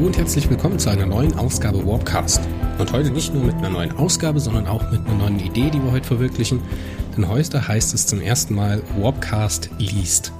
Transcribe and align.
Hallo 0.00 0.08
und 0.08 0.16
herzlich 0.16 0.48
willkommen 0.48 0.78
zu 0.78 0.88
einer 0.88 1.04
neuen 1.04 1.34
Ausgabe 1.34 1.86
Warpcast. 1.86 2.40
Und 2.78 2.90
heute 2.90 3.10
nicht 3.10 3.34
nur 3.34 3.44
mit 3.44 3.54
einer 3.56 3.68
neuen 3.68 3.92
Ausgabe, 3.92 4.40
sondern 4.40 4.66
auch 4.66 4.90
mit 4.90 5.06
einer 5.06 5.12
neuen 5.12 5.38
Idee, 5.38 5.68
die 5.68 5.78
wir 5.78 5.92
heute 5.92 6.06
verwirklichen. 6.06 6.62
Denn 7.14 7.28
heute 7.28 7.68
heißt 7.68 7.92
es 7.92 8.06
zum 8.06 8.22
ersten 8.22 8.54
Mal 8.54 8.82
Warpcast 8.96 9.68
liest. 9.76 10.32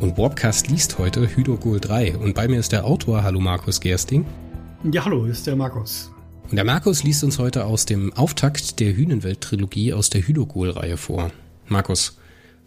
Und 0.00 0.18
Warpcast 0.18 0.66
liest 0.66 0.98
heute 0.98 1.28
Hydrogol 1.28 1.78
3. 1.78 2.16
Und 2.16 2.34
bei 2.34 2.48
mir 2.48 2.58
ist 2.58 2.72
der 2.72 2.84
Autor, 2.84 3.22
hallo 3.22 3.38
Markus 3.38 3.80
Gersting. 3.80 4.26
Ja, 4.90 5.04
hallo, 5.04 5.26
ist 5.26 5.46
der 5.46 5.54
Markus. 5.54 6.10
Und 6.50 6.56
der 6.56 6.64
Markus 6.64 7.04
liest 7.04 7.22
uns 7.22 7.38
heute 7.38 7.66
aus 7.66 7.86
dem 7.86 8.12
Auftakt 8.14 8.80
der 8.80 8.96
Hühnenwelt-Trilogie 8.96 9.92
aus 9.92 10.10
der 10.10 10.26
Hydrogol-Reihe 10.26 10.96
vor. 10.96 11.30
Markus, 11.68 12.18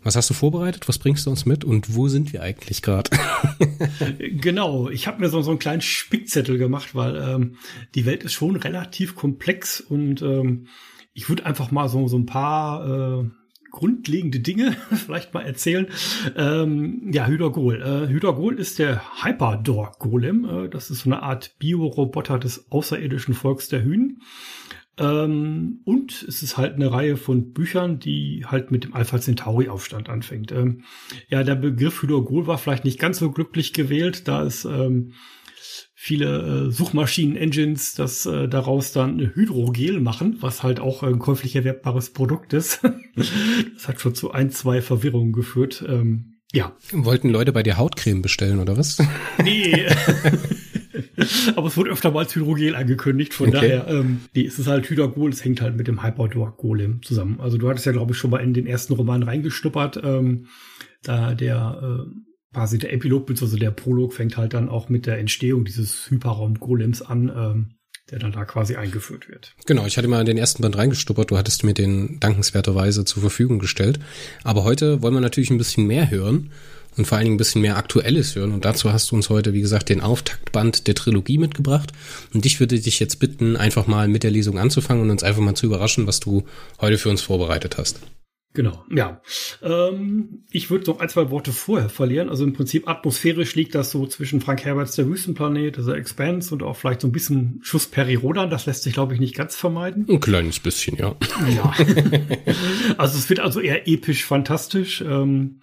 was 0.06 0.16
hast 0.16 0.30
du 0.30 0.36
vorbereitet? 0.36 0.88
Was 0.88 1.00
bringst 1.00 1.26
du 1.26 1.32
uns 1.32 1.48
mit? 1.48 1.64
Und 1.64 1.96
wo 1.96 2.08
sind 2.08 2.32
wir 2.32 2.44
eigentlich 2.44 2.84
gerade? 2.84 3.10
genau, 4.20 4.88
ich 4.90 5.08
habe 5.08 5.20
mir 5.20 5.30
so, 5.30 5.42
so 5.42 5.50
einen 5.50 5.60
kleinen 5.60 5.82
Spickzettel 5.82 6.60
gemacht, 6.60 6.94
weil 6.94 7.16
ähm, 7.16 7.56
die 7.96 8.06
Welt 8.06 8.24
ist 8.24 8.34
schon 8.34 8.56
relativ 8.56 9.16
komplex 9.16 9.82
und 9.82 10.22
ähm, 10.22 10.68
ich 11.14 11.28
würde 11.28 11.46
einfach 11.48 11.72
mal 11.72 11.90
so, 11.90 12.08
so 12.08 12.18
ein 12.18 12.28
paar 12.28 13.24
äh, 13.24 13.30
grundlegende 13.72 14.42
Dinge 14.42 14.78
vielleicht 14.94 15.34
mal 15.34 15.44
erzählen. 15.44 15.88
Ähm, 16.38 17.10
ja, 17.12 17.26
Hydrogol. 17.26 17.82
Äh, 17.82 18.08
Hydrogol 18.08 18.60
ist 18.60 18.78
der 18.78 19.02
Hyperdor-Golem. 19.24 20.46
Äh, 20.46 20.70
das 20.70 20.92
ist 20.92 21.00
so 21.00 21.10
eine 21.10 21.24
Art 21.24 21.56
Bioroboter 21.58 22.38
des 22.38 22.72
außerirdischen 22.72 23.34
Volks 23.34 23.70
der 23.70 23.84
Hühn. 23.84 24.22
Ähm, 24.98 25.82
und 25.84 26.24
es 26.24 26.42
ist 26.42 26.58
halt 26.58 26.76
eine 26.76 26.92
Reihe 26.92 27.18
von 27.18 27.52
Büchern, 27.52 28.00
die 28.00 28.46
halt 28.46 28.72
mit 28.72 28.84
dem 28.86 28.94
Alpha 28.94 29.20
Centauri 29.20 29.68
Aufstand 29.68 30.10
anfängt. 30.10 30.52
Ähm, 30.52 30.84
ja, 31.30 31.44
der 31.44 31.56
Begriff 31.56 32.02
Hydrogol 32.02 32.48
war 32.48 32.58
vielleicht 32.58 32.86
nicht 32.86 33.00
ganz 33.00 33.20
so 33.20 33.32
glücklich 33.32 33.74
gewählt, 33.74 34.28
da 34.28 34.44
es 34.44 34.64
ähm, 34.66 35.14
viele 35.94 36.68
äh, 36.68 36.72
Suchmaschinen-Engines 36.72 37.96
das 37.96 38.26
äh, 38.26 38.48
daraus 38.48 38.92
dann 38.94 39.20
Hydrogel 39.34 40.00
machen, 40.00 40.38
was 40.40 40.64
halt 40.64 40.80
auch 40.80 41.04
ein 41.04 41.20
käuflich 41.20 41.56
erwerbbares 41.56 42.12
Produkt 42.14 42.54
ist. 42.54 42.82
das 43.16 43.88
hat 43.88 44.00
schon 44.00 44.16
zu 44.16 44.32
ein, 44.32 44.52
zwei 44.52 44.82
Verwirrungen 44.82 45.34
geführt. 45.34 45.84
Ähm, 45.88 46.40
ja. 46.54 46.74
Wollten 46.92 47.30
Leute 47.30 47.52
bei 47.52 47.64
dir 47.64 47.78
Hautcreme 47.78 48.22
bestellen 48.22 48.60
oder 48.60 48.78
was? 48.78 49.02
Nee. 49.44 49.88
Aber 51.56 51.68
es 51.68 51.78
wurde 51.78 51.92
öfter 51.92 52.12
mal 52.12 52.20
als 52.20 52.36
Hydrogel 52.36 52.76
angekündigt, 52.76 53.34
von 53.34 53.50
okay. 53.50 53.58
daher, 53.58 53.88
ähm, 53.88 54.22
nee, 54.34 54.46
es 54.46 54.60
ist 54.60 54.68
halt 54.68 54.90
Hydrogol, 54.90 55.32
es 55.32 55.44
hängt 55.44 55.62
halt 55.62 55.76
mit 55.76 55.88
dem 55.88 56.04
Hyperdor 56.04 56.56
Golem 56.58 57.02
zusammen. 57.04 57.40
Also 57.40 57.58
du 57.58 57.70
hattest 57.70 57.86
ja, 57.86 57.92
glaube 57.92 58.14
ich, 58.14 58.18
schon 58.18 58.32
mal 58.32 58.40
in 58.40 58.54
den 58.54 58.68
ersten 58.68 58.94
Roman 58.94 59.24
reingestuppert, 59.24 60.00
ähm, 60.04 60.48
da 61.04 61.34
der 61.36 62.06
äh, 62.06 62.12
quasi 62.54 62.78
der 62.78 62.94
Epilog 62.94 63.26
bzw. 63.26 63.58
der 63.58 63.72
Prolog 63.72 64.14
fängt 64.14 64.38
halt 64.38 64.54
dann 64.54 64.70
auch 64.70 64.90
mit 64.90 65.06
der 65.06 65.20
Entstehung 65.20 65.66
dieses 65.66 66.10
Hyperraum-Golems 66.10 67.02
an, 67.02 67.32
ähm, 67.36 67.76
der 68.12 68.20
dann 68.20 68.32
da 68.32 68.46
quasi 68.46 68.76
eingeführt 68.76 69.30
wird. 69.30 69.56
Genau, 69.66 69.86
ich 69.86 69.98
hatte 69.98 70.08
mal 70.08 70.20
in 70.20 70.26
den 70.26 70.38
ersten 70.38 70.62
Band 70.62 70.78
reingestuppert, 70.78 71.32
du 71.32 71.38
hattest 71.38 71.64
mir 71.64 71.74
den 71.74 72.20
dankenswerterweise 72.20 73.04
zur 73.04 73.22
Verfügung 73.22 73.60
gestellt. 73.60 74.00
Aber 74.44 74.64
heute 74.64 75.02
wollen 75.02 75.14
wir 75.14 75.22
natürlich 75.22 75.50
ein 75.50 75.58
bisschen 75.58 75.88
mehr 75.88 76.10
hören 76.12 76.52
und 76.98 77.06
vor 77.06 77.18
allen 77.18 77.26
Dingen 77.26 77.36
ein 77.36 77.38
bisschen 77.38 77.62
mehr 77.62 77.78
Aktuelles 77.78 78.36
hören. 78.36 78.54
Und 78.54 78.66
dazu 78.66 78.92
hast 78.92 79.12
du 79.12 79.16
uns 79.16 79.30
heute, 79.30 79.54
wie 79.54 79.62
gesagt, 79.62 79.90
den 79.90 80.02
Auftaktband 80.02 80.88
der 80.88 80.96
Trilogie 80.96 81.38
mitgebracht. 81.38 81.92
Und 82.34 82.46
ich 82.46 82.60
würde 82.60 82.80
dich 82.80 83.00
jetzt 83.00 83.20
bitten, 83.20 83.56
einfach 83.58 83.88
mal 83.88 84.08
mit 84.08 84.24
der 84.24 84.32
Lesung 84.32 84.58
anzufangen 84.58 85.04
und 85.04 85.12
uns 85.12 85.24
einfach 85.24 85.42
mal 85.42 85.56
zu 85.56 85.66
überraschen, 85.66 86.08
was 86.08 86.20
du 86.20 86.44
heute 86.80 86.98
für 86.98 87.10
uns 87.10 87.22
vorbereitet 87.22 87.78
hast. 87.78 88.00
Genau, 88.56 88.86
ja. 88.90 89.22
Ähm, 89.62 90.46
ich 90.50 90.70
würde 90.70 90.86
noch 90.86 91.02
ein, 91.02 91.10
zwei 91.10 91.30
Worte 91.30 91.52
vorher 91.52 91.90
verlieren. 91.90 92.30
Also 92.30 92.46
im 92.46 92.54
Prinzip 92.54 92.88
atmosphärisch 92.88 93.54
liegt 93.56 93.76
das 93.76 93.92
so 93.92 94.08
zwischen 94.08 94.40
Frank 94.40 94.64
Herberts 94.64 94.96
Der 94.96 95.08
Wüstenplanet, 95.08 95.78
also 95.78 95.92
Expanse 95.94 96.54
und 96.54 96.64
auch 96.64 96.78
vielleicht 96.78 97.02
so 97.02 97.08
ein 97.08 97.12
bisschen 97.12 97.60
Schuss 97.62 97.90
Rodan. 98.24 98.50
Das 98.50 98.66
lässt 98.66 98.84
sich, 98.84 98.94
glaube 98.94 99.14
ich, 99.14 99.20
nicht 99.20 99.36
ganz 99.36 99.58
vermeiden. 99.58 100.08
Ein 100.10 100.22
kleines 100.22 100.62
bisschen, 100.62 100.98
ja. 100.98 101.16
Ja. 101.54 101.74
also 102.98 103.18
es 103.18 103.30
wird 103.30 103.42
also 103.42 103.60
eher 103.60 103.90
episch 103.90 104.24
fantastisch. 104.24 105.02
Ähm, 105.06 105.60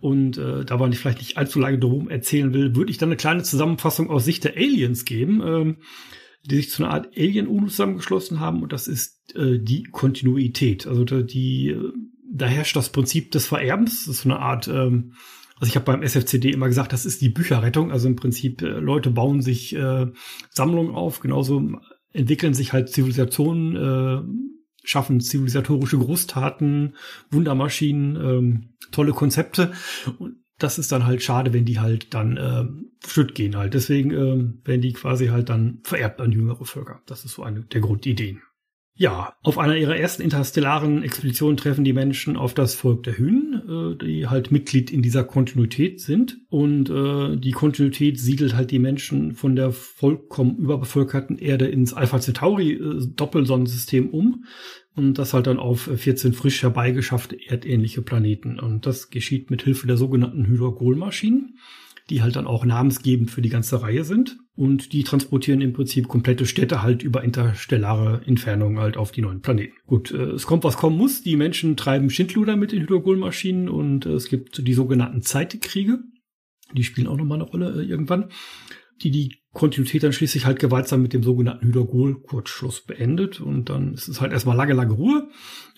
und 0.00 0.38
äh, 0.38 0.64
da 0.64 0.76
man 0.76 0.92
vielleicht 0.92 1.18
nicht 1.18 1.38
allzu 1.38 1.58
lange 1.58 1.80
drum 1.80 2.08
erzählen 2.08 2.54
will, 2.54 2.76
würde 2.76 2.92
ich 2.92 2.98
dann 2.98 3.08
eine 3.08 3.16
kleine 3.16 3.42
Zusammenfassung 3.42 4.10
aus 4.10 4.24
Sicht 4.24 4.44
der 4.44 4.56
Aliens 4.56 5.04
geben. 5.04 5.42
Ähm, 5.44 5.76
die 6.44 6.56
sich 6.56 6.70
zu 6.70 6.82
einer 6.82 6.92
Art 6.92 7.08
Alien-UNO 7.16 7.66
zusammengeschlossen 7.66 8.40
haben 8.40 8.62
und 8.62 8.72
das 8.72 8.88
ist 8.88 9.34
äh, 9.36 9.58
die 9.58 9.84
Kontinuität. 9.84 10.86
Also 10.86 11.04
die 11.04 11.68
äh, 11.68 11.92
da 12.30 12.46
herrscht 12.46 12.76
das 12.76 12.90
Prinzip 12.90 13.30
des 13.32 13.46
Vererbens. 13.46 14.06
Das 14.06 14.16
ist 14.16 14.22
so 14.22 14.30
eine 14.30 14.38
Art, 14.38 14.68
ähm, 14.68 15.14
also 15.56 15.70
ich 15.70 15.76
habe 15.76 15.86
beim 15.86 16.02
SFCD 16.02 16.50
immer 16.50 16.68
gesagt, 16.68 16.92
das 16.92 17.06
ist 17.06 17.20
die 17.20 17.30
Bücherrettung. 17.30 17.90
Also 17.90 18.08
im 18.08 18.16
Prinzip, 18.16 18.62
äh, 18.62 18.66
Leute 18.66 19.10
bauen 19.10 19.42
sich 19.42 19.74
äh, 19.74 20.06
Sammlungen 20.50 20.94
auf, 20.94 21.20
genauso 21.20 21.80
entwickeln 22.12 22.54
sich 22.54 22.72
halt 22.72 22.90
Zivilisationen, 22.90 23.76
äh, 23.76 24.22
schaffen 24.84 25.20
zivilisatorische 25.20 25.98
Großtaten, 25.98 26.96
Wundermaschinen, 27.30 28.16
ähm, 28.16 28.68
tolle 28.90 29.12
Konzepte. 29.12 29.72
Und 30.18 30.36
das 30.58 30.78
ist 30.78 30.90
dann 30.90 31.06
halt 31.06 31.22
schade, 31.22 31.52
wenn 31.52 31.64
die 31.64 31.78
halt 31.78 32.14
dann 32.14 32.36
äh, 32.36 32.64
Schritt 33.06 33.34
gehen 33.34 33.56
halt. 33.56 33.74
Deswegen 33.74 34.10
äh, 34.10 34.66
werden 34.66 34.80
die 34.80 34.92
quasi 34.92 35.26
halt 35.26 35.50
dann 35.50 35.80
vererbt 35.84 36.20
an 36.20 36.32
jüngere 36.32 36.64
Völker. 36.64 37.00
Das 37.06 37.24
ist 37.24 37.34
so 37.34 37.42
eine 37.42 37.60
der 37.62 37.80
Grundideen. 37.80 38.42
Ja, 39.00 39.34
auf 39.44 39.58
einer 39.58 39.76
ihrer 39.76 39.96
ersten 39.96 40.22
interstellaren 40.22 41.04
Expeditionen 41.04 41.56
treffen 41.56 41.84
die 41.84 41.92
Menschen 41.92 42.36
auf 42.36 42.52
das 42.52 42.74
Volk 42.74 43.04
der 43.04 43.16
Hünen, 43.16 43.94
äh, 43.94 44.04
die 44.04 44.26
halt 44.26 44.50
Mitglied 44.50 44.90
in 44.90 45.02
dieser 45.02 45.22
Kontinuität 45.22 46.00
sind. 46.00 46.38
Und 46.48 46.90
äh, 46.90 47.36
die 47.36 47.52
Kontinuität 47.52 48.18
siedelt 48.18 48.56
halt 48.56 48.72
die 48.72 48.80
Menschen 48.80 49.36
von 49.36 49.54
der 49.54 49.70
vollkommen 49.70 50.56
überbevölkerten 50.56 51.38
Erde 51.38 51.68
ins 51.68 51.94
Alpha 51.94 52.18
Centauri 52.18 52.72
äh, 52.72 53.06
Doppelsonnensystem 53.14 54.10
um. 54.10 54.46
Und 54.96 55.16
das 55.16 55.32
halt 55.32 55.46
dann 55.46 55.60
auf 55.60 55.82
14 55.82 56.32
frisch 56.32 56.64
herbeigeschaffte 56.64 57.38
erdähnliche 57.46 58.02
Planeten. 58.02 58.58
Und 58.58 58.84
das 58.84 59.10
geschieht 59.10 59.48
mit 59.48 59.62
Hilfe 59.62 59.86
der 59.86 59.96
sogenannten 59.96 60.44
Hydrogolmaschinen 60.46 61.56
die 62.10 62.22
halt 62.22 62.36
dann 62.36 62.46
auch 62.46 62.64
namensgebend 62.64 63.30
für 63.30 63.42
die 63.42 63.48
ganze 63.48 63.82
Reihe 63.82 64.04
sind. 64.04 64.38
Und 64.58 64.92
die 64.92 65.04
transportieren 65.04 65.60
im 65.60 65.72
Prinzip 65.72 66.08
komplette 66.08 66.44
Städte 66.44 66.82
halt 66.82 67.04
über 67.04 67.22
interstellare 67.22 68.22
Entfernungen 68.26 68.80
halt 68.80 68.96
auf 68.96 69.12
die 69.12 69.22
neuen 69.22 69.40
Planeten. 69.40 69.74
Gut, 69.86 70.10
äh, 70.10 70.32
es 70.32 70.46
kommt, 70.46 70.64
was 70.64 70.76
kommen 70.76 70.96
muss. 70.96 71.22
Die 71.22 71.36
Menschen 71.36 71.76
treiben 71.76 72.10
Schindluder 72.10 72.56
mit 72.56 72.72
den 72.72 72.82
Hydrogolmaschinen 72.82 73.68
und 73.68 74.04
äh, 74.04 74.10
es 74.10 74.28
gibt 74.28 74.66
die 74.66 74.74
sogenannten 74.74 75.22
Zeitkriege. 75.22 76.00
Die 76.72 76.82
spielen 76.82 77.06
auch 77.06 77.16
nochmal 77.16 77.40
eine 77.40 77.48
Rolle 77.48 77.82
äh, 77.82 77.84
irgendwann 77.84 78.30
die 79.02 79.10
die 79.10 79.40
Kontinuität 79.58 80.04
dann 80.04 80.12
schließlich 80.12 80.46
halt 80.46 80.60
gewaltsam 80.60 81.02
mit 81.02 81.12
dem 81.12 81.24
sogenannten 81.24 81.66
Hydrogol-Kurzschluss 81.66 82.82
beendet. 82.82 83.40
Und 83.40 83.68
dann 83.68 83.94
ist 83.94 84.06
es 84.06 84.20
halt 84.20 84.32
erstmal 84.32 84.56
lange, 84.56 84.72
lange 84.72 84.94
Ruhe. 84.94 85.28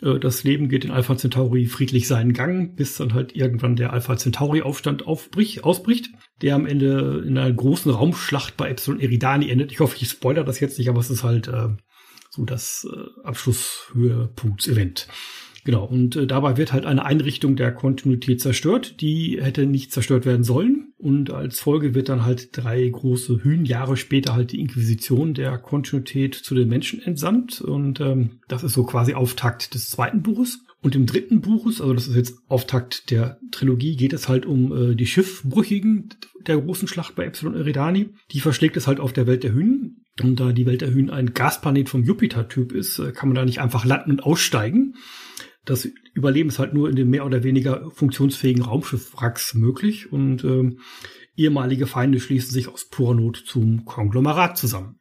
Äh, 0.03 0.19
das 0.19 0.45
Leben 0.45 0.69
geht 0.69 0.85
in 0.85 0.91
Alpha 0.91 1.17
Centauri 1.17 1.65
friedlich 1.65 2.07
seinen 2.07 2.35
Gang, 2.35 2.77
bis 2.77 2.97
dann 2.97 3.15
halt 3.15 3.35
irgendwann 3.35 3.77
der 3.77 3.95
Alpha 3.95 4.19
Centauri-Aufstand 4.19 5.07
ausbricht, 5.07 6.11
der 6.43 6.55
am 6.55 6.67
Ende 6.67 7.25
in 7.27 7.39
einer 7.39 7.51
großen 7.51 7.91
Raumschlacht 7.91 8.59
bei 8.59 8.69
Epsilon 8.69 9.01
Eridani 9.01 9.49
endet. 9.49 9.73
Ich 9.73 9.81
hoffe, 9.81 9.97
ich 9.99 10.09
spoilere 10.11 10.45
das 10.45 10.61
jetzt 10.61 10.79
nicht, 10.79 10.91
aber 10.91 11.01
es 11.01 11.09
ist 11.09 11.25
halt 11.25 11.49
äh, 11.49 11.69
so 12.29 12.45
das 12.45 12.87
äh, 12.93 13.27
Abschlusshöhepunkts-Event. 13.27 15.09
Genau, 15.65 15.85
und 15.85 16.17
äh, 16.17 16.27
dabei 16.27 16.59
wird 16.59 16.75
halt 16.75 16.85
eine 16.85 17.05
Einrichtung 17.05 17.57
der 17.57 17.73
Kontinuität 17.73 18.43
zerstört, 18.43 19.01
die 19.01 19.39
hätte 19.41 19.65
nicht 19.65 19.91
zerstört 19.91 20.27
werden 20.27 20.45
sollen. 20.45 20.90
Und 21.01 21.31
als 21.31 21.61
Folge 21.61 21.95
wird 21.95 22.11
dann 22.11 22.27
halt 22.27 22.51
drei 22.53 22.87
große 22.87 23.43
Hühn 23.43 23.67
später 23.97 24.35
halt 24.35 24.53
die 24.53 24.61
Inquisition 24.61 25.33
der 25.33 25.57
Kontinuität 25.57 26.35
zu 26.35 26.55
den 26.55 26.69
Menschen 26.69 27.01
entsandt. 27.01 27.63
Und 27.63 28.01
ähm, 28.01 28.41
das 28.49 28.65
ist 28.65 28.75
so 28.75 28.85
quasi 28.85 29.15
Auftakt 29.15 29.73
des 29.73 29.89
zweiten 29.89 30.23
Buches. 30.23 30.61
Und 30.83 30.95
im 30.95 31.07
dritten 31.07 31.41
Buches, 31.41 31.81
also 31.81 31.95
das 31.95 32.07
ist 32.07 32.17
jetzt 32.17 32.39
Auftakt 32.49 33.11
der 33.11 33.39
Trilogie, 33.51 33.97
geht 33.97 34.13
es 34.13 34.29
halt 34.29 34.45
um 34.45 34.73
äh, 34.73 34.95
die 34.95 35.07
Schiffbrüchigen 35.07 36.11
der 36.47 36.59
großen 36.59 36.89
Schlacht 36.89 37.15
bei 37.15 37.25
Epsilon 37.25 37.55
Eridani. 37.55 38.11
Die 38.33 38.41
verschlägt 38.41 38.77
es 38.77 38.87
halt 38.87 39.01
auf 39.01 39.13
der 39.13 39.27
Welt 39.27 39.43
der 39.43 39.55
Hühnen. 39.55 40.05
Und 40.23 40.39
da 40.39 40.53
die 40.53 40.67
Welt 40.67 40.83
der 40.83 40.93
Hühnen 40.93 41.11
ein 41.11 41.33
Gasplanet 41.33 41.89
vom 41.89 42.05
Jupiter-Typ 42.05 42.73
ist, 42.73 42.99
äh, 42.99 43.13
kann 43.13 43.31
man 43.31 43.37
da 43.37 43.45
nicht 43.47 43.61
einfach 43.61 43.87
landen 43.87 44.11
und 44.11 44.23
aussteigen. 44.23 44.95
Das 45.65 45.89
Überleben 46.15 46.49
ist 46.49 46.59
halt 46.59 46.75
nur 46.75 46.89
in 46.89 46.97
dem 46.97 47.11
mehr 47.11 47.27
oder 47.27 47.43
weniger 47.43 47.91
funktionsfähigen 47.91 48.63
Raumschiffwracks 48.63 49.55
möglich 49.55 50.11
und 50.11 50.43
äh, 50.45 50.77
ehemalige 51.37 51.87
Feinde 51.87 52.21
schließen 52.21 52.51
sich 52.51 52.69
aus 52.69 52.89
purer 52.89 53.15
Not 53.15 53.37
zum 53.47 53.85
Konglomerat 53.85 54.57
zusammen. 54.57 55.01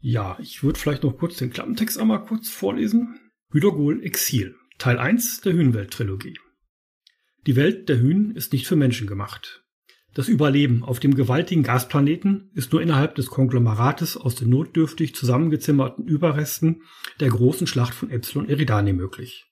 Ja, 0.00 0.38
ich 0.40 0.62
würde 0.62 0.78
vielleicht 0.78 1.02
noch 1.02 1.16
kurz 1.16 1.36
den 1.36 1.50
Klappentext 1.50 1.98
einmal 1.98 2.24
kurz 2.24 2.50
vorlesen. 2.50 3.18
Hydrogol 3.50 4.02
Exil, 4.04 4.54
Teil 4.78 4.98
1 4.98 5.40
der 5.40 5.54
Hühnenwelt-Trilogie. 5.54 6.38
Die 7.46 7.56
Welt 7.56 7.88
der 7.88 8.00
Hühn 8.00 8.32
ist 8.32 8.52
nicht 8.52 8.66
für 8.66 8.76
Menschen 8.76 9.06
gemacht. 9.06 9.64
Das 10.14 10.28
Überleben 10.28 10.84
auf 10.84 11.00
dem 11.00 11.14
gewaltigen 11.14 11.64
Gasplaneten 11.64 12.50
ist 12.54 12.72
nur 12.72 12.80
innerhalb 12.80 13.16
des 13.16 13.26
Konglomerates 13.26 14.16
aus 14.16 14.36
den 14.36 14.48
notdürftig 14.48 15.14
zusammengezimmerten 15.14 16.06
Überresten 16.06 16.82
der 17.18 17.30
großen 17.30 17.66
Schlacht 17.66 17.94
von 17.94 18.10
Epsilon 18.10 18.48
Eridani 18.48 18.92
möglich. 18.92 19.46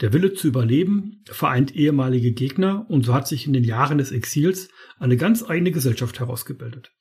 Der 0.00 0.12
Wille 0.12 0.34
zu 0.34 0.48
überleben 0.48 1.22
vereint 1.26 1.74
ehemalige 1.76 2.32
Gegner 2.32 2.86
und 2.88 3.04
so 3.04 3.14
hat 3.14 3.28
sich 3.28 3.46
in 3.46 3.52
den 3.52 3.64
Jahren 3.64 3.98
des 3.98 4.10
Exils 4.10 4.68
eine 4.98 5.16
ganz 5.16 5.42
eigene 5.42 5.70
Gesellschaft 5.70 6.18
herausgebildet. 6.18 6.92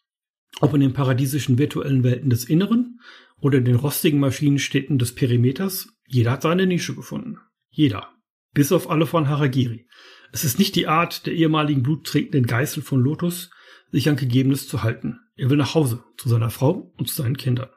ob 0.60 0.74
in 0.74 0.82
den 0.82 0.94
paradiesischen 0.94 1.58
virtuellen 1.58 2.04
Welten 2.04 2.30
des 2.30 2.46
Inneren 2.46 3.00
oder 3.38 3.58
in 3.58 3.66
den 3.66 3.76
rostigen 3.76 4.20
Maschinenstädten 4.20 5.00
des 5.00 5.16
Perimeters, 5.16 5.90
jeder 6.08 6.32
hat 6.32 6.44
seine 6.44 6.68
Nische 6.68 6.96
gefunden. 6.96 7.38
Jeder. 7.70 8.10
Bis 8.54 8.72
auf 8.72 8.90
alle 8.90 9.08
von 9.08 9.28
Haragiri. 9.28 9.88
Es 10.32 10.44
ist 10.44 10.60
nicht 10.60 10.76
die 10.76 10.88
Art 10.88 11.26
der 11.26 11.34
ehemaligen 11.34 11.82
bluttrinkenden 11.82 12.46
Geißel 12.46 12.84
von 12.84 13.02
Lotus, 13.02 13.50
sich 13.92 14.10
an 14.10 14.16
Gegebenes 14.16 14.68
zu 14.68 14.84
halten. 14.84 15.20
Er 15.36 15.50
will 15.50 15.58
nach 15.58 15.74
Hause, 15.74 16.04
zu 16.18 16.30
seiner 16.30 16.52
Frau 16.52 16.94
und 16.98 17.10
zu 17.10 17.16
seinen 17.16 17.38
Kindern. 17.38 17.70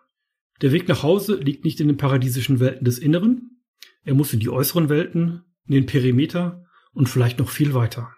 Der 0.61 0.73
Weg 0.73 0.89
nach 0.89 1.03
Hause 1.03 1.37
liegt 1.37 1.65
nicht 1.65 1.81
in 1.81 1.89
den 1.89 1.97
paradiesischen 1.97 2.61
Welten 2.61 2.85
des 2.85 2.99
Inneren. 2.99 3.56
Er 4.07 4.15
muss 4.15 4.33
in 4.33 4.39
die 4.39 4.49
äußeren 4.49 4.89
Welten, 4.89 5.43
in 5.67 5.75
den 5.75 5.87
Perimeter 5.87 6.65
und 6.93 7.09
vielleicht 7.09 7.41
noch 7.41 7.51
viel 7.51 7.75
weiter. 7.75 8.15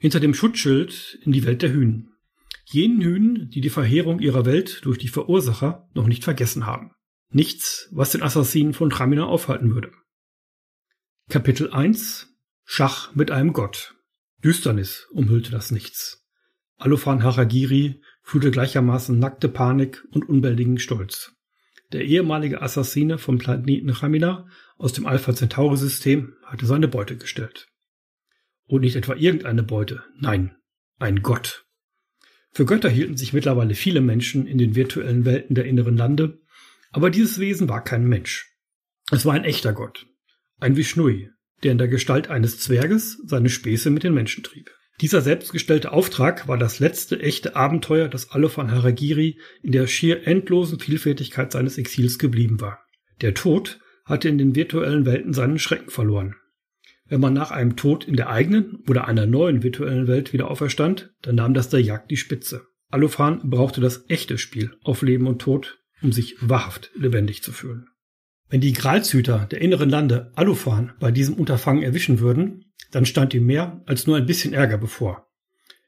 Hinter 0.00 0.18
dem 0.18 0.32
Schutzschild 0.32 1.18
in 1.22 1.30
die 1.30 1.44
Welt 1.44 1.60
der 1.60 1.72
Hühnen. 1.72 2.16
Jenen 2.64 3.02
Hühnen, 3.02 3.50
die 3.50 3.60
die 3.60 3.70
Verheerung 3.70 4.18
ihrer 4.20 4.46
Welt 4.46 4.80
durch 4.84 4.96
die 4.96 5.08
Verursacher 5.08 5.90
noch 5.92 6.06
nicht 6.06 6.24
vergessen 6.24 6.64
haben. 6.64 6.92
Nichts, 7.28 7.88
was 7.92 8.12
den 8.12 8.22
Assassinen 8.22 8.72
von 8.72 8.88
Tramina 8.88 9.26
aufhalten 9.26 9.74
würde. 9.74 9.92
Kapitel 11.28 11.70
1 11.70 12.34
Schach 12.64 13.14
mit 13.14 13.30
einem 13.30 13.52
Gott. 13.52 13.94
Düsternis 14.42 15.06
umhüllte 15.12 15.50
das 15.50 15.70
Nichts. 15.70 16.24
Alufan 16.78 17.22
Haragiri 17.22 18.00
fühlte 18.22 18.50
gleichermaßen 18.50 19.18
nackte 19.18 19.50
Panik 19.50 20.02
und 20.12 20.26
unbändigen 20.26 20.78
Stolz. 20.78 21.34
Der 21.92 22.06
ehemalige 22.06 22.62
Assassine 22.62 23.18
vom 23.18 23.36
Planeten 23.36 23.90
Ramina 23.90 24.46
aus 24.76 24.92
dem 24.92 25.06
Alpha 25.06 25.34
Centauri 25.34 25.76
System 25.76 26.34
hatte 26.44 26.66
seine 26.66 26.88
Beute 26.88 27.16
gestellt. 27.16 27.68
Und 28.66 28.80
nicht 28.80 28.96
etwa 28.96 29.14
irgendeine 29.14 29.62
Beute, 29.62 30.02
nein, 30.18 30.56
ein 30.98 31.22
Gott. 31.22 31.66
Für 32.52 32.64
Götter 32.64 32.88
hielten 32.88 33.16
sich 33.16 33.32
mittlerweile 33.32 33.74
viele 33.74 34.00
Menschen 34.00 34.46
in 34.46 34.58
den 34.58 34.74
virtuellen 34.74 35.24
Welten 35.24 35.54
der 35.54 35.66
inneren 35.66 35.96
Lande, 35.96 36.40
aber 36.92 37.10
dieses 37.10 37.38
Wesen 37.38 37.68
war 37.68 37.82
kein 37.82 38.06
Mensch. 38.06 38.52
Es 39.10 39.26
war 39.26 39.34
ein 39.34 39.44
echter 39.44 39.72
Gott, 39.72 40.06
ein 40.60 40.76
Vishnui, 40.76 41.30
der 41.62 41.72
in 41.72 41.78
der 41.78 41.88
Gestalt 41.88 42.28
eines 42.28 42.60
Zwerges 42.60 43.20
seine 43.26 43.48
Späße 43.48 43.90
mit 43.90 44.02
den 44.02 44.14
Menschen 44.14 44.44
trieb. 44.44 44.70
Dieser 45.00 45.20
selbstgestellte 45.20 45.92
Auftrag 45.92 46.46
war 46.46 46.56
das 46.56 46.78
letzte 46.78 47.18
echte 47.18 47.56
Abenteuer, 47.56 48.08
das 48.08 48.30
Alofan 48.30 48.70
Haragiri 48.70 49.40
in 49.62 49.72
der 49.72 49.88
schier 49.88 50.26
endlosen 50.26 50.78
Vielfältigkeit 50.78 51.50
seines 51.50 51.78
Exils 51.78 52.18
geblieben 52.20 52.60
war. 52.60 52.78
Der 53.20 53.34
Tod 53.34 53.80
hatte 54.04 54.28
in 54.28 54.38
den 54.38 54.54
virtuellen 54.54 55.06
Welten 55.06 55.32
seinen 55.32 55.58
Schrecken 55.58 55.90
verloren. 55.90 56.36
Wenn 57.06 57.20
man 57.20 57.34
nach 57.34 57.50
einem 57.50 57.76
Tod 57.76 58.04
in 58.04 58.16
der 58.16 58.30
eigenen 58.30 58.82
oder 58.88 59.06
einer 59.06 59.26
neuen 59.26 59.62
virtuellen 59.62 60.06
Welt 60.06 60.32
wieder 60.32 60.50
auferstand, 60.50 61.14
dann 61.22 61.34
nahm 61.34 61.54
das 61.54 61.68
der 61.68 61.82
Jagd 61.82 62.10
die 62.10 62.16
Spitze. 62.16 62.66
Alofan 62.90 63.50
brauchte 63.50 63.80
das 63.80 64.04
echte 64.08 64.38
Spiel 64.38 64.76
auf 64.82 65.02
Leben 65.02 65.26
und 65.26 65.40
Tod, 65.40 65.78
um 66.02 66.12
sich 66.12 66.36
wahrhaft 66.40 66.90
lebendig 66.94 67.42
zu 67.42 67.52
fühlen. 67.52 67.88
Wenn 68.48 68.60
die 68.60 68.72
Gralshüter 68.72 69.46
der 69.50 69.60
inneren 69.60 69.90
Lande 69.90 70.32
Alufan 70.36 70.92
bei 71.00 71.10
diesem 71.10 71.34
Unterfangen 71.34 71.82
erwischen 71.82 72.20
würden, 72.20 72.72
dann 72.90 73.06
stand 73.06 73.34
ihm 73.34 73.46
mehr 73.46 73.82
als 73.86 74.06
nur 74.06 74.16
ein 74.16 74.26
bisschen 74.26 74.52
Ärger 74.52 74.78
bevor. 74.78 75.28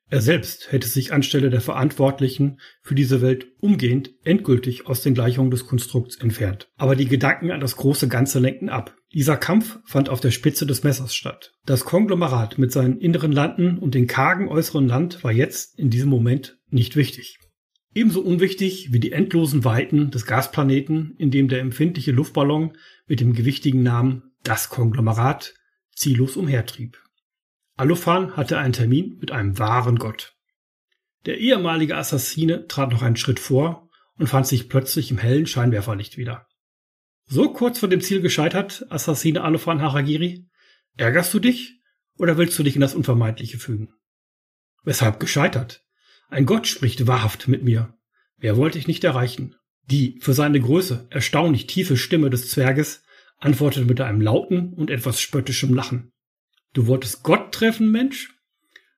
Er 0.09 0.21
selbst 0.21 0.71
hätte 0.71 0.87
sich 0.87 1.13
anstelle 1.13 1.51
der 1.51 1.61
Verantwortlichen 1.61 2.61
für 2.81 2.95
diese 2.95 3.23
Welt 3.23 3.49
umgehend 3.61 4.11
endgültig 4.23 4.87
aus 4.87 5.03
den 5.03 5.15
Gleichungen 5.15 5.51
des 5.51 5.67
Konstrukts 5.67 6.17
entfernt. 6.17 6.69
Aber 6.77 6.95
die 6.95 7.07
Gedanken 7.09 7.51
an 7.51 7.59
das 7.59 7.77
große 7.77 8.07
Ganze 8.07 8.39
lenkten 8.39 8.69
ab. 8.69 8.97
Dieser 9.13 9.37
Kampf 9.37 9.81
fand 9.85 10.09
auf 10.09 10.21
der 10.21 10.31
Spitze 10.31 10.65
des 10.65 10.85
Messers 10.85 11.15
statt. 11.15 11.55
Das 11.65 11.85
Konglomerat 11.85 12.57
mit 12.57 12.71
seinen 12.71 13.01
inneren 13.01 13.33
Landen 13.33 13.79
und 13.79 13.95
den 13.95 14.07
kargen 14.07 14.47
äußeren 14.49 14.87
Land 14.87 15.25
war 15.25 15.33
jetzt 15.33 15.77
in 15.77 15.91
diesem 15.91 16.11
Moment 16.11 16.57
nicht 16.71 16.95
wichtig. 16.95 17.39
Ebenso 17.93 18.21
unwichtig 18.21 18.93
wie 18.93 19.01
die 19.01 19.13
endlosen 19.13 19.65
Weiten 19.65 20.11
des 20.11 20.27
Gasplaneten, 20.27 21.15
in 21.19 21.31
dem 21.31 21.49
der 21.49 21.61
empfindliche 21.61 22.13
Luftballon 22.13 22.77
mit 23.09 23.21
dem 23.21 23.33
gewichtigen 23.33 23.83
Namen 23.83 24.35
das 24.45 24.69
Konglomerat 24.69 25.55
ziellos 25.93 26.37
umhertrieb. 26.37 26.99
Alofan 27.77 28.37
hatte 28.37 28.59
einen 28.59 28.73
Termin 28.73 29.19
mit 29.21 29.33
einem 29.33 29.59
wahren 29.59 29.97
Gott. 29.99 30.35
Der 31.27 31.39
ehemalige 31.39 31.97
Assassine 31.97 32.67
trat 32.67 32.91
noch 32.91 33.03
einen 33.03 33.17
Schritt 33.17 33.39
vor 33.39 33.91
und 34.17 34.29
fand 34.29 34.47
sich 34.47 34.69
plötzlich 34.69 35.11
im 35.11 35.19
hellen 35.19 35.47
Scheinwerferlicht 35.47 36.17
wieder. 36.17 36.47
So 37.27 37.53
kurz 37.53 37.81
vor 37.81 37.89
dem 37.89 38.01
Ziel 38.01 38.23
gescheitert, 38.23 38.87
Assassine 38.89 39.43
Alofan 39.43 39.83
Haragiri? 39.83 40.47
Ärgerst 40.97 41.35
du 41.35 41.39
dich 41.39 41.81
oder 42.17 42.39
willst 42.39 42.59
du 42.59 42.63
dich 42.63 42.77
in 42.77 42.81
das 42.81 42.95
Unvermeidliche 42.95 43.59
fügen? 43.59 43.93
Weshalb 44.85 45.21
gescheitert? 45.21 45.85
Ein 46.29 46.47
Gott 46.47 46.67
spricht 46.67 47.07
wahrhaft 47.07 47.49
mit 47.49 47.63
mir. 47.63 47.95
Wer 48.39 48.57
wollte 48.57 48.79
ich 48.79 48.87
nicht 48.87 49.05
erreichen? 49.05 49.57
Die 49.83 50.19
für 50.21 50.33
seine 50.33 50.61
Größe 50.61 51.09
erstaunlich 51.11 51.67
tiefe 51.67 51.97
Stimme 51.97 52.31
des 52.31 52.51
Zwerges 52.51 53.03
antwortete 53.39 53.85
mit 53.85 54.01
einem 54.01 54.21
lauten 54.21 54.73
und 54.73 54.91
etwas 54.91 55.21
spöttischem 55.21 55.75
Lachen. 55.75 56.13
Du 56.77 56.89
wolltest 56.89 57.23
Gott 57.23 57.53
treffen, 57.53 57.91
Mensch? 57.91 58.35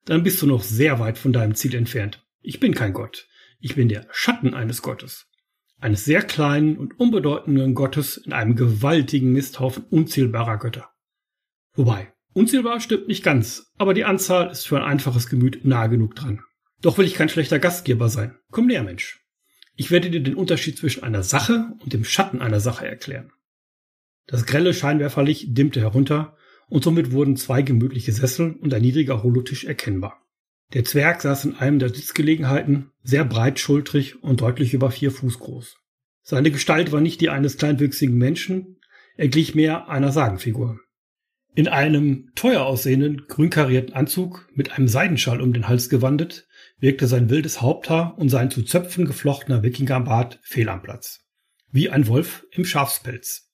Dann 0.05 0.25
bist 0.25 0.43
du 0.43 0.47
noch 0.47 0.65
sehr 0.65 0.99
weit 0.99 1.17
von 1.17 1.33
deinem 1.33 1.55
Ziel 1.55 1.77
entfernt. 1.77 2.27
Ich 2.41 2.59
bin 2.59 2.75
kein 2.75 2.93
Gott. 2.93 3.29
Ich 3.61 3.77
bin 3.77 3.89
der 3.89 4.09
Schatten 4.11 4.53
eines 4.53 4.83
Gottes. 4.83 5.29
Eines 5.79 6.05
sehr 6.05 6.23
kleinen 6.23 6.77
und 6.77 6.99
unbedeutenden 6.99 7.77
Gottes 7.77 8.17
in 8.17 8.33
einem 8.33 8.57
gewaltigen 8.57 9.33
Misthaufen 9.33 9.85
unzählbarer 9.85 10.59
Götter. 10.59 10.91
Wobei, 11.75 12.13
unzählbar 12.33 12.81
stimmt 12.81 13.07
nicht 13.07 13.23
ganz, 13.23 13.71
aber 13.79 13.95
die 13.95 14.05
Anzahl 14.05 14.51
ist 14.51 14.67
für 14.67 14.79
ein 14.79 14.83
einfaches 14.83 15.29
Gemüt 15.29 15.65
nahe 15.65 15.89
genug 15.89 16.17
dran. 16.17 16.43
Doch 16.83 16.99
will 16.99 17.07
ich 17.07 17.15
kein 17.15 17.29
schlechter 17.29 17.61
Gastgeber 17.61 18.09
sein. 18.09 18.37
Komm 18.51 18.67
näher, 18.67 18.83
Mensch. 18.83 19.25
Ich 19.77 19.93
werde 19.93 20.11
dir 20.11 20.21
den 20.21 20.35
Unterschied 20.35 20.77
zwischen 20.77 21.05
einer 21.05 21.23
Sache 21.23 21.75
und 21.79 21.93
dem 21.93 22.03
Schatten 22.03 22.43
einer 22.43 22.59
Sache 22.59 22.89
erklären. 22.89 23.31
Das 24.27 24.47
grelle 24.47 24.75
Scheinwerferlicht 24.75 25.57
dimmte 25.57 25.81
herunter 25.81 26.37
und 26.69 26.85
somit 26.85 27.13
wurden 27.13 27.37
zwei 27.37 27.63
gemütliche 27.63 28.13
Sessel 28.13 28.53
und 28.53 28.73
ein 28.75 28.83
niedriger 28.83 29.23
Holotisch 29.23 29.65
erkennbar. 29.65 30.23
Der 30.75 30.85
Zwerg 30.85 31.23
saß 31.23 31.47
in 31.47 31.57
einem 31.57 31.79
der 31.79 31.89
Sitzgelegenheiten, 31.89 32.91
sehr 33.03 33.25
breitschultrig 33.25 34.23
und 34.23 34.43
deutlich 34.43 34.75
über 34.75 34.91
vier 34.91 35.11
Fuß 35.11 35.39
groß. 35.39 35.77
Seine 36.23 36.51
Gestalt 36.51 36.93
war 36.93 37.01
nicht 37.01 37.23
die 37.23 37.31
eines 37.31 37.57
kleinwüchsigen 37.57 38.19
Menschen, 38.19 38.77
er 39.17 39.29
glich 39.29 39.55
mehr 39.55 39.89
einer 39.89 40.13
Sagenfigur. 40.13 40.79
In 41.55 41.69
einem 41.69 42.31
teuer 42.35 42.67
aussehenden, 42.67 43.25
grünkarierten 43.27 43.95
Anzug 43.95 44.47
mit 44.55 44.73
einem 44.73 44.89
Seidenschal 44.89 45.41
um 45.41 45.53
den 45.53 45.67
Hals 45.67 45.89
gewandet, 45.89 46.47
wirkte 46.79 47.07
sein 47.07 47.31
wildes 47.31 47.63
Haupthaar 47.63 48.17
und 48.19 48.29
sein 48.29 48.51
zu 48.51 48.63
Zöpfen 48.63 49.07
geflochtener 49.07 49.63
Wikingerbart 49.63 50.39
fehl 50.43 50.69
am 50.69 50.83
Platz. 50.83 51.25
Wie 51.73 51.89
ein 51.89 52.07
Wolf 52.07 52.47
im 52.53 52.65
Schafspelz. 52.65 53.51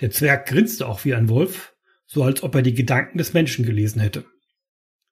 Der 0.00 0.10
Zwerg 0.10 0.46
grinste 0.46 0.86
auch 0.86 1.04
wie 1.04 1.14
ein 1.14 1.28
Wolf, 1.28 1.74
so 2.08 2.24
als 2.24 2.42
ob 2.42 2.56
er 2.56 2.62
die 2.62 2.74
Gedanken 2.74 3.18
des 3.18 3.32
Menschen 3.32 3.64
gelesen 3.64 4.00
hätte. 4.00 4.24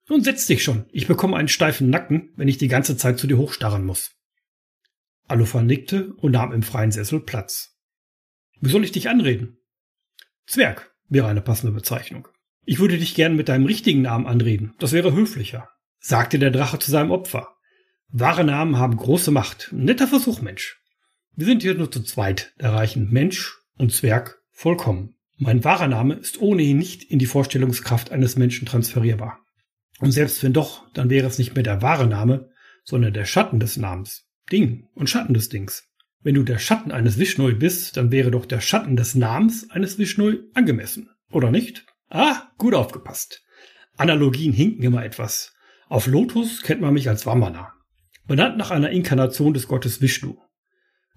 Nun 0.09 0.25
setz 0.25 0.47
dich 0.47 0.65
schon, 0.65 0.87
ich 0.91 1.07
bekomme 1.07 1.37
einen 1.37 1.47
steifen 1.47 1.89
Nacken, 1.89 2.33
wenn 2.35 2.49
ich 2.49 2.59
die 2.59 2.69
ganze 2.69 2.97
Zeit 2.97 3.21
zu 3.21 3.29
dir 3.29 3.39
hochstarren 3.39 3.85
muss. 3.85 4.11
Alufan 5.29 5.67
nickte 5.67 6.13
und 6.15 6.33
nahm 6.33 6.53
im 6.53 6.65
freien 6.65 6.91
Sessel 6.91 7.21
Platz. 7.21 7.77
Wie 8.61 8.71
soll 8.71 8.83
ich 8.83 8.93
dich 8.93 9.09
anreden? 9.09 9.59
Zwerg 10.47 10.93
wäre 11.09 11.29
eine 11.29 11.43
passende 11.43 11.73
Bezeichnung. 11.73 12.27
Ich 12.65 12.81
würde 12.81 12.99
dich 12.99 13.15
gern 13.15 13.37
mit 13.37 13.49
deinem 13.49 13.67
richtigen 13.67 14.03
Namen 14.03 14.27
anreden, 14.27 14.75
das 14.81 14.91
wäre 14.91 15.13
höflicher 15.13 15.69
sagte 16.07 16.39
der 16.39 16.53
Drache 16.53 16.79
zu 16.79 16.91
seinem 16.91 17.11
Opfer. 17.11 17.57
Wahre 18.09 18.45
Namen 18.45 18.79
haben 18.79 18.97
große 18.97 19.33
Macht. 19.33 19.71
Netter 19.73 20.07
Versuch, 20.07 20.41
Mensch. 20.41 20.81
Wir 21.35 21.47
sind 21.47 21.63
hier 21.63 21.75
nur 21.75 21.91
zu 21.91 22.03
zweit, 22.03 22.55
da 22.59 22.73
reichen 22.73 23.11
Mensch 23.11 23.59
und 23.77 23.93
Zwerg 23.93 24.41
vollkommen. 24.53 25.16
Mein 25.39 25.65
wahrer 25.65 25.89
Name 25.89 26.15
ist 26.15 26.41
ohnehin 26.41 26.79
nicht 26.79 27.03
in 27.05 27.19
die 27.19 27.27
Vorstellungskraft 27.27 28.11
eines 28.11 28.37
Menschen 28.37 28.67
transferierbar. 28.67 29.39
Und 29.99 30.13
selbst 30.13 30.43
wenn 30.43 30.55
doch, 30.55 30.91
dann 30.93 31.11
wäre 31.11 31.27
es 31.27 31.39
nicht 31.39 31.55
mehr 31.55 31.63
der 31.63 31.83
wahre 31.83 32.07
Name, 32.07 32.51
sondern 32.85 33.13
der 33.13 33.27
Schatten 33.27 33.61
des 33.61 33.77
Namens. 33.77 34.27
Ding 34.51 34.89
und 34.95 35.11
Schatten 35.11 35.35
des 35.35 35.49
Dings. 35.49 35.91
Wenn 36.23 36.35
du 36.35 36.43
der 36.43 36.59
Schatten 36.59 36.91
eines 36.91 37.19
Vishnui 37.19 37.55
bist, 37.55 37.97
dann 37.97 38.11
wäre 38.11 38.31
doch 38.31 38.47
der 38.47 38.61
Schatten 38.61 38.97
des 38.97 39.15
Namens 39.15 39.71
eines 39.71 39.99
Vishnui 39.99 40.41
angemessen, 40.55 41.11
oder 41.31 41.51
nicht? 41.51 41.85
Ah, 42.09 42.49
gut 42.57 42.75
aufgepasst. 42.75 43.45
Analogien 43.97 44.53
hinken 44.53 44.83
immer 44.83 45.05
etwas. 45.05 45.55
Auf 45.89 46.07
Lotus 46.07 46.63
kennt 46.63 46.81
man 46.81 46.95
mich 46.95 47.09
als 47.09 47.27
Vamana, 47.27 47.75
benannt 48.27 48.57
nach 48.57 48.71
einer 48.71 48.91
Inkarnation 48.91 49.53
des 49.53 49.69
Gottes 49.69 50.01
Vishnu. 50.01 50.37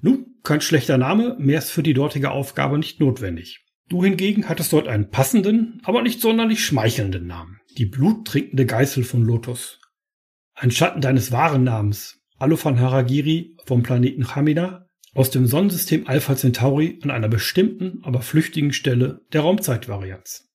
Nun, 0.02 0.36
kein 0.44 0.62
schlechter 0.62 0.98
Name, 0.98 1.36
mehr 1.40 1.60
ist 1.60 1.72
für 1.72 1.84
die 1.84 1.94
dortige 1.94 2.32
Aufgabe 2.32 2.78
nicht 2.78 3.00
notwendig. 3.00 3.66
Du 3.90 4.04
hingegen 4.04 4.48
hattest 4.48 4.72
dort 4.72 4.88
einen 4.88 5.10
passenden, 5.10 5.82
aber 5.84 6.02
nicht 6.02 6.22
sonderlich 6.22 6.64
schmeichelnden 6.64 7.28
Namen. 7.28 7.60
Die 7.78 7.86
bluttrinkende 7.86 8.66
Geißel 8.66 9.04
von 9.04 9.24
Lotus. 9.24 9.80
Ein 10.54 10.72
Schatten 10.72 11.02
deines 11.02 11.32
wahren 11.32 11.64
Namens, 11.64 12.22
Alufan 12.38 12.80
Haragiri 12.80 13.56
vom 13.66 13.84
Planeten 13.84 14.36
Hamina, 14.36 14.86
aus 15.14 15.32
dem 15.32 15.48
Sonnensystem 15.48 16.08
Alpha 16.08 16.36
Centauri 16.36 17.00
an 17.02 17.12
einer 17.12 17.30
bestimmten, 17.30 18.00
aber 18.04 18.22
flüchtigen 18.22 18.74
Stelle 18.74 19.22
der 19.34 19.42
Raumzeitvarianz 19.42 20.50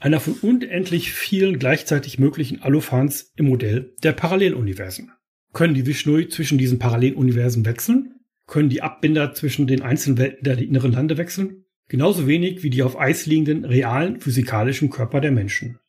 einer 0.00 0.18
von 0.18 0.34
unendlich 0.34 1.12
vielen 1.12 1.58
gleichzeitig 1.58 2.18
möglichen 2.18 2.62
Alufans 2.62 3.32
im 3.36 3.46
Modell 3.46 3.94
der 4.02 4.12
Paralleluniversen. 4.12 5.12
Können 5.52 5.74
die 5.74 5.86
Vishnui 5.86 6.28
zwischen 6.28 6.58
diesen 6.58 6.78
Paralleluniversen 6.78 7.66
wechseln? 7.66 8.14
Können 8.46 8.70
die 8.70 8.82
Abbinder 8.82 9.34
zwischen 9.34 9.66
den 9.66 9.82
einzelnen 9.82 10.18
Welten 10.18 10.44
der 10.44 10.58
inneren 10.58 10.92
Lande 10.92 11.18
wechseln? 11.18 11.66
Genauso 11.90 12.28
wenig 12.28 12.62
wie 12.62 12.70
die 12.70 12.84
auf 12.84 12.96
Eis 12.96 13.26
liegenden 13.26 13.64
realen 13.64 14.20
physikalischen 14.20 14.90
Körper 14.90 15.20
der 15.20 15.32
Menschen. 15.32 15.80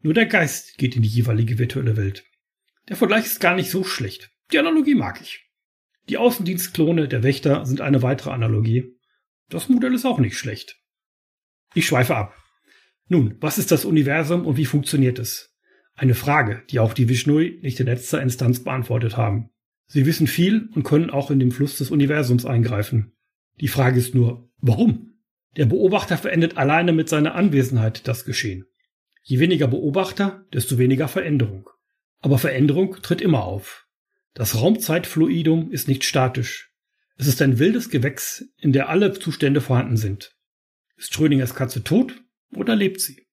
Nur 0.00 0.14
der 0.14 0.26
Geist 0.26 0.78
geht 0.78 0.94
in 0.94 1.02
die 1.02 1.08
jeweilige 1.08 1.58
virtuelle 1.58 1.96
Welt. 1.96 2.24
Der 2.88 2.94
Vergleich 2.94 3.26
ist 3.26 3.40
gar 3.40 3.56
nicht 3.56 3.68
so 3.68 3.82
schlecht. 3.82 4.30
Die 4.52 4.60
Analogie 4.60 4.94
mag 4.94 5.20
ich. 5.20 5.50
Die 6.08 6.18
Außendienstklone 6.18 7.08
der 7.08 7.24
Wächter 7.24 7.66
sind 7.66 7.80
eine 7.80 8.00
weitere 8.00 8.30
Analogie. 8.30 8.96
Das 9.48 9.68
Modell 9.68 9.92
ist 9.92 10.06
auch 10.06 10.20
nicht 10.20 10.38
schlecht. 10.38 10.80
Ich 11.74 11.84
schweife 11.84 12.14
ab. 12.14 12.36
Nun, 13.08 13.34
was 13.40 13.58
ist 13.58 13.72
das 13.72 13.84
Universum 13.84 14.46
und 14.46 14.56
wie 14.56 14.66
funktioniert 14.66 15.18
es? 15.18 15.52
Eine 15.94 16.14
Frage, 16.14 16.62
die 16.70 16.78
auch 16.78 16.94
die 16.94 17.08
Vishnui 17.08 17.58
nicht 17.60 17.80
in 17.80 17.86
letzter 17.86 18.22
Instanz 18.22 18.62
beantwortet 18.62 19.16
haben. 19.16 19.50
Sie 19.88 20.06
wissen 20.06 20.28
viel 20.28 20.68
und 20.76 20.84
können 20.84 21.10
auch 21.10 21.32
in 21.32 21.40
den 21.40 21.50
Fluss 21.50 21.76
des 21.76 21.90
Universums 21.90 22.46
eingreifen. 22.46 23.16
Die 23.60 23.66
Frage 23.66 23.98
ist 23.98 24.14
nur, 24.14 24.48
warum? 24.58 25.09
Der 25.56 25.66
Beobachter 25.66 26.16
verändert 26.16 26.56
alleine 26.56 26.92
mit 26.92 27.08
seiner 27.08 27.34
Anwesenheit 27.34 28.06
das 28.06 28.24
Geschehen. 28.24 28.66
Je 29.22 29.38
weniger 29.38 29.68
Beobachter, 29.68 30.46
desto 30.52 30.78
weniger 30.78 31.08
Veränderung. 31.08 31.68
Aber 32.20 32.38
Veränderung 32.38 32.96
tritt 33.02 33.20
immer 33.20 33.44
auf. 33.44 33.86
Das 34.34 34.56
Raumzeitfluidum 34.56 35.72
ist 35.72 35.88
nicht 35.88 36.04
statisch. 36.04 36.72
Es 37.16 37.26
ist 37.26 37.42
ein 37.42 37.58
wildes 37.58 37.90
Gewächs, 37.90 38.44
in 38.58 38.72
der 38.72 38.88
alle 38.88 39.12
Zustände 39.12 39.60
vorhanden 39.60 39.96
sind. 39.96 40.36
Ist 40.96 41.12
Schrödingers 41.14 41.54
Katze 41.54 41.82
tot 41.82 42.22
oder 42.54 42.76
lebt 42.76 43.00
sie? 43.00 43.26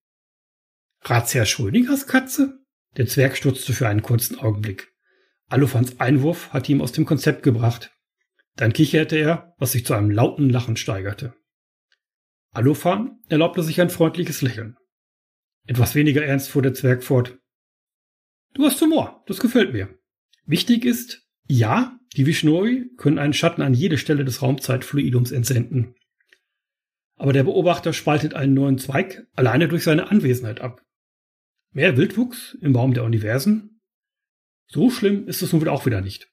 Ratsherr 1.01 1.45
Schrödingers 1.45 2.07
Katze? 2.07 2.59
Der 2.97 3.07
Zwerg 3.07 3.37
stutzte 3.37 3.73
für 3.73 3.87
einen 3.87 4.01
kurzen 4.01 4.39
Augenblick. 4.39 4.91
Alufans 5.47 5.99
Einwurf 5.99 6.51
hatte 6.51 6.71
ihm 6.71 6.81
aus 6.81 6.91
dem 6.91 7.05
Konzept 7.05 7.43
gebracht. 7.43 7.91
Dann 8.55 8.73
kicherte 8.73 9.17
er, 9.17 9.53
was 9.57 9.71
sich 9.71 9.85
zu 9.85 9.93
einem 9.93 10.09
lauten 10.09 10.49
Lachen 10.49 10.75
steigerte. 10.75 11.33
Alufan 12.51 13.19
erlaubte 13.29 13.63
sich 13.63 13.79
ein 13.81 13.89
freundliches 13.89 14.41
Lächeln. 14.41 14.77
Etwas 15.65 15.95
weniger 15.95 16.23
ernst 16.23 16.49
fuhr 16.49 16.61
der 16.61 16.73
Zwerg 16.73 17.03
fort. 17.03 17.37
Du 18.53 18.65
hast 18.65 18.81
Humor, 18.81 19.23
das 19.27 19.39
gefällt 19.39 19.73
mir. 19.73 19.89
Wichtig 20.45 20.85
ist, 20.85 21.27
ja, 21.47 21.99
die 22.15 22.25
Vishnoi 22.25 22.89
können 22.97 23.19
einen 23.19 23.33
Schatten 23.33 23.61
an 23.61 23.73
jede 23.73 23.97
Stelle 23.97 24.25
des 24.25 24.41
Raumzeitfluidums 24.41 25.31
entsenden. 25.31 25.95
Aber 27.15 27.33
der 27.33 27.43
Beobachter 27.43 27.93
spaltet 27.93 28.33
einen 28.33 28.53
neuen 28.53 28.77
Zweig 28.77 29.27
alleine 29.35 29.67
durch 29.67 29.83
seine 29.83 30.09
Anwesenheit 30.09 30.61
ab. 30.61 30.81
Mehr 31.71 31.97
Wildwuchs 31.97 32.57
im 32.61 32.73
Baum 32.73 32.93
der 32.93 33.03
Universen? 33.03 33.81
So 34.67 34.89
schlimm 34.89 35.27
ist 35.27 35.41
es 35.41 35.53
nun 35.53 35.67
auch 35.67 35.85
wieder 35.85 36.01
nicht. 36.01 36.31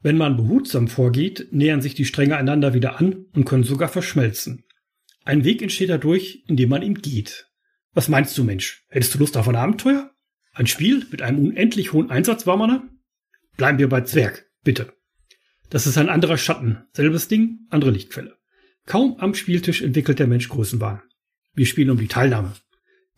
Wenn 0.00 0.16
man 0.16 0.36
behutsam 0.36 0.86
vorgeht, 0.86 1.48
nähern 1.50 1.82
sich 1.82 1.94
die 1.94 2.04
Stränge 2.04 2.36
einander 2.36 2.74
wieder 2.74 2.98
an 3.00 3.26
und 3.34 3.44
können 3.44 3.64
sogar 3.64 3.88
verschmelzen. 3.88 4.64
Ein 5.24 5.44
Weg 5.44 5.62
entsteht 5.62 5.90
dadurch, 5.90 6.44
indem 6.46 6.70
man 6.70 6.82
ihn 6.82 6.94
geht. 6.94 7.50
Was 7.92 8.08
meinst 8.08 8.36
du, 8.38 8.44
Mensch? 8.44 8.84
Hättest 8.88 9.14
du 9.14 9.18
Lust 9.18 9.36
auf 9.36 9.48
ein 9.48 9.56
Abenteuer? 9.56 10.10
Ein 10.52 10.66
Spiel 10.66 11.06
mit 11.10 11.22
einem 11.22 11.38
unendlich 11.38 11.92
hohen 11.92 12.10
Einsatz, 12.10 12.46
Warmaner? 12.46 12.88
Bleiben 13.56 13.78
wir 13.78 13.88
bei 13.88 14.02
Zwerg, 14.02 14.46
bitte. 14.64 14.92
Das 15.70 15.86
ist 15.86 15.98
ein 15.98 16.08
anderer 16.08 16.38
Schatten. 16.38 16.84
Selbes 16.92 17.28
Ding, 17.28 17.66
andere 17.70 17.90
Lichtquelle. 17.90 18.36
Kaum 18.86 19.16
am 19.18 19.34
Spieltisch 19.34 19.82
entwickelt 19.82 20.18
der 20.18 20.26
Mensch 20.26 20.48
Größenwahn. 20.48 21.02
Wir 21.54 21.66
spielen 21.66 21.90
um 21.90 21.98
die 21.98 22.08
Teilnahme. 22.08 22.54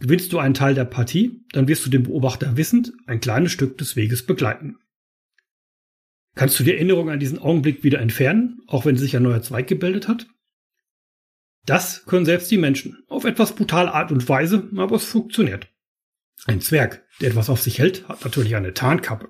Gewinnst 0.01 0.33
du 0.33 0.39
einen 0.39 0.55
Teil 0.55 0.75
der 0.75 0.87
Partie, 0.87 1.45
dann 1.53 1.69
wirst 1.69 1.85
du 1.85 1.91
den 1.91 2.05
Beobachter 2.05 2.57
wissend 2.57 2.93
ein 3.07 3.21
kleines 3.21 3.53
Stück 3.53 3.77
des 3.79 3.97
Weges 3.97 4.25
begleiten. 4.25 4.79
Kannst 6.35 6.59
du 6.59 6.65
die 6.65 6.73
Erinnerung 6.73 7.11
an 7.11 7.21
diesen 7.21 7.39
Augenblick 7.39 7.85
wieder 7.85 8.01
entfernen, 8.01 8.61
auch 8.67 8.87
wenn 8.87 8.97
sich 8.97 9.15
ein 9.15 9.23
neuer 9.23 9.43
Zweig 9.43 9.67
gebildet 9.67 10.09
hat? 10.09 10.27
Das 11.71 12.05
können 12.05 12.25
selbst 12.25 12.51
die 12.51 12.59
Menschen. 12.59 12.99
Auf 13.07 13.25
etwas 13.25 13.55
brutale 13.55 13.95
Art 13.95 14.11
und 14.11 14.29
Weise, 14.29 14.69
aber 14.75 14.97
es 14.97 15.05
funktioniert. 15.05 15.69
Ein 16.47 16.61
Zwerg, 16.61 17.05
der 17.21 17.29
etwas 17.29 17.49
auf 17.49 17.63
sich 17.63 17.79
hält, 17.79 18.09
hat 18.09 18.25
natürlich 18.25 18.57
eine 18.57 18.75
Tarnkappe. 18.75 19.29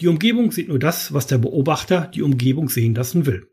Die 0.00 0.08
Umgebung 0.08 0.50
sieht 0.50 0.66
nur 0.66 0.80
das, 0.80 1.12
was 1.12 1.28
der 1.28 1.38
Beobachter 1.38 2.10
die 2.12 2.22
Umgebung 2.22 2.68
sehen 2.68 2.92
lassen 2.92 3.24
will. 3.24 3.46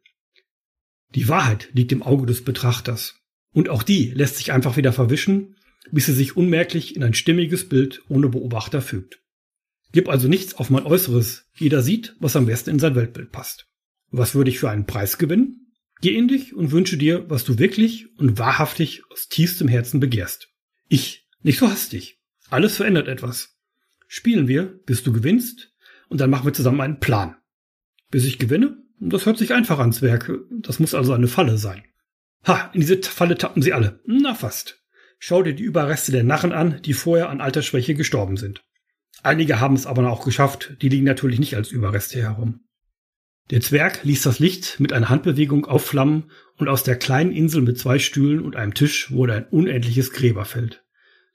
Die 1.13 1.30
Wahrheit 1.30 1.70
liegt 1.74 1.92
im 1.92 2.01
Auge 2.01 2.25
des 2.25 2.44
Betrachters. 2.44 3.22
Und 3.54 3.70
auch 3.70 3.84
die 3.84 4.10
lässt 4.10 4.38
sich 4.38 4.51
einfach 4.51 4.77
wieder 4.77 4.92
verwischen, 4.92 5.56
bis 5.92 6.08
sie 6.08 6.13
sich 6.13 6.36
unmerklich 6.36 6.96
in 6.96 7.04
ein 7.04 7.13
stimmiges 7.13 7.70
Bild 7.70 8.01
ohne 8.10 8.30
Beobachter 8.30 8.82
fügt. 8.82 9.22
Gib 9.92 10.10
also 10.10 10.27
nichts 10.27 10.56
auf 10.56 10.72
mein 10.72 10.88
Äußeres. 10.88 11.46
Jeder 11.56 11.84
sieht, 11.84 12.15
was 12.20 12.36
am 12.36 12.48
besten 12.48 12.72
in 12.72 12.80
sein 12.80 12.96
Weltbild 12.96 13.32
passt. 13.32 13.68
Was 14.10 14.34
würde 14.34 14.50
ich 14.50 14.58
für 14.58 14.72
einen 14.72 14.88
Preis 14.88 15.20
gewinnen? 15.20 15.65
Geh 16.02 16.16
in 16.16 16.28
dich 16.28 16.54
und 16.54 16.72
wünsche 16.72 16.98
dir, 16.98 17.30
was 17.30 17.46
du 17.46 17.58
wirklich 17.58 18.08
und 18.18 18.38
wahrhaftig 18.38 19.04
aus 19.12 19.30
tiefstem 19.30 19.68
Herzen 19.68 20.00
begehrst. 20.00 20.50
Ich, 20.88 21.28
nicht 21.42 21.60
so 21.60 21.70
hastig. 21.70 22.20
Alles 22.50 22.78
verändert 22.78 23.08
etwas. 23.08 23.58
Spielen 24.08 24.48
wir, 24.48 24.64
bis 24.86 25.04
du 25.04 25.12
gewinnst, 25.14 25.74
und 26.10 26.22
dann 26.22 26.30
machen 26.30 26.46
wir 26.46 26.54
zusammen 26.54 26.82
einen 26.82 27.00
Plan. 27.00 27.36
Bis 28.12 28.25
ich 28.25 28.38
gewinne? 28.40 28.78
Das 29.00 29.25
hört 29.25 29.38
sich 29.38 29.54
einfach 29.54 29.80
ans 29.80 30.02
Werk. 30.02 30.32
Das 30.52 30.80
muss 30.80 30.94
also 30.94 31.14
eine 31.14 31.28
Falle 31.28 31.58
sein. 31.58 31.84
Ha, 32.46 32.70
in 32.74 32.82
diese 32.82 33.02
Falle 33.02 33.38
tappen 33.38 33.62
sie 33.62 33.74
alle. 33.74 34.00
Na 34.06 34.36
fast. 34.36 34.84
Schau 35.18 35.42
dir 35.42 35.54
die 35.54 35.64
Überreste 35.64 36.12
der 36.12 36.24
Narren 36.24 36.52
an, 36.52 36.82
die 36.84 36.94
vorher 36.94 37.30
an 37.30 37.42
Altersschwäche 37.42 37.96
gestorben 37.96 38.38
sind. 38.38 38.64
Einige 39.24 39.60
haben 39.60 39.75
es 39.75 39.88
aber 39.88 40.08
auch 40.10 40.24
geschafft, 40.24 40.78
die 40.82 40.90
liegen 40.90 41.06
natürlich 41.06 41.40
nicht 41.40 41.56
als 41.56 41.72
Überreste 41.72 42.22
herum. 42.22 42.62
Der 43.52 43.62
Zwerg 43.62 44.04
ließ 44.04 44.24
das 44.24 44.40
Licht 44.40 44.80
mit 44.80 44.92
einer 44.92 45.10
Handbewegung 45.10 45.66
aufflammen 45.66 46.32
und 46.58 46.68
aus 46.68 46.84
der 46.84 46.96
kleinen 46.96 47.32
Insel 47.32 47.62
mit 47.62 47.78
zwei 47.78 48.00
Stühlen 48.00 48.42
und 48.44 48.56
einem 48.56 48.74
Tisch 48.74 49.12
wurde 49.12 49.34
ein 49.34 49.48
unendliches 49.48 50.12
Gräberfeld. 50.12 50.84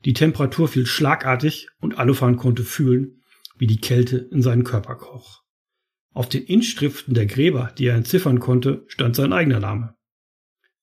Die 0.05 0.13
Temperatur 0.13 0.67
fiel 0.67 0.87
schlagartig 0.87 1.69
und 1.79 1.99
Alufan 1.99 2.37
konnte 2.37 2.65
fühlen, 2.65 3.23
wie 3.59 3.67
die 3.67 3.81
Kälte 3.81 4.17
in 4.17 4.43
seinen 4.43 4.65
Körper 4.65 4.97
kroch. 4.97 5.43
Auf 6.13 6.29
den 6.29 6.43
Inschriften 6.43 7.15
der 7.15 7.27
Gräber, 7.27 7.73
die 7.79 7.87
er 7.87 7.95
entziffern 7.95 8.41
konnte, 8.41 8.85
stand 8.89 9.15
sein 9.15 9.33
eigener 9.33 9.61
Name. 9.61 9.95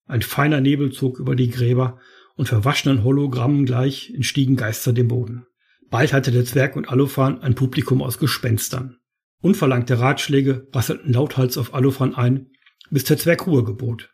Ein 0.05 0.21
feiner 0.21 0.61
Nebel 0.61 0.93
zog 0.93 1.19
über 1.19 1.35
die 1.35 1.49
Gräber 1.49 1.99
und 2.35 2.47
verwaschenen 2.47 3.03
Hologrammen 3.03 3.65
gleich 3.65 4.13
entstiegen 4.13 4.55
Geister 4.55 4.93
dem 4.93 5.09
Boden. 5.09 5.45
Bald 5.89 6.13
hatte 6.13 6.31
der 6.31 6.45
Zwerg 6.45 6.77
und 6.77 6.87
Alufan 6.87 7.41
ein 7.41 7.55
Publikum 7.55 8.01
aus 8.01 8.19
Gespenstern. 8.19 8.97
Unverlangte 9.41 9.99
Ratschläge 9.99 10.67
rasselten 10.73 11.13
lauthals 11.13 11.57
auf 11.57 11.73
Alufan 11.73 12.15
ein, 12.15 12.47
bis 12.89 13.03
der 13.03 13.17
Zwerg 13.17 13.45
Ruhe 13.45 13.63
gebot. 13.63 14.13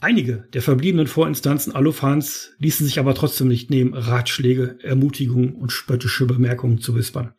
Einige 0.00 0.48
der 0.52 0.62
verbliebenen 0.62 1.06
Vorinstanzen 1.06 1.74
Alufans 1.74 2.50
ließen 2.58 2.84
sich 2.84 2.98
aber 2.98 3.14
trotzdem 3.14 3.48
nicht 3.48 3.70
nehmen, 3.70 3.94
Ratschläge, 3.94 4.78
Ermutigungen 4.82 5.54
und 5.54 5.70
spöttische 5.70 6.26
Bemerkungen 6.26 6.78
zu 6.78 6.94
wispern. 6.94 7.34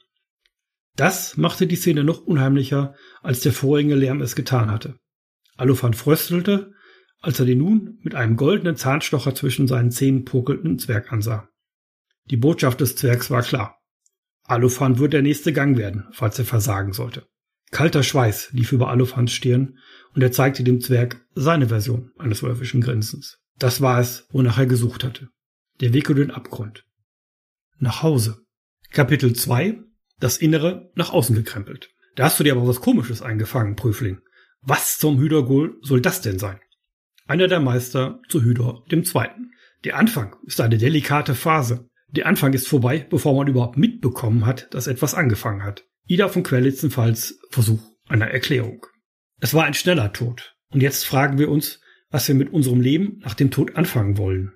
Das 0.96 1.36
machte 1.36 1.68
die 1.68 1.76
Szene 1.76 2.04
noch 2.04 2.22
unheimlicher, 2.22 2.96
als 3.22 3.42
der 3.42 3.52
vorige 3.52 3.96
Lärm 3.96 4.22
es 4.22 4.36
getan 4.36 4.72
hatte. 4.72 4.98
Alufan 5.58 5.94
fröstelte, 5.94 6.74
als 7.22 7.40
er 7.40 7.46
den 7.46 7.58
nun 7.58 8.00
mit 8.02 8.16
einem 8.16 8.38
goldenen 8.38 8.78
Zahnstocher 8.78 9.36
zwischen 9.36 9.68
seinen 9.68 9.92
Zähnen 9.92 10.26
pokelnden 10.26 10.80
Zwerg 10.80 11.12
ansah. 11.12 11.50
Die 12.26 12.38
Botschaft 12.38 12.82
des 12.82 12.96
Zwergs 12.96 13.30
war 13.30 13.42
klar. 13.42 13.82
Alufan 14.48 15.00
wird 15.00 15.14
der 15.14 15.22
nächste 15.22 15.54
Gang 15.54 15.78
werden, 15.78 16.06
falls 16.12 16.38
er 16.40 16.46
versagen 16.46 16.94
sollte. 16.94 17.28
Kalter 17.72 18.04
Schweiß 18.04 18.52
lief 18.52 18.72
über 18.72 18.90
Alufans 18.90 19.34
Stirn 19.34 19.80
und 20.14 20.22
er 20.22 20.32
zeigte 20.32 20.64
dem 20.64 20.82
Zwerg 20.82 21.26
seine 21.34 21.70
Version 21.70 22.12
eines 22.18 22.44
wölfischen 22.44 22.82
Grinsens. 22.82 23.40
Das 23.58 23.82
war 23.82 24.00
es, 24.00 24.28
wonach 24.32 24.58
er 24.58 24.68
gesucht 24.68 25.04
hatte. 25.04 25.30
Der 25.82 25.94
Weg 25.94 26.10
über 26.10 26.20
den 26.20 26.32
Abgrund. 26.32 26.86
Nach 27.80 28.04
Hause. 28.04 28.46
Kapitel 28.92 29.34
2 29.34 29.80
das 30.20 30.38
Innere 30.38 30.92
nach 30.96 31.12
außen 31.12 31.36
gekrempelt. 31.36 31.90
Da 32.16 32.26
hast 32.26 32.40
du 32.40 32.44
dir 32.44 32.54
aber 32.54 32.68
was 32.68 32.82
Komisches 32.82 33.22
eingefangen, 33.22 33.76
Prüfling. 33.76 34.20
Was 34.62 34.98
zum 34.98 35.20
Hydogol 35.20 35.78
soll 35.82 36.02
das 36.02 36.22
denn 36.22 36.40
sein? 36.40 36.60
Einer 37.28 37.48
der 37.48 37.60
Meister 37.60 38.22
zu 38.30 38.42
Hydor 38.42 38.86
dem 38.92 39.04
Zweiten. 39.04 39.52
Der 39.84 39.98
Anfang 39.98 40.36
ist 40.46 40.62
eine 40.62 40.78
delikate 40.78 41.36
Phase. 41.36 41.90
Der 42.08 42.28
Anfang 42.28 42.54
ist 42.54 42.68
vorbei, 42.68 43.06
bevor 43.10 43.36
man 43.36 43.48
überhaupt 43.48 43.78
mitbekommen 43.78 44.46
hat, 44.46 44.74
dass 44.74 44.88
etwas 44.88 45.14
angefangen 45.14 45.64
hat. 45.64 45.86
Ida 46.08 46.30
von 46.30 46.44
Quellitzenfalls 46.44 47.40
Versuch 47.50 47.82
einer 48.08 48.28
Erklärung. 48.28 48.86
Es 49.40 49.54
war 49.54 49.66
ein 49.66 49.74
schneller 49.74 50.14
Tod. 50.14 50.56
Und 50.70 50.82
jetzt 50.82 51.06
fragen 51.06 51.38
wir 51.38 51.50
uns, 51.50 51.80
was 52.10 52.28
wir 52.28 52.36
mit 52.36 52.52
unserem 52.54 52.82
Leben 52.82 53.20
nach 53.24 53.34
dem 53.34 53.52
Tod 53.52 53.76
anfangen 53.76 54.18
wollen. 54.18 54.54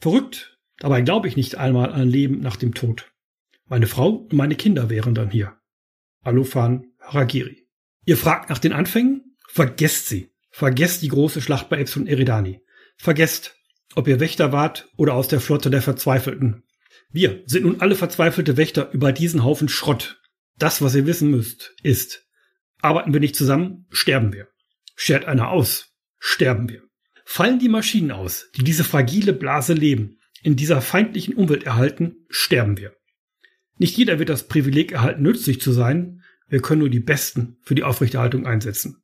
Verrückt. 0.00 0.58
Dabei 0.78 1.00
glaube 1.00 1.26
ich 1.26 1.36
nicht 1.36 1.56
einmal 1.56 1.92
an 1.92 2.08
Leben 2.08 2.40
nach 2.40 2.56
dem 2.56 2.72
Tod. 2.72 3.10
Meine 3.66 3.88
Frau 3.88 4.10
und 4.10 4.32
meine 4.32 4.54
Kinder 4.54 4.88
wären 4.88 5.14
dann 5.14 5.30
hier. 5.30 5.56
Alufan 6.22 6.92
Haragiri. 7.00 7.66
Ihr 8.04 8.16
fragt 8.16 8.48
nach 8.48 8.58
den 8.58 8.72
Anfängen? 8.72 9.36
Vergesst 9.48 10.08
sie. 10.08 10.30
Vergesst 10.50 11.02
die 11.02 11.08
große 11.08 11.40
Schlacht 11.40 11.68
bei 11.68 11.78
Epson 11.78 12.06
Eridani. 12.06 12.60
Vergesst, 12.96 13.56
ob 13.94 14.06
ihr 14.08 14.20
Wächter 14.20 14.52
wart 14.52 14.88
oder 14.96 15.14
aus 15.14 15.28
der 15.28 15.40
Flotte 15.40 15.70
der 15.70 15.82
Verzweifelten. 15.82 16.64
Wir 17.10 17.42
sind 17.46 17.64
nun 17.64 17.80
alle 17.80 17.94
verzweifelte 17.94 18.56
Wächter 18.56 18.90
über 18.92 19.12
diesen 19.12 19.44
Haufen 19.44 19.68
Schrott. 19.68 20.20
Das, 20.58 20.82
was 20.82 20.94
ihr 20.94 21.06
wissen 21.06 21.30
müsst, 21.30 21.74
ist, 21.82 22.28
Arbeiten 22.80 23.12
wir 23.12 23.20
nicht 23.20 23.36
zusammen, 23.36 23.86
sterben 23.90 24.32
wir. 24.32 24.48
Schert 24.94 25.24
einer 25.24 25.48
aus, 25.48 25.94
sterben 26.18 26.68
wir. 26.68 26.82
Fallen 27.24 27.58
die 27.58 27.68
Maschinen 27.68 28.10
aus, 28.10 28.50
die 28.56 28.64
diese 28.64 28.84
fragile 28.84 29.32
Blase 29.32 29.74
leben, 29.74 30.18
in 30.42 30.56
dieser 30.56 30.80
feindlichen 30.80 31.34
Umwelt 31.34 31.64
erhalten, 31.64 32.26
sterben 32.28 32.78
wir. 32.78 32.94
Nicht 33.76 33.96
jeder 33.96 34.18
wird 34.18 34.28
das 34.28 34.48
Privileg 34.48 34.92
erhalten, 34.92 35.22
nützlich 35.22 35.60
zu 35.60 35.72
sein. 35.72 36.22
Wir 36.46 36.62
können 36.62 36.80
nur 36.80 36.90
die 36.90 37.00
Besten 37.00 37.58
für 37.62 37.74
die 37.74 37.82
Aufrechterhaltung 37.82 38.46
einsetzen. 38.46 39.02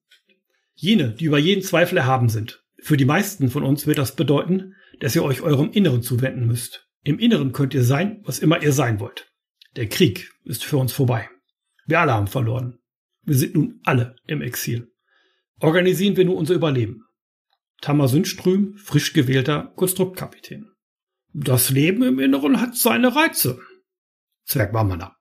Jene, 0.74 1.10
die 1.10 1.26
über 1.26 1.38
jeden 1.38 1.62
Zweifel 1.62 1.98
erhaben 1.98 2.28
sind. 2.28 2.64
Für 2.78 2.96
die 2.96 3.04
meisten 3.04 3.50
von 3.50 3.62
uns 3.62 3.86
wird 3.86 3.98
das 3.98 4.16
bedeuten, 4.16 4.74
dass 5.00 5.14
ihr 5.14 5.22
euch 5.22 5.42
eurem 5.42 5.70
Inneren 5.72 6.02
zuwenden 6.02 6.46
müsst. 6.46 6.83
Im 7.04 7.18
Inneren 7.18 7.52
könnt 7.52 7.74
ihr 7.74 7.84
sein, 7.84 8.22
was 8.24 8.38
immer 8.38 8.62
ihr 8.62 8.72
sein 8.72 8.98
wollt. 8.98 9.30
Der 9.76 9.88
Krieg 9.88 10.32
ist 10.44 10.64
für 10.64 10.78
uns 10.78 10.92
vorbei. 10.92 11.28
Wir 11.86 12.00
alle 12.00 12.14
haben 12.14 12.28
verloren. 12.28 12.78
Wir 13.22 13.36
sind 13.36 13.54
nun 13.54 13.80
alle 13.84 14.16
im 14.26 14.40
Exil. 14.40 14.90
Organisieren 15.60 16.16
wir 16.16 16.24
nur 16.24 16.36
unser 16.36 16.54
Überleben. 16.54 17.04
Tamar 17.82 18.08
Sundström, 18.08 18.76
frisch 18.78 19.12
gewählter 19.12 19.72
Konstruktkapitän. 19.76 20.70
Das 21.34 21.68
Leben 21.68 22.02
im 22.02 22.18
Inneren 22.18 22.60
hat 22.60 22.76
seine 22.76 23.14
Reize. 23.14 23.60
Zwerg 24.44 24.72
Wammerner. 24.72 25.16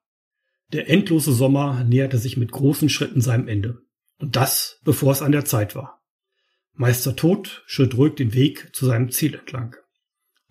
Der 0.71 0.89
endlose 0.89 1.33
Sommer 1.33 1.83
näherte 1.83 2.17
sich 2.17 2.37
mit 2.37 2.51
großen 2.51 2.87
Schritten 2.87 3.19
seinem 3.19 3.47
Ende. 3.47 3.79
Und 4.19 4.35
das, 4.35 4.79
bevor 4.83 5.11
es 5.11 5.21
an 5.21 5.33
der 5.33 5.43
Zeit 5.43 5.75
war. 5.75 6.01
Meister 6.73 7.15
Tod 7.15 7.63
schritt 7.67 7.97
ruhig 7.97 8.15
den 8.15 8.33
Weg 8.33 8.73
zu 8.73 8.85
seinem 8.85 9.11
Ziel 9.11 9.35
entlang. 9.35 9.75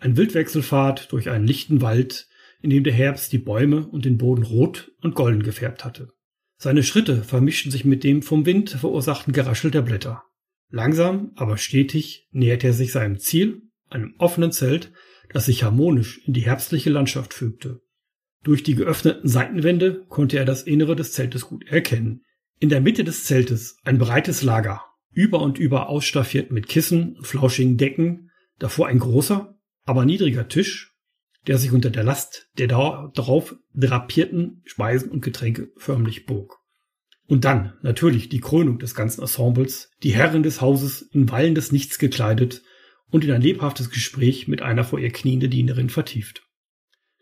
Ein 0.02 0.16
Wildwechselpfad 0.16 1.12
durch 1.12 1.30
einen 1.30 1.47
lichten 1.47 1.80
Wald, 1.80 2.26
in 2.61 2.71
dem 2.71 2.82
der 2.82 2.92
Herbst 2.92 3.32
die 3.32 3.38
Bäume 3.38 3.87
und 3.87 4.04
den 4.04 4.18
Boden 4.18 4.42
rot 4.42 4.90
und 5.00 5.14
golden 5.14 5.44
gefärbt 5.44 5.85
hatte. 5.85 6.09
Seine 6.56 6.82
Schritte 6.82 7.23
vermischten 7.23 7.71
sich 7.71 7.85
mit 7.85 8.02
dem 8.02 8.23
vom 8.23 8.44
Wind 8.44 8.71
verursachten 8.71 9.32
Geraschel 9.32 9.71
der 9.71 9.82
Blätter. 9.82 10.25
Langsam, 10.71 11.30
aber 11.37 11.56
stetig 11.56 12.26
näherte 12.32 12.66
er 12.66 12.73
sich 12.73 12.90
seinem 12.90 13.21
Ziel, 13.21 13.62
einem 13.90 14.16
offenen 14.18 14.50
Zelt, 14.50 14.90
das 15.32 15.47
sich 15.47 15.62
harmonisch 15.62 16.18
in 16.26 16.32
die 16.32 16.47
herbstliche 16.47 16.90
Landschaft 16.90 17.32
fügte. 17.32 17.80
Durch 18.42 18.64
die 18.64 18.75
geöffneten 18.75 19.28
Seitenwände 19.28 20.04
konnte 20.09 20.37
er 20.37 20.44
das 20.44 20.64
Innere 20.64 20.97
des 20.97 21.12
Zeltes 21.12 21.42
gut 21.42 21.64
erkennen. 21.68 22.23
In 22.59 22.71
der 22.71 22.80
Mitte 22.80 23.04
des 23.04 23.23
Zeltes 23.23 23.76
ein 23.85 23.99
breites 23.99 24.42
Lager, 24.42 24.82
über 25.12 25.40
und 25.40 25.61
über 25.61 25.88
ausstaffiert 25.88 26.50
mit 26.50 26.66
Kissen 26.68 27.14
und 27.18 27.25
flauschigen 27.25 27.76
Decken, 27.76 28.30
davor 28.59 28.88
ein 28.88 28.99
großer, 28.99 29.51
aber 29.85 30.05
niedriger 30.05 30.49
Tisch, 30.49 30.93
der 31.47 31.59
sich 31.59 31.73
unter 31.73 31.91
der 31.91 32.05
Last 32.05 32.49
der 32.59 32.69
darauf 32.69 33.57
drapierten 33.75 34.62
Speisen 34.65 35.11
und 35.11 35.23
Getränke 35.23 35.71
förmlich 35.77 36.27
bog. 36.27 36.61
Und 37.27 37.45
dann 37.45 37.75
natürlich 37.83 38.29
die 38.29 38.41
Krönung 38.41 38.78
des 38.78 38.95
ganzen 38.95 39.23
Ensembles, 39.23 39.91
die 40.02 40.15
Herrin 40.15 40.43
des 40.43 40.61
Hauses 40.61 41.02
in 41.02 41.30
wallendes 41.30 41.73
Nichts 41.73 41.99
gekleidet 41.99 42.63
und 43.11 43.25
in 43.25 43.33
ein 43.33 43.43
lebhaftes 43.43 43.91
Gespräch 43.91 44.49
mit 44.49 44.63
einer 44.63 44.85
vor 44.85 44.99
ihr 44.99 45.11
kniende 45.11 45.49
Dienerin 45.49 45.89
vertieft. 45.89 46.43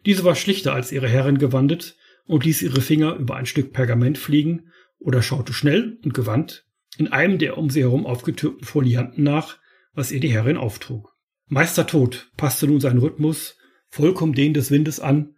Diese 0.06 0.24
war 0.24 0.34
schlichter 0.34 0.74
als 0.74 0.92
ihre 0.92 1.08
Herrin 1.08 1.38
gewandet 1.38 1.96
und 2.26 2.44
ließ 2.44 2.62
ihre 2.62 2.80
Finger 2.80 3.16
über 3.16 3.36
ein 3.36 3.46
Stück 3.46 3.72
Pergament 3.72 4.18
fliegen 4.18 4.70
oder 4.98 5.22
schaute 5.22 5.52
schnell 5.52 5.98
und 6.04 6.14
gewandt 6.14 6.66
in 6.96 7.08
einem 7.08 7.38
der 7.38 7.56
um 7.56 7.70
sie 7.70 7.80
herum 7.80 8.06
aufgetürmten 8.06 8.64
Folianten 8.64 9.24
nach, 9.24 9.58
was 9.94 10.12
ihr 10.12 10.20
die 10.20 10.32
Herrin 10.32 10.56
auftrug. 10.56 11.09
Meister 11.52 11.84
Tod 11.84 12.30
passte 12.36 12.68
nun 12.68 12.80
seinen 12.80 13.00
Rhythmus 13.00 13.56
vollkommen 13.88 14.34
den 14.34 14.54
des 14.54 14.70
Windes 14.70 15.00
an 15.00 15.34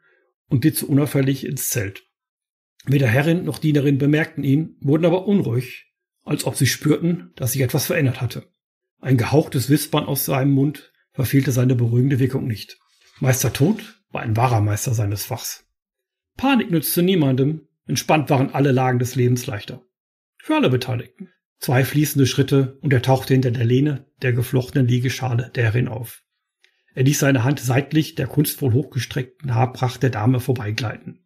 und 0.51 0.61
glitt 0.61 0.77
so 0.77 0.87
unauffällig 0.87 1.47
ins 1.47 1.71
Zelt. 1.71 2.07
Weder 2.85 3.07
Herrin 3.07 3.45
noch 3.45 3.59
Dienerin 3.59 3.97
bemerkten 3.97 4.45
ihn, 4.45 4.77
wurden 4.83 5.07
aber 5.07 5.27
unruhig, 5.27 5.87
als 6.23 6.45
ob 6.45 6.57
sie 6.57 6.67
spürten, 6.67 7.33
dass 7.37 7.53
sich 7.53 7.63
etwas 7.63 7.87
verändert 7.87 8.21
hatte. 8.21 8.47
Ein 9.01 9.17
gehauchtes 9.17 9.71
Wispern 9.71 10.05
aus 10.05 10.27
seinem 10.27 10.53
Mund 10.53 10.93
verfehlte 11.13 11.51
seine 11.51 11.77
beruhigende 11.77 12.19
Wirkung 12.19 12.47
nicht. 12.47 12.79
Meister 13.21 13.55
Tod 13.55 14.03
war 14.11 14.21
ein 14.21 14.37
wahrer 14.37 14.61
Meister 14.61 14.93
seines 14.93 15.25
Fachs. 15.25 15.67
Panik 16.37 16.71
nützte 16.71 17.03
niemandem, 17.03 17.69
entspannt 17.87 18.29
waren 18.29 18.51
alle 18.51 18.73
Lagen 18.73 18.99
des 18.99 19.15
Lebens 19.15 19.47
leichter. 19.47 19.83
Für 20.37 20.57
alle 20.57 20.69
Beteiligten. 20.69 21.31
Zwei 21.63 21.85
fließende 21.85 22.27
Schritte 22.27 22.77
und 22.81 22.93
er 22.93 23.03
tauchte 23.03 23.35
hinter 23.35 23.53
der 23.53 23.65
Lehne 23.65 24.05
der 24.21 24.33
geflochtenen 24.33 24.89
Liegeschale 24.89 25.53
der 25.55 25.93
auf. 25.93 26.25
Er 26.93 27.05
ließ 27.05 27.21
seine 27.21 27.45
Hand 27.45 27.61
seitlich 27.61 28.17
der 28.17 28.27
kunstvoll 28.27 28.73
hochgestreckten 28.73 29.55
Haarpracht 29.55 30.03
der 30.03 30.11
Dame 30.11 30.41
vorbeigleiten. 30.41 31.21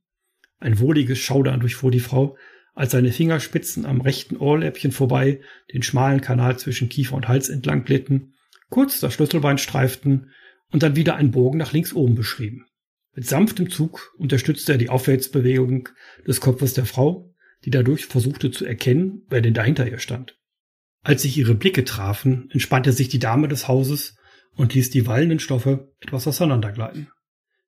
Ein 0.59 0.79
wohliges 0.79 1.18
Schaudern 1.20 1.61
durchfuhr 1.61 1.90
die 1.90 2.01
Frau, 2.01 2.37
als 2.75 2.92
seine 2.92 3.12
Fingerspitzen 3.12 3.87
am 3.87 4.03
rechten 4.03 4.37
Ohrläppchen 4.37 4.92
vorbei 4.92 5.40
den 5.72 5.83
schmalen 5.83 6.20
Kanal 6.20 6.59
zwischen 6.59 6.90
Kiefer 6.90 7.16
und 7.16 7.29
Hals 7.29 7.49
entlang 7.49 7.87
glitten, 7.87 8.35
kurz 8.68 9.01
das 9.01 9.14
Schlüsselbein 9.14 9.57
streiften 9.57 10.33
und 10.70 10.83
dann 10.83 10.96
wieder 10.96 11.16
einen 11.16 11.31
Bogen 11.31 11.57
nach 11.57 11.72
links 11.72 11.94
oben 11.94 12.14
beschrieben. 12.14 12.66
Mit 13.14 13.27
sanftem 13.27 13.70
Zug 13.70 14.14
unterstützte 14.18 14.72
er 14.72 14.79
die 14.79 14.90
Aufwärtsbewegung 14.90 15.88
des 16.27 16.42
Kopfes 16.42 16.75
der 16.75 16.85
Frau 16.85 17.35
die 17.66 17.70
dadurch 17.70 18.07
versuchte 18.07 18.52
zu 18.52 18.64
erkennen, 18.64 19.26
wer 19.29 19.42
denn 19.42 19.52
dahinter 19.52 19.90
ihr 19.90 19.98
stand. 19.98 20.38
Als 21.02 21.22
sich 21.22 21.37
ihre 21.37 21.57
Blicke 21.57 21.85
trafen, 21.85 22.48
entspannte 22.52 22.92
sich 22.92 23.09
die 23.09 23.18
Dame 23.18 23.48
des 23.48 23.66
Hauses 23.68 24.16
und 24.55 24.72
ließ 24.72 24.90
die 24.90 25.07
wallenden 25.07 25.40
Stoffe 25.40 25.92
etwas 26.00 26.26
auseinandergleiten. 26.29 27.09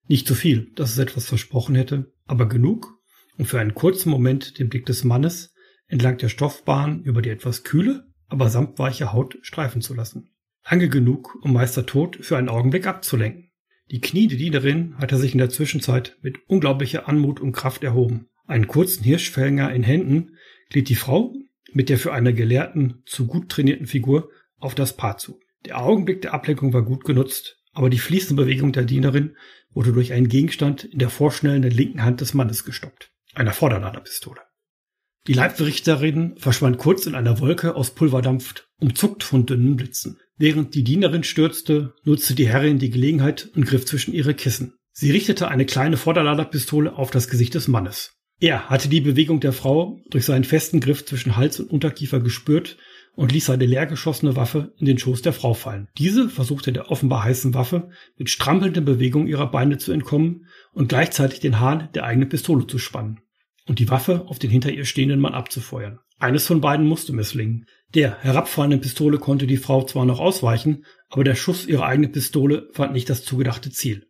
Nicht 0.06 0.26
zu 0.26 0.36
viel, 0.36 0.70
dass 0.76 0.92
es 0.92 0.98
etwas 0.98 1.26
versprochen 1.26 1.74
hätte, 1.74 2.12
aber 2.26 2.48
genug, 2.48 2.94
um 3.36 3.44
für 3.44 3.60
einen 3.60 3.74
kurzen 3.74 4.08
Moment 4.08 4.58
den 4.58 4.68
Blick 4.68 4.86
des 4.86 5.02
Mannes 5.02 5.52
entlang 5.88 6.16
der 6.16 6.28
Stoffbahn 6.28 7.02
über 7.02 7.20
die 7.20 7.30
etwas 7.30 7.64
kühle, 7.64 8.06
aber 8.28 8.50
samtweiche 8.50 9.12
Haut 9.12 9.38
streifen 9.42 9.82
zu 9.82 9.94
lassen. 9.94 10.30
Lange 10.70 10.88
genug, 10.88 11.36
um 11.42 11.52
Meister 11.52 11.86
Tod 11.86 12.18
für 12.20 12.36
einen 12.36 12.48
Augenblick 12.48 12.86
abzulenken. 12.86 13.50
Die 13.90 14.00
Knie 14.00 14.28
der 14.28 14.38
Dienerin 14.38 14.96
hatte 14.98 15.16
sich 15.16 15.32
in 15.32 15.38
der 15.38 15.50
Zwischenzeit 15.50 16.16
mit 16.22 16.38
unglaublicher 16.46 17.08
Anmut 17.08 17.40
und 17.40 17.52
Kraft 17.52 17.82
erhoben 17.82 18.28
einen 18.48 18.66
kurzen 18.66 19.04
Hirschfänger 19.04 19.72
in 19.72 19.84
Händen, 19.84 20.36
glitt 20.70 20.88
die 20.88 20.96
Frau 20.96 21.34
mit 21.72 21.88
der 21.88 21.98
für 21.98 22.12
eine 22.12 22.34
Gelehrten 22.34 23.02
zu 23.06 23.26
gut 23.26 23.50
trainierten 23.50 23.86
Figur 23.86 24.30
auf 24.58 24.74
das 24.74 24.96
Paar 24.96 25.18
zu. 25.18 25.38
Der 25.66 25.80
Augenblick 25.80 26.22
der 26.22 26.34
Ablenkung 26.34 26.72
war 26.72 26.82
gut 26.82 27.04
genutzt, 27.04 27.62
aber 27.72 27.90
die 27.90 27.98
fließende 27.98 28.42
Bewegung 28.42 28.72
der 28.72 28.84
Dienerin 28.84 29.36
wurde 29.70 29.92
durch 29.92 30.12
einen 30.12 30.28
Gegenstand 30.28 30.84
in 30.84 30.98
der 30.98 31.10
vorschnellenden 31.10 31.70
linken 31.70 32.02
Hand 32.02 32.20
des 32.20 32.34
Mannes 32.34 32.64
gestoppt, 32.64 33.12
einer 33.34 33.52
Vorderladerpistole. 33.52 34.40
Die 35.26 35.34
Leibwächterin 35.34 36.36
verschwand 36.38 36.78
kurz 36.78 37.06
in 37.06 37.14
einer 37.14 37.38
Wolke 37.38 37.76
aus 37.76 37.94
Pulverdampf, 37.94 38.66
umzuckt 38.80 39.22
von 39.22 39.44
dünnen 39.44 39.76
Blitzen. 39.76 40.18
Während 40.38 40.74
die 40.74 40.84
Dienerin 40.84 41.22
stürzte, 41.22 41.94
nutzte 42.04 42.34
die 42.34 42.48
Herrin 42.48 42.78
die 42.78 42.90
Gelegenheit 42.90 43.50
und 43.54 43.66
griff 43.66 43.84
zwischen 43.84 44.14
ihre 44.14 44.32
Kissen. 44.32 44.74
Sie 44.92 45.10
richtete 45.10 45.48
eine 45.48 45.66
kleine 45.66 45.96
Vorderladerpistole 45.96 46.94
auf 46.94 47.10
das 47.10 47.28
Gesicht 47.28 47.54
des 47.54 47.68
Mannes. 47.68 48.17
Er 48.40 48.68
hatte 48.68 48.88
die 48.88 49.00
Bewegung 49.00 49.40
der 49.40 49.52
Frau 49.52 50.00
durch 50.10 50.24
seinen 50.24 50.44
festen 50.44 50.80
Griff 50.80 51.04
zwischen 51.04 51.36
Hals 51.36 51.58
und 51.58 51.70
Unterkiefer 51.70 52.20
gespürt 52.20 52.76
und 53.16 53.32
ließ 53.32 53.46
seine 53.46 53.66
leer 53.66 53.86
geschossene 53.86 54.36
Waffe 54.36 54.72
in 54.78 54.86
den 54.86 54.96
Schoß 54.98 55.22
der 55.22 55.32
Frau 55.32 55.54
fallen. 55.54 55.88
Diese 55.98 56.28
versuchte 56.28 56.72
der 56.72 56.88
offenbar 56.92 57.24
heißen 57.24 57.52
Waffe 57.52 57.90
mit 58.16 58.30
strampelnden 58.30 58.84
Bewegungen 58.84 59.26
ihrer 59.26 59.50
Beine 59.50 59.78
zu 59.78 59.90
entkommen 59.90 60.46
und 60.72 60.88
gleichzeitig 60.88 61.40
den 61.40 61.58
Hahn 61.58 61.88
der 61.94 62.04
eigenen 62.04 62.28
Pistole 62.28 62.68
zu 62.68 62.78
spannen 62.78 63.20
und 63.66 63.80
die 63.80 63.90
Waffe 63.90 64.24
auf 64.28 64.38
den 64.38 64.50
hinter 64.50 64.70
ihr 64.70 64.84
stehenden 64.84 65.18
Mann 65.18 65.34
abzufeuern. 65.34 65.98
Eines 66.20 66.46
von 66.46 66.60
beiden 66.60 66.86
musste 66.86 67.12
misslingen. 67.12 67.66
Der 67.92 68.22
herabfallenden 68.22 68.80
Pistole 68.80 69.18
konnte 69.18 69.48
die 69.48 69.56
Frau 69.56 69.82
zwar 69.84 70.04
noch 70.04 70.20
ausweichen, 70.20 70.84
aber 71.08 71.24
der 71.24 71.34
Schuss 71.34 71.66
ihrer 71.66 71.86
eigenen 71.86 72.12
Pistole 72.12 72.68
fand 72.72 72.92
nicht 72.92 73.10
das 73.10 73.24
zugedachte 73.24 73.70
Ziel. 73.70 74.06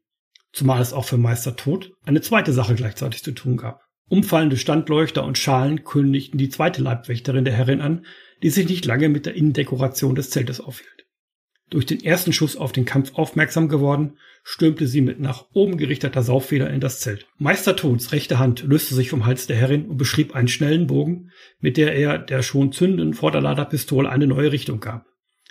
Zumal 0.52 0.82
es 0.82 0.92
auch 0.92 1.04
für 1.04 1.18
Meister 1.18 1.56
Tod 1.56 1.92
eine 2.04 2.20
zweite 2.20 2.52
Sache 2.52 2.74
gleichzeitig 2.74 3.22
zu 3.22 3.32
tun 3.32 3.56
gab. 3.56 3.87
Umfallende 4.08 4.56
Standleuchter 4.56 5.24
und 5.24 5.36
Schalen 5.36 5.84
kündigten 5.84 6.38
die 6.38 6.48
zweite 6.48 6.82
Leibwächterin 6.82 7.44
der 7.44 7.54
Herrin 7.54 7.80
an, 7.80 8.06
die 8.42 8.50
sich 8.50 8.68
nicht 8.68 8.84
lange 8.84 9.08
mit 9.08 9.26
der 9.26 9.34
Innendekoration 9.34 10.14
des 10.14 10.30
Zeltes 10.30 10.60
aufhielt. 10.60 11.06
Durch 11.70 11.84
den 11.84 12.02
ersten 12.02 12.32
Schuss 12.32 12.56
auf 12.56 12.72
den 12.72 12.86
Kampf 12.86 13.14
aufmerksam 13.14 13.68
geworden, 13.68 14.16
stürmte 14.42 14.86
sie 14.86 15.02
mit 15.02 15.20
nach 15.20 15.44
oben 15.52 15.76
gerichteter 15.76 16.22
Sauffeder 16.22 16.70
in 16.70 16.80
das 16.80 17.00
Zelt. 17.00 17.26
Meister 17.36 17.76
Tods 17.76 18.12
rechte 18.12 18.38
Hand 18.38 18.62
löste 18.62 18.94
sich 18.94 19.10
vom 19.10 19.26
Hals 19.26 19.46
der 19.46 19.56
Herrin 19.56 19.86
und 19.86 19.98
beschrieb 19.98 20.34
einen 20.34 20.48
schnellen 20.48 20.86
Bogen, 20.86 21.30
mit 21.60 21.76
der 21.76 21.94
er 21.94 22.18
der 22.18 22.42
schon 22.42 22.72
zündenden 22.72 23.12
Vorderladerpistole 23.12 24.08
eine 24.08 24.26
neue 24.26 24.50
Richtung 24.50 24.80
gab. 24.80 25.04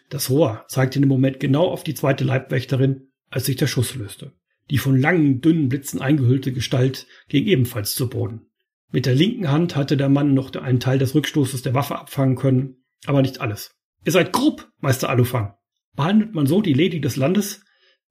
Das 0.10 0.32
Rohr 0.32 0.66
zeigte 0.68 0.98
in 0.98 1.04
dem 1.04 1.10
Moment 1.10 1.40
genau 1.40 1.68
auf 1.68 1.84
die 1.84 1.94
zweite 1.94 2.24
Leibwächterin, 2.24 3.10
als 3.30 3.46
sich 3.46 3.58
der 3.58 3.68
Schuss 3.68 3.94
löste. 3.94 4.32
Die 4.72 4.80
von 4.80 5.00
langen, 5.00 5.42
dünnen 5.42 5.70
Blitzen 5.70 6.02
eingehüllte 6.02 6.52
Gestalt 6.52 7.06
ging 7.30 7.46
ebenfalls 7.46 7.94
zu 7.94 8.10
Boden. 8.10 8.47
Mit 8.92 9.06
der 9.06 9.16
linken 9.16 9.52
Hand 9.52 9.76
hatte 9.76 9.98
der 9.98 10.10
Mann 10.10 10.34
noch 10.34 10.54
einen 10.56 10.80
Teil 10.80 10.98
des 10.98 11.14
Rückstoßes 11.14 11.62
der 11.62 11.74
Waffe 11.74 11.98
abfangen 11.98 12.36
können, 12.36 12.86
aber 13.06 13.22
nicht 13.22 13.42
alles. 13.42 13.76
Ihr 14.06 14.12
seid 14.12 14.32
grob, 14.32 14.70
Meister 14.80 15.10
Alufan. 15.10 15.54
Behandelt 15.96 16.34
man 16.34 16.48
so 16.48 16.62
die 16.62 16.74
Lady 16.74 17.02
des 17.02 17.16
Landes? 17.16 17.62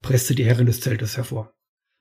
presste 0.01 0.35
die 0.35 0.45
Herrin 0.45 0.67
des 0.67 0.81
Zeltes 0.81 1.17
hervor. 1.17 1.53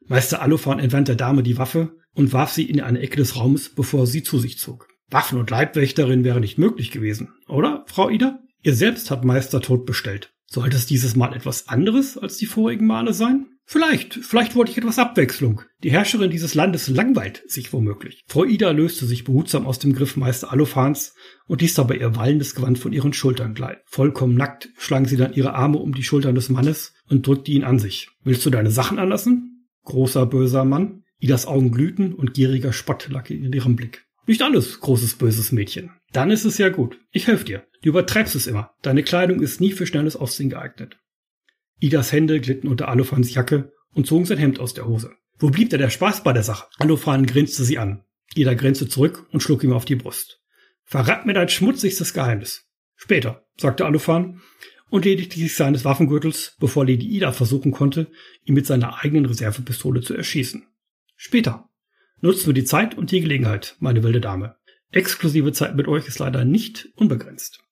Meister 0.05 0.43
Alufan 0.43 0.79
entwand 0.79 1.09
der 1.09 1.17
Dame 1.17 1.43
die 1.43 1.57
Waffe 1.57 1.97
und 2.13 2.33
warf 2.33 2.53
sie 2.53 2.69
in 2.69 2.81
eine 2.81 3.01
Ecke 3.01 3.17
des 3.17 3.37
Raumes, 3.37 3.75
bevor 3.75 4.07
sie 4.07 4.23
zu 4.23 4.39
sich 4.39 4.59
zog. 4.59 4.89
Waffen 5.09 5.39
und 5.39 5.51
Leibwächterin 5.51 6.25
wäre 6.25 6.41
nicht 6.41 6.59
möglich 6.59 6.91
gewesen, 6.91 7.33
oder, 7.49 7.85
Frau 7.87 8.11
Ida? 8.11 8.41
Ihr 8.63 8.75
selbst 8.75 9.11
hat 9.11 9.25
Meister 9.25 9.61
Tod 9.61 9.87
bestellt. 9.87 10.35
Sollte 10.47 10.77
es 10.77 10.87
dieses 10.87 11.17
Mal 11.17 11.35
etwas 11.35 11.69
anderes 11.69 12.19
als 12.19 12.37
die 12.37 12.47
vorigen 12.47 12.87
Male 12.87 13.15
sein? 13.15 13.47
Vielleicht, 13.69 14.15
vielleicht 14.15 14.55
wollte 14.55 14.71
ich 14.71 14.79
etwas 14.79 15.01
Abwechslung. 15.01 15.63
Die 15.83 15.91
Herrscherin 15.91 16.31
dieses 16.31 16.55
Landes 16.55 16.87
langweilt 16.87 17.43
sich 17.51 17.73
womöglich. 17.73 18.23
Frau 18.29 18.45
Ida 18.45 18.71
löste 18.71 19.07
sich 19.07 19.25
behutsam 19.25 19.67
aus 19.67 19.81
dem 19.81 19.93
Griff 19.93 20.17
Meister 20.17 20.53
Alofans 20.53 21.15
und 21.49 21.63
ließ 21.63 21.75
dabei 21.75 21.97
ihr 21.97 22.15
wallendes 22.15 22.55
Gewand 22.55 22.79
von 22.79 22.93
ihren 22.93 23.13
Schultern 23.13 23.55
gleiten. 23.55 23.83
Vollkommen 23.87 24.37
nackt 24.37 24.69
schlang 24.79 25.07
sie 25.07 25.17
dann 25.17 25.35
ihre 25.35 25.55
Arme 25.55 25.79
um 25.79 25.95
die 25.95 26.05
Schultern 26.05 26.37
des 26.37 26.49
Mannes 26.49 26.95
und 27.11 27.27
drückte 27.27 27.51
ihn 27.51 27.65
an 27.65 27.81
sich. 27.81 28.09
Willst 28.23 28.47
du 28.47 28.51
deine 28.51 28.71
Sachen 28.71 29.01
anlassen? 29.01 29.67
Großer, 29.83 30.27
böser 30.27 30.65
Mann. 30.65 31.03
Idas 31.19 31.47
Augen 31.47 31.73
glühten 31.73 32.15
und 32.15 32.35
gieriger 32.35 32.73
Spott 32.73 33.09
lag 33.11 33.29
in 33.31 33.53
ihrem 33.53 33.75
Blick. 33.75 34.05
Nicht 34.29 34.43
alles, 34.43 34.81
großes, 34.81 35.17
böses 35.17 35.51
Mädchen. 35.51 35.91
Dann 36.13 36.31
ist 36.31 36.45
es 36.45 36.59
ja 36.59 36.69
gut. 36.69 36.99
Ich 37.11 37.27
helfe 37.27 37.45
dir. 37.45 37.67
Du 37.83 37.89
übertreibst 37.89 38.37
es 38.37 38.47
immer. 38.47 38.71
Deine 38.83 39.03
Kleidung 39.03 39.41
ist 39.41 39.61
nie 39.61 39.73
für 39.73 39.87
schnelles 39.87 40.15
Aussehen 40.15 40.51
geeignet. 40.51 40.99
Idas 41.79 42.13
Hände 42.13 42.41
glitten 42.41 42.69
unter 42.69 42.89
Alofans 42.89 43.33
Jacke 43.35 43.73
und 43.93 44.07
zogen 44.07 44.25
sein 44.25 44.39
Hemd 44.39 44.61
aus 44.61 44.75
der 44.75 44.87
Hose. 44.87 45.13
Wo 45.39 45.51
blieb 45.51 45.71
da 45.71 45.77
der 45.77 45.91
Spaß 45.91 46.23
bei 46.23 46.33
der 46.33 46.43
Sache? 46.43 46.67
Alofan 46.79 47.27
grinste 47.27 47.65
sie 47.65 47.79
an. 47.79 48.03
Ida 48.35 48.55
grinste 48.55 48.89
zurück 48.89 49.27
und 49.33 49.43
schlug 49.43 49.63
ihm 49.65 49.73
auf 49.73 49.85
die 49.85 49.97
Brust. 49.97 50.41
Verrat 50.85 51.27
mir 51.27 51.35
dein 51.35 51.49
schmutzigstes 51.49 52.15
Geheimnis. 52.15 52.67
Später, 52.95 53.47
sagte 53.59 53.85
Alofan 53.85 54.41
und 54.89 55.05
ledigte 55.05 55.39
sich 55.39 55.55
seines 55.55 55.85
Waffengürtels, 55.85 56.57
bevor 56.59 56.87
Lady 56.87 57.07
Ida 57.07 57.33
versuchen 57.33 57.73
konnte, 57.73 58.11
ihn 58.45 58.55
mit 58.55 58.67
seiner 58.67 59.03
eigenen 59.03 59.27
Reservepistole 59.27 60.01
zu 60.01 60.15
erschießen. 60.15 60.67
Später. 61.17 61.69
Nutzen 62.21 62.47
wir 62.47 62.55
die 62.55 62.65
Zeit 62.65 62.97
und 62.97 63.11
die 63.11 63.21
Gelegenheit, 63.21 63.77
meine 63.79 64.03
wilde 64.03 64.21
Dame. 64.21 64.57
Exklusive 64.91 65.53
Zeit 65.53 65.77
mit 65.77 65.89
euch 65.89 66.07
ist 66.07 66.19
leider 66.19 66.45
nicht 66.45 66.89
unbegrenzt. 66.95 67.66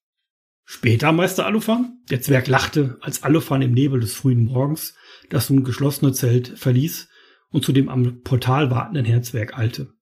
Später, 0.64 1.12
Meister 1.12 1.44
Alufan? 1.44 1.98
Der 2.10 2.22
Zwerg 2.22 2.46
lachte, 2.46 2.96
als 3.02 3.22
Alufan 3.22 3.60
im 3.60 3.72
Nebel 3.72 4.00
des 4.00 4.14
frühen 4.14 4.46
Morgens 4.46 4.94
das 5.28 5.50
nun 5.50 5.62
geschlossene 5.62 6.12
Zelt 6.12 6.58
verließ 6.58 7.08
und 7.50 7.64
zu 7.64 7.72
dem 7.72 7.88
am 7.88 8.22
Portal 8.22 8.70
wartenden 8.70 9.04
Herrn 9.04 9.22
Zwerg 9.22 9.58
eilte. 9.58 9.92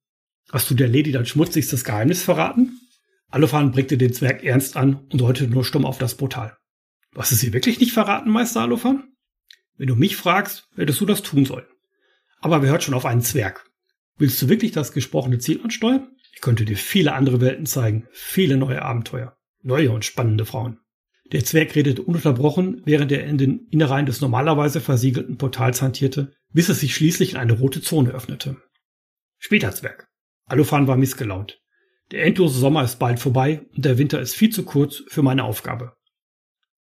Hast 0.50 0.70
du 0.70 0.74
der 0.74 0.88
Lady 0.88 1.12
dein 1.12 1.26
schmutzigstes 1.26 1.84
Geheimnis 1.84 2.22
verraten? 2.22 2.78
Alufan 3.28 3.72
blickte 3.72 3.98
den 3.98 4.12
Zwerg 4.12 4.44
ernst 4.44 4.76
an 4.76 5.06
und 5.10 5.20
deutete 5.20 5.48
nur 5.48 5.64
stumm 5.64 5.84
auf 5.84 5.98
das 5.98 6.16
Portal. 6.16 6.56
Du 7.12 7.20
hast 7.20 7.32
es 7.32 7.52
wirklich 7.52 7.80
nicht 7.80 7.92
verraten, 7.92 8.30
Meister 8.30 8.60
Alufan? 8.60 9.04
Wenn 9.76 9.88
du 9.88 9.96
mich 9.96 10.16
fragst, 10.16 10.68
hättest 10.76 11.00
du 11.00 11.06
das 11.06 11.22
tun 11.22 11.44
sollen. 11.44 11.66
Aber 12.40 12.62
wer 12.62 12.70
hört 12.70 12.84
schon 12.84 12.94
auf 12.94 13.06
einen 13.06 13.22
Zwerg? 13.22 13.64
Willst 14.16 14.40
du 14.40 14.48
wirklich 14.48 14.72
das 14.72 14.92
gesprochene 14.92 15.38
Ziel 15.38 15.60
ansteuern? 15.62 16.08
Ich 16.34 16.40
könnte 16.40 16.64
dir 16.64 16.76
viele 16.76 17.14
andere 17.14 17.40
Welten 17.40 17.66
zeigen, 17.66 18.06
viele 18.12 18.56
neue 18.56 18.82
Abenteuer 18.82 19.36
neue 19.62 19.90
und 19.90 20.04
spannende 20.04 20.44
Frauen. 20.44 20.78
Der 21.32 21.44
Zwerg 21.44 21.74
redete 21.74 22.02
ununterbrochen, 22.02 22.82
während 22.84 23.10
er 23.10 23.24
in 23.24 23.38
den 23.38 23.66
Innereien 23.70 24.06
des 24.06 24.20
normalerweise 24.20 24.80
versiegelten 24.80 25.38
Portals 25.38 25.80
hantierte, 25.80 26.32
bis 26.52 26.68
es 26.68 26.80
sich 26.80 26.94
schließlich 26.94 27.32
in 27.32 27.38
eine 27.38 27.54
rote 27.54 27.80
Zone 27.80 28.10
öffnete. 28.10 28.56
Später 29.38 29.72
Zwerg. 29.72 30.08
Alufan 30.44 30.86
war 30.86 30.96
missgelaunt. 30.96 31.60
Der 32.10 32.24
endlose 32.24 32.58
Sommer 32.58 32.84
ist 32.84 32.98
bald 32.98 33.18
vorbei 33.18 33.66
und 33.74 33.84
der 33.84 33.96
Winter 33.96 34.20
ist 34.20 34.34
viel 34.34 34.50
zu 34.50 34.64
kurz 34.64 35.02
für 35.08 35.22
meine 35.22 35.44
Aufgabe. 35.44 35.96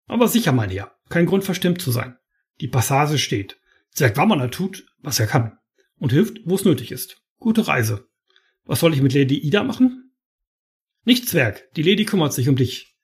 Aber 0.06 0.26
sicher, 0.26 0.52
mein 0.52 0.70
Herr, 0.70 0.96
kein 1.10 1.26
Grund 1.26 1.44
verstimmt 1.44 1.82
zu 1.82 1.90
sein. 1.90 2.16
Die 2.60 2.68
Passage 2.68 3.18
steht. 3.18 3.60
Zwerg 3.90 4.16
Wammerner 4.16 4.50
tut, 4.50 4.86
was 5.00 5.20
er 5.20 5.26
kann. 5.26 5.58
Und 5.98 6.12
hilft, 6.12 6.38
wo 6.44 6.54
es 6.54 6.64
nötig 6.64 6.92
ist. 6.92 7.20
Gute 7.38 7.68
Reise. 7.68 8.08
Was 8.64 8.80
soll 8.80 8.94
ich 8.94 9.02
mit 9.02 9.12
Lady 9.12 9.36
Ida 9.36 9.62
machen? 9.62 10.07
Nicht 11.08 11.26
Zwerg, 11.26 11.72
die 11.74 11.82
Lady 11.82 12.04
kümmert 12.04 12.34
sich 12.34 12.50
um 12.50 12.56
dich. 12.56 12.94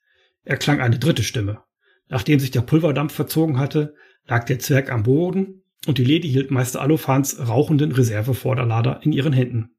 Erklang 0.43 0.79
eine 0.79 0.99
dritte 0.99 1.23
Stimme. 1.23 1.63
Nachdem 2.07 2.39
sich 2.39 2.51
der 2.51 2.61
Pulverdampf 2.61 3.11
verzogen 3.11 3.57
hatte, 3.57 3.95
lag 4.27 4.45
der 4.45 4.59
Zwerg 4.59 4.91
am 4.91 5.01
Boden 5.01 5.63
und 5.87 5.97
die 5.97 6.03
Lady 6.03 6.29
hielt 6.29 6.51
Meister 6.51 6.81
Alofans 6.81 7.39
rauchenden 7.39 7.91
Reservevorderlader 7.91 8.99
in 9.01 9.11
ihren 9.11 9.33
Händen. 9.33 9.75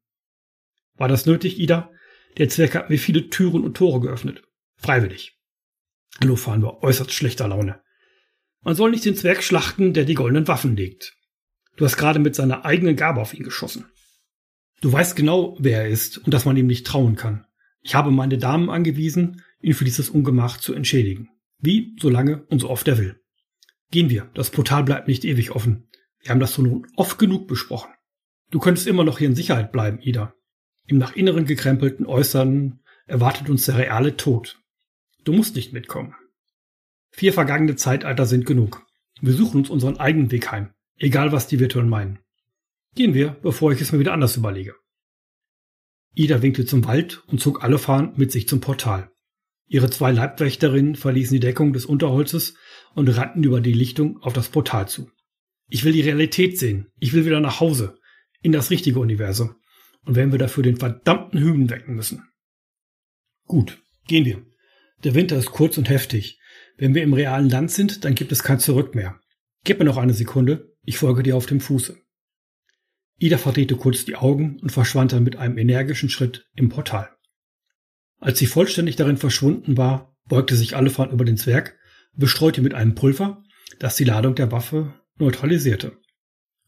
War 0.95 1.07
das 1.07 1.25
nötig, 1.25 1.57
Ida? 1.57 1.89
Der 2.37 2.49
Zwerg 2.49 2.75
hat 2.75 2.89
mir 2.89 2.99
viele 2.99 3.29
Türen 3.29 3.63
und 3.63 3.77
Tore 3.77 4.01
geöffnet. 4.01 4.43
Freiwillig. 4.75 5.39
Alofan 6.19 6.61
war 6.61 6.83
äußerst 6.83 7.13
schlechter 7.13 7.47
Laune. 7.47 7.79
Man 8.59 8.75
soll 8.75 8.91
nicht 8.91 9.05
den 9.05 9.15
Zwerg 9.15 9.41
schlachten, 9.41 9.93
der 9.93 10.03
die 10.03 10.15
goldenen 10.15 10.49
Waffen 10.49 10.75
legt. 10.75 11.15
Du 11.77 11.85
hast 11.85 11.95
gerade 11.95 12.19
mit 12.19 12.35
seiner 12.35 12.65
eigenen 12.65 12.97
Gabe 12.97 13.21
auf 13.21 13.33
ihn 13.33 13.43
geschossen. 13.43 13.85
Du 14.81 14.91
weißt 14.91 15.15
genau, 15.15 15.55
wer 15.61 15.83
er 15.83 15.87
ist 15.87 16.17
und 16.17 16.33
dass 16.33 16.43
man 16.43 16.57
ihm 16.57 16.67
nicht 16.67 16.85
trauen 16.85 17.15
kann. 17.15 17.46
Ich 17.87 17.95
habe 17.95 18.11
meine 18.11 18.37
Damen 18.37 18.69
angewiesen, 18.69 19.43
ihn 19.61 19.73
für 19.73 19.85
dieses 19.85 20.09
Ungemach 20.09 20.57
zu 20.57 20.73
entschädigen. 20.73 21.29
Wie, 21.57 21.95
so 22.01 22.09
lange 22.09 22.43
und 22.47 22.59
so 22.59 22.69
oft 22.69 22.85
er 22.89 22.97
will. 22.97 23.21
Gehen 23.91 24.09
wir, 24.09 24.29
das 24.33 24.49
Portal 24.49 24.83
bleibt 24.83 25.07
nicht 25.07 25.23
ewig 25.23 25.51
offen. 25.51 25.87
Wir 26.19 26.31
haben 26.31 26.41
das 26.41 26.53
so 26.53 26.61
nun 26.61 26.85
oft 26.97 27.17
genug 27.17 27.47
besprochen. 27.47 27.93
Du 28.51 28.59
könntest 28.59 28.87
immer 28.87 29.05
noch 29.05 29.19
hier 29.19 29.29
in 29.29 29.35
Sicherheit 29.35 29.71
bleiben, 29.71 30.01
Ida. 30.01 30.33
Im 30.85 30.97
nach 30.97 31.15
inneren 31.15 31.45
gekrempelten 31.45 32.05
Äußeren 32.05 32.81
erwartet 33.05 33.49
uns 33.49 33.63
der 33.63 33.77
reale 33.77 34.17
Tod. 34.17 34.61
Du 35.23 35.31
musst 35.31 35.55
nicht 35.55 35.71
mitkommen. 35.71 36.13
Vier 37.11 37.31
vergangene 37.31 37.77
Zeitalter 37.77 38.25
sind 38.25 38.45
genug. 38.45 38.85
Wir 39.21 39.31
suchen 39.31 39.61
uns 39.61 39.69
unseren 39.69 39.95
eigenen 39.95 40.29
Weg 40.31 40.51
heim, 40.51 40.71
egal 40.97 41.31
was 41.31 41.47
die 41.47 41.61
Virtuellen 41.61 41.87
meinen. 41.87 42.19
Gehen 42.95 43.13
wir, 43.13 43.29
bevor 43.29 43.71
ich 43.71 43.79
es 43.79 43.93
mir 43.93 43.99
wieder 43.99 44.11
anders 44.11 44.35
überlege. 44.35 44.75
Ida 46.13 46.41
winkte 46.41 46.65
zum 46.65 46.85
Wald 46.85 47.23
und 47.27 47.39
zog 47.39 47.63
Alefan 47.63 48.13
mit 48.17 48.31
sich 48.31 48.47
zum 48.47 48.59
Portal. 48.59 49.11
Ihre 49.67 49.89
zwei 49.89 50.11
Leibwächterinnen 50.11 50.95
verließen 50.95 51.33
die 51.33 51.39
Deckung 51.41 51.73
des 51.73 51.85
Unterholzes 51.85 52.55
und 52.95 53.09
rannten 53.09 53.43
über 53.43 53.61
die 53.61 53.73
Lichtung 53.73 54.17
auf 54.21 54.33
das 54.33 54.47
Portal 54.47 54.87
zu. 54.87 55.11
Ich 55.69 55.83
will 55.83 55.91
die 55.91 56.01
Realität 56.01 56.57
sehen. 56.57 56.87
Ich 56.99 57.13
will 57.13 57.25
wieder 57.25 57.41
nach 57.41 57.59
Hause. 57.59 57.97
In 58.41 58.53
das 58.53 58.69
richtige 58.69 58.99
Universum. 58.99 59.55
Und 60.05 60.15
wenn 60.15 60.31
wir 60.31 60.39
dafür 60.39 60.63
den 60.63 60.77
verdammten 60.77 61.39
Hüben 61.39 61.69
wecken 61.69 61.95
müssen. 61.95 62.23
Gut, 63.45 63.81
gehen 64.07 64.23
wir. 64.23 64.45
Der 65.03 65.15
Winter 65.15 65.37
ist 65.37 65.51
kurz 65.51 65.77
und 65.77 65.89
heftig. 65.89 66.39
Wenn 66.77 66.95
wir 66.95 67.03
im 67.03 67.13
realen 67.13 67.49
Land 67.49 67.71
sind, 67.71 68.05
dann 68.05 68.15
gibt 68.15 68.31
es 68.31 68.43
kein 68.43 68.59
Zurück 68.59 68.95
mehr. 68.95 69.19
Gib 69.65 69.79
mir 69.79 69.85
noch 69.85 69.97
eine 69.97 70.13
Sekunde. 70.13 70.73
Ich 70.83 70.97
folge 70.97 71.23
dir 71.23 71.35
auf 71.35 71.45
dem 71.45 71.59
Fuße. 71.59 71.97
Ida 73.19 73.37
verdrehte 73.37 73.75
kurz 73.75 74.05
die 74.05 74.15
Augen 74.15 74.59
und 74.61 74.71
verschwand 74.71 75.11
dann 75.11 75.23
mit 75.23 75.35
einem 75.35 75.57
energischen 75.57 76.09
Schritt 76.09 76.47
im 76.55 76.69
Portal. 76.69 77.09
Als 78.19 78.39
sie 78.39 78.45
vollständig 78.45 78.95
darin 78.95 79.17
verschwunden 79.17 79.77
war, 79.77 80.15
beugte 80.25 80.55
sich 80.55 80.75
Alefan 80.75 81.11
über 81.11 81.25
den 81.25 81.37
Zwerg, 81.37 81.77
bestreute 82.13 82.61
mit 82.61 82.73
einem 82.73 82.95
Pulver, 82.95 83.43
das 83.79 83.95
die 83.95 84.03
Ladung 84.03 84.35
der 84.35 84.51
Waffe 84.51 84.93
neutralisierte. 85.17 85.97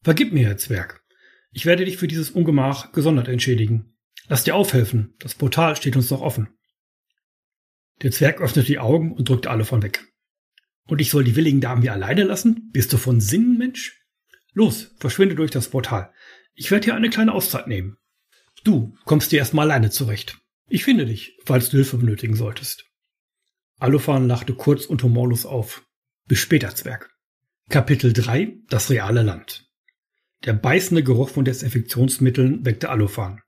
Vergib 0.02 0.34
mir, 0.34 0.48
Herr 0.48 0.58
Zwerg. 0.58 1.04
Ich 1.52 1.66
werde 1.66 1.86
dich 1.86 1.98
für 1.98 2.08
dieses 2.08 2.32
Ungemach 2.32 2.92
gesondert 2.92 3.28
entschädigen. 3.28 3.98
Lass 4.28 4.44
dir 4.44 4.56
aufhelfen, 4.56 5.16
das 5.20 5.36
Portal 5.36 5.76
steht 5.76 5.96
uns 5.96 6.10
noch 6.10 6.22
offen. 6.22 6.50
Der 8.02 8.12
Zwerg 8.12 8.42
öffnete 8.42 8.68
die 8.68 8.80
Augen 8.80 9.12
und 9.14 9.28
drückte 9.28 9.50
Alefan 9.50 9.84
weg. 9.84 10.06
Und 10.88 11.02
ich 11.02 11.10
soll 11.10 11.24
die 11.24 11.36
willigen 11.36 11.62
Damen 11.62 11.82
hier 11.82 11.94
alleine 11.94 12.24
lassen? 12.24 12.70
Bist 12.72 12.94
du 12.94 12.98
von 12.98 13.22
Sinnen, 13.22 13.58
Mensch? 13.58 14.00
Los, 14.54 14.96
verschwinde 14.98 15.36
durch 15.36 15.52
das 15.52 15.70
Portal. 15.70 16.12
Ich 16.60 16.72
werde 16.72 16.84
hier 16.84 16.96
eine 16.96 17.10
kleine 17.10 17.34
Auszeit 17.34 17.68
nehmen. 17.68 17.98
Du 18.66 18.94
kommst 19.06 19.32
dir 19.32 19.40
erstmal 19.40 19.72
alleine 19.72 19.92
zurecht. 19.92 20.40
Ich 20.68 20.84
finde 20.84 21.06
dich, 21.06 21.38
falls 21.46 21.70
du 21.70 21.78
Hilfe 21.78 21.96
benötigen 21.96 22.36
solltest. 22.36 22.84
Alufan 23.80 24.28
lachte 24.28 24.54
kurz 24.54 24.86
und 24.86 25.02
humorlos 25.02 25.46
auf. 25.46 25.88
Bis 26.28 26.40
später, 26.40 26.76
Zwerg. 26.76 27.16
Kapitel 27.70 28.12
3 28.12 28.58
Das 28.68 28.90
reale 28.90 29.24
Land 29.24 29.70
Der 30.44 30.52
beißende 30.52 31.02
Geruch 31.02 31.30
von 31.30 31.46
Desinfektionsmitteln 31.46 32.66
weckte 32.66 32.90
Alufan. 32.90 33.42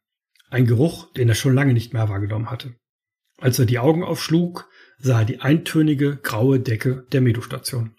Ein 0.50 0.66
Geruch, 0.66 1.12
den 1.12 1.28
er 1.28 1.36
schon 1.36 1.54
lange 1.54 1.74
nicht 1.74 1.92
mehr 1.92 2.08
wahrgenommen 2.08 2.50
hatte. 2.50 2.78
Als 3.40 3.60
er 3.60 3.66
die 3.66 3.80
Augen 3.80 4.06
aufschlug, 4.06 4.70
sah 5.00 5.20
er 5.20 5.26
die 5.26 5.42
eintönige 5.42 6.16
graue 6.16 6.62
Decke 6.62 7.06
der 7.12 7.20
Medostation. 7.20 7.94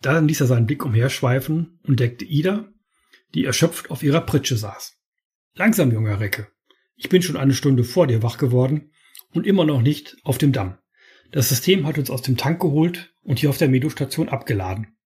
Dann 0.00 0.28
ließ 0.28 0.42
er 0.42 0.46
seinen 0.46 0.66
Blick 0.66 0.84
umherschweifen 0.84 1.80
und 1.82 1.98
deckte 1.98 2.24
Ida, 2.24 2.68
die 3.34 3.44
erschöpft 3.44 3.90
auf 3.90 4.02
ihrer 4.02 4.20
Pritsche 4.20 4.56
saß. 4.56 4.96
Langsam, 5.54 5.92
junger 5.92 6.20
Recke. 6.20 6.48
Ich 6.96 7.08
bin 7.08 7.22
schon 7.22 7.36
eine 7.36 7.54
Stunde 7.54 7.84
vor 7.84 8.06
dir 8.06 8.22
wach 8.22 8.38
geworden 8.38 8.92
und 9.32 9.46
immer 9.46 9.64
noch 9.64 9.82
nicht 9.82 10.16
auf 10.22 10.38
dem 10.38 10.52
Damm. 10.52 10.78
Das 11.32 11.48
System 11.48 11.86
hat 11.86 11.98
uns 11.98 12.10
aus 12.10 12.22
dem 12.22 12.36
Tank 12.36 12.60
geholt 12.60 13.14
und 13.22 13.40
hier 13.40 13.50
auf 13.50 13.58
der 13.58 13.68
Medostation 13.68 14.28
abgeladen. 14.28 14.96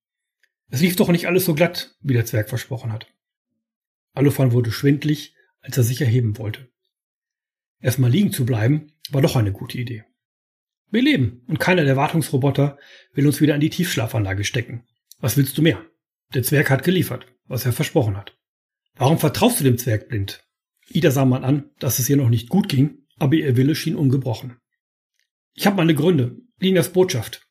Es 0.68 0.82
lief 0.82 0.96
doch 0.96 1.08
nicht 1.08 1.26
alles 1.26 1.46
so 1.46 1.54
glatt, 1.54 1.96
wie 2.00 2.12
der 2.12 2.26
Zwerg 2.26 2.50
versprochen 2.50 2.92
hat. 2.92 3.06
Alufan 4.12 4.52
wurde 4.52 4.70
schwindlig, 4.70 5.34
als 5.60 5.78
er 5.78 5.82
sich 5.82 6.02
erheben 6.02 6.36
wollte. 6.36 6.68
Erstmal 7.80 8.10
liegen 8.10 8.32
zu 8.32 8.44
bleiben, 8.44 8.92
war 9.10 9.22
doch 9.22 9.36
eine 9.36 9.52
gute 9.52 9.78
Idee. 9.78 10.04
Wir 10.90 11.02
leben 11.02 11.42
und 11.46 11.60
keiner 11.60 11.84
der 11.84 11.96
Wartungsroboter 11.96 12.78
will 13.14 13.26
uns 13.26 13.40
wieder 13.40 13.54
in 13.54 13.60
die 13.60 13.70
Tiefschlafanlage 13.70 14.44
stecken. 14.44 14.86
Was 15.20 15.36
willst 15.36 15.56
du 15.56 15.62
mehr? 15.62 15.82
Der 16.34 16.42
Zwerg 16.42 16.68
hat 16.68 16.82
geliefert 16.82 17.26
was 17.48 17.66
er 17.66 17.72
versprochen 17.72 18.16
hat. 18.16 18.36
Warum 18.94 19.18
vertraust 19.18 19.60
du 19.60 19.64
dem 19.64 19.78
Zwerg 19.78 20.08
blind? 20.08 20.44
Ida 20.88 21.10
sah 21.10 21.24
mal 21.24 21.44
an, 21.44 21.70
dass 21.78 21.98
es 21.98 22.08
ihr 22.08 22.16
noch 22.16 22.30
nicht 22.30 22.48
gut 22.48 22.68
ging 22.68 22.98
aber 23.18 23.34
ihr 23.34 23.56
Wille 23.56 23.74
schien 23.74 23.96
ungebrochen. 23.96 24.58
Ich 25.54 25.66
habe 25.66 25.76
meine 25.76 25.94
Gründe, 25.94 26.36
Linas 26.58 26.92
Botschaft, 26.92 27.46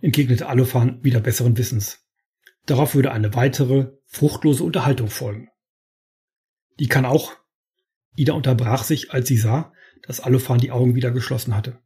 entgegnete 0.00 0.48
Alofan 0.48 1.02
wieder 1.04 1.20
besseren 1.20 1.56
Wissens. 1.58 2.06
Darauf 2.64 2.94
würde 2.94 3.12
eine 3.12 3.34
weitere, 3.34 3.92
fruchtlose 4.06 4.64
Unterhaltung 4.64 5.08
folgen. 5.08 5.48
Die 6.78 6.88
kann 6.88 7.04
auch. 7.04 7.36
Ida 8.16 8.32
unterbrach 8.32 8.82
sich, 8.82 9.12
als 9.12 9.28
sie 9.28 9.36
sah, 9.36 9.72
dass 10.02 10.20
Alofan 10.20 10.58
die 10.58 10.70
Augen 10.70 10.94
wieder 10.94 11.10
geschlossen 11.10 11.54
hatte. 11.54 11.78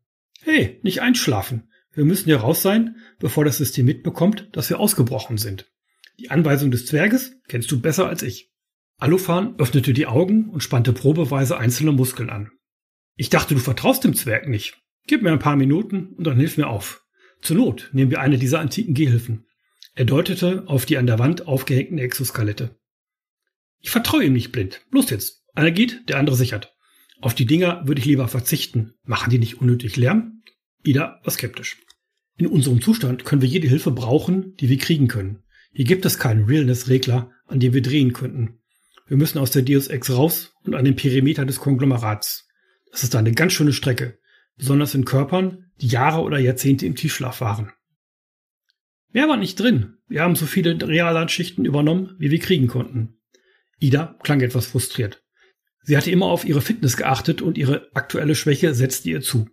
Hey, 0.42 0.80
nicht 0.82 1.02
einschlafen. 1.02 1.70
Wir 1.92 2.04
müssen 2.04 2.26
hier 2.26 2.38
raus 2.38 2.62
sein, 2.62 2.96
bevor 3.18 3.44
das 3.44 3.58
System 3.58 3.86
mitbekommt, 3.86 4.48
dass 4.52 4.70
wir 4.70 4.78
ausgebrochen 4.78 5.38
sind. 5.38 5.70
Die 6.20 6.30
Anweisung 6.30 6.70
des 6.70 6.84
Zwerges 6.84 7.32
kennst 7.48 7.70
du 7.72 7.80
besser 7.80 8.06
als 8.06 8.22
ich. 8.22 8.52
Alofan 8.98 9.54
öffnete 9.58 9.94
die 9.94 10.06
Augen 10.06 10.50
und 10.50 10.62
spannte 10.62 10.92
probeweise 10.92 11.56
einzelne 11.56 11.92
Muskeln 11.92 12.28
an. 12.28 12.50
Ich 13.16 13.30
dachte, 13.30 13.54
du 13.54 13.60
vertraust 13.60 14.04
dem 14.04 14.14
Zwerg 14.14 14.46
nicht. 14.46 14.76
Gib 15.06 15.22
mir 15.22 15.32
ein 15.32 15.38
paar 15.38 15.56
Minuten 15.56 16.08
und 16.08 16.26
dann 16.26 16.36
hilf 16.36 16.58
mir 16.58 16.68
auf. 16.68 17.06
Zur 17.40 17.56
Not 17.56 17.88
nehmen 17.94 18.10
wir 18.10 18.20
eine 18.20 18.36
dieser 18.36 18.60
antiken 18.60 18.92
Gehhilfen. 18.92 19.46
Er 19.94 20.04
deutete 20.04 20.64
auf 20.66 20.84
die 20.84 20.98
an 20.98 21.06
der 21.06 21.18
Wand 21.18 21.46
aufgehängten 21.46 21.96
Exoskelette. 21.96 22.78
Ich 23.78 23.88
vertraue 23.88 24.24
ihm 24.24 24.34
nicht 24.34 24.52
blind. 24.52 24.82
Los 24.90 25.08
jetzt. 25.08 25.42
Einer 25.54 25.70
geht, 25.70 26.06
der 26.10 26.18
andere 26.18 26.36
sichert. 26.36 26.76
Auf 27.22 27.34
die 27.34 27.46
Dinger 27.46 27.88
würde 27.88 28.00
ich 28.00 28.06
lieber 28.06 28.28
verzichten. 28.28 28.92
Machen 29.04 29.30
die 29.30 29.38
nicht 29.38 29.58
unnötig 29.58 29.96
Lärm? 29.96 30.42
Ida 30.84 31.18
war 31.24 31.32
skeptisch. 31.32 31.78
In 32.36 32.46
unserem 32.46 32.82
Zustand 32.82 33.24
können 33.24 33.40
wir 33.40 33.48
jede 33.48 33.68
Hilfe 33.68 33.90
brauchen, 33.90 34.54
die 34.56 34.68
wir 34.68 34.76
kriegen 34.76 35.08
können. 35.08 35.44
Hier 35.72 35.84
gibt 35.84 36.04
es 36.04 36.18
keinen 36.18 36.44
Realness-Regler, 36.44 37.30
an 37.46 37.60
dem 37.60 37.72
wir 37.72 37.82
drehen 37.82 38.12
könnten. 38.12 38.60
Wir 39.06 39.16
müssen 39.16 39.38
aus 39.38 39.50
der 39.50 39.62
Deus 39.62 39.88
Ex 39.88 40.10
raus 40.10 40.54
und 40.64 40.74
an 40.74 40.84
den 40.84 40.96
Perimeter 40.96 41.44
des 41.44 41.60
Konglomerats. 41.60 42.48
Das 42.90 43.02
ist 43.02 43.14
eine 43.14 43.32
ganz 43.32 43.52
schöne 43.52 43.72
Strecke, 43.72 44.18
besonders 44.56 44.94
in 44.94 45.04
Körpern, 45.04 45.70
die 45.80 45.88
Jahre 45.88 46.20
oder 46.20 46.38
Jahrzehnte 46.38 46.86
im 46.86 46.96
Tiefschlaf 46.96 47.40
waren. 47.40 47.72
Wer 49.12 49.28
war 49.28 49.36
nicht 49.36 49.58
drin? 49.58 49.98
Wir 50.06 50.22
haben 50.22 50.36
so 50.36 50.46
viele 50.46 50.76
Reallandschichten 50.86 51.64
übernommen, 51.64 52.14
wie 52.18 52.30
wir 52.30 52.38
kriegen 52.38 52.68
konnten. 52.68 53.20
Ida 53.80 54.16
klang 54.22 54.40
etwas 54.40 54.66
frustriert. 54.66 55.24
Sie 55.82 55.96
hatte 55.96 56.10
immer 56.10 56.26
auf 56.26 56.44
ihre 56.44 56.60
Fitness 56.60 56.96
geachtet 56.96 57.42
und 57.42 57.58
ihre 57.58 57.88
aktuelle 57.94 58.34
Schwäche 58.34 58.74
setzte 58.74 59.10
ihr 59.10 59.22
zu. 59.22 59.48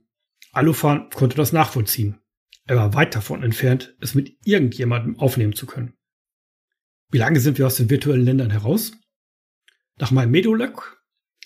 Alufan 0.52 1.10
konnte 1.10 1.38
das 1.38 1.54
nachvollziehen. 1.54 2.20
Er 2.66 2.76
war 2.76 2.94
weit 2.94 3.16
davon 3.16 3.44
entfernt, 3.44 3.96
es 4.02 4.14
mit 4.14 4.38
irgendjemandem 4.44 5.18
aufnehmen 5.18 5.54
zu 5.54 5.66
können. 5.66 5.97
Wie 7.10 7.18
lange 7.18 7.40
sind 7.40 7.58
wir 7.58 7.68
aus 7.68 7.76
den 7.78 7.90
virtuellen 7.90 8.26
Ländern 8.26 8.52
heraus? 8.52 8.92
Nach 9.98 10.12
meinem 10.12 10.32
Medolog 10.32 11.02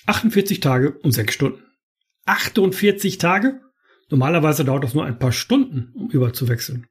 48 0.08 0.60
Tage 0.60 0.97
und 1.00 1.12
6 1.12 1.34
Stunden. 1.34 1.63
48 2.26 3.17
Tage? 3.17 3.62
Normalerweise 4.10 4.65
dauert 4.65 4.84
es 4.84 4.93
nur 4.93 5.06
ein 5.06 5.19
paar 5.19 5.32
Stunden, 5.32 5.91
um 5.93 6.10
überzuwechseln. 6.10 6.88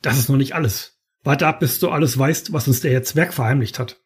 Das 0.00 0.18
ist 0.18 0.28
noch 0.28 0.36
nicht 0.36 0.54
alles. 0.54 0.98
Warte 1.22 1.46
ab, 1.46 1.60
bis 1.60 1.78
du 1.78 1.90
alles 1.90 2.18
weißt, 2.18 2.52
was 2.52 2.68
uns 2.68 2.80
der 2.80 2.92
jetzt 2.92 3.16
Werk 3.16 3.34
verheimlicht 3.34 3.78
hat. 3.78 4.00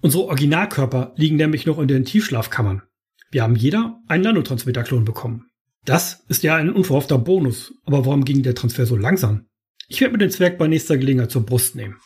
Unsere 0.00 0.24
Originalkörper 0.24 1.14
liegen 1.16 1.36
nämlich 1.36 1.64
noch 1.66 1.78
in 1.78 1.88
den 1.88 2.04
Tiefschlafkammern. 2.04 2.82
Wir 3.30 3.42
haben 3.42 3.56
jeder 3.56 4.00
einen 4.08 4.24
Nanotransmitterklon 4.24 5.04
bekommen. 5.04 5.46
Das 5.84 6.24
ist 6.28 6.42
ja 6.42 6.56
ein 6.56 6.70
unverhoffter 6.70 7.18
Bonus, 7.18 7.72
aber 7.84 8.04
warum 8.04 8.24
ging 8.24 8.42
der 8.42 8.54
Transfer 8.54 8.86
so 8.86 8.96
langsam? 8.96 9.46
Ich 9.88 10.00
werde 10.00 10.12
mir 10.12 10.18
den 10.18 10.30
Zwerg 10.30 10.58
bei 10.58 10.66
nächster 10.66 10.98
Gelegenheit 10.98 11.30
zur 11.30 11.46
Brust 11.46 11.76
nehmen. 11.76 11.96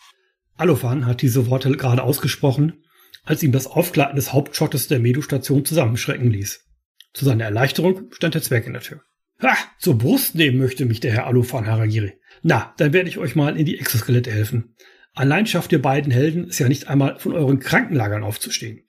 Alofan 0.61 1.07
hat 1.07 1.23
diese 1.23 1.49
Worte 1.49 1.71
gerade 1.73 2.03
ausgesprochen, 2.03 2.85
als 3.25 3.43
ihm 3.43 3.53
das 3.53 3.67
Aufgleiten 3.67 4.17
des 4.17 4.33
Hauptschottes 4.33 4.89
der 4.89 5.01
Medu-Station 5.01 5.65
zusammenschrecken 5.65 6.31
ließ. 6.31 6.67
Zu 7.13 7.25
seiner 7.25 7.45
Erleichterung 7.45 8.11
stand 8.13 8.35
der 8.35 8.43
Zwerg 8.43 8.67
in 8.67 8.75
der 8.75 8.83
Tür. 8.83 9.03
Ha, 9.43 9.57
zur 9.79 9.97
Brust 9.97 10.35
nehmen 10.35 10.59
möchte 10.59 10.85
mich 10.85 11.01
der 11.01 11.13
Herr 11.13 11.27
Alofan 11.27 11.67
Haragiri. 11.67 12.13
Na, 12.43 12.75
dann 12.77 12.93
werde 12.93 13.09
ich 13.09 13.19
euch 13.19 13.35
mal 13.35 13.57
in 13.57 13.65
die 13.65 13.79
Exoskelette 13.79 14.31
helfen. 14.31 14.77
Allein 15.15 15.47
schafft 15.47 15.73
ihr 15.73 15.83
beiden 15.83 16.13
Helden 16.13 16.49
es 16.49 16.59
ja 16.59 16.69
nicht 16.69 16.89
einmal 16.89 17.19
von 17.19 17.33
euren 17.33 17.59
Krankenlagern 17.59 18.23
aufzustehen. 18.23 18.87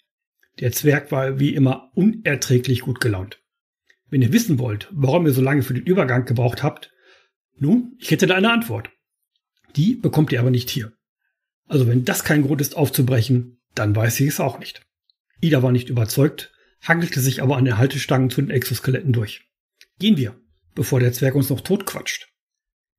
Der 0.60 0.71
Zwerg 0.71 1.12
war 1.12 1.39
wie 1.39 1.55
immer 1.55 1.91
unerträglich 1.95 2.81
gut 2.81 2.99
gelaunt. 2.99 3.41
Wenn 4.10 4.21
ihr 4.21 4.34
wissen 4.34 4.60
wollt, 4.60 4.89
warum 4.91 5.25
ihr 5.25 5.34
so 5.34 5.41
lange 5.41 5.63
für 5.63 5.73
den 5.73 5.86
Übergang 5.86 6.25
gebraucht 6.25 6.63
habt, 6.63 6.91
nun, 7.57 7.95
ich 7.99 8.12
hätte 8.12 8.27
da 8.27 8.36
eine 8.36 8.51
Antwort. 8.51 8.89
Die 9.77 9.95
bekommt 9.95 10.31
ihr 10.34 10.41
aber 10.41 10.51
nicht 10.51 10.69
hier. 10.69 10.91
Also 11.71 11.88
wenn 11.88 12.03
das 12.03 12.25
kein 12.25 12.41
Grund 12.41 12.60
ist 12.60 12.75
aufzubrechen, 12.75 13.62
dann 13.75 13.95
weiß 13.95 14.19
ich 14.19 14.27
es 14.27 14.41
auch 14.41 14.60
nicht. 14.60 14.86
Ida 15.39 15.63
war 15.63 15.71
nicht 15.71 15.88
überzeugt, 15.88 16.51
hangelte 16.81 17.21
sich 17.21 17.41
aber 17.41 17.55
an 17.55 17.63
den 17.63 17.77
Haltestangen 17.77 18.29
zu 18.29 18.41
den 18.41 18.49
Exoskeletten 18.49 19.13
durch. 19.13 19.45
Gehen 19.97 20.17
wir, 20.17 20.36
bevor 20.75 20.99
der 20.99 21.13
Zwerg 21.13 21.34
uns 21.34 21.49
noch 21.49 21.62
totquatscht. 21.62 22.27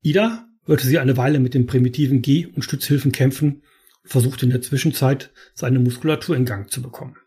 Ida 0.01 0.49
hörte 0.65 0.87
sie 0.87 0.99
eine 0.99 1.19
Weile 1.19 1.39
mit 1.39 1.53
den 1.53 1.67
primitiven 1.67 2.23
Geh- 2.23 2.47
und 2.47 2.63
Stützhilfen 2.63 3.13
kämpfen 3.13 3.63
und 4.05 4.11
versuchte 4.11 4.47
in 4.47 4.53
der 4.53 4.63
Zwischenzeit 4.63 5.33
seine 5.53 5.79
Muskulatur 5.79 6.35
in 6.35 6.47
Gang 6.47 6.71
zu 6.71 6.81
bekommen. 6.81 7.19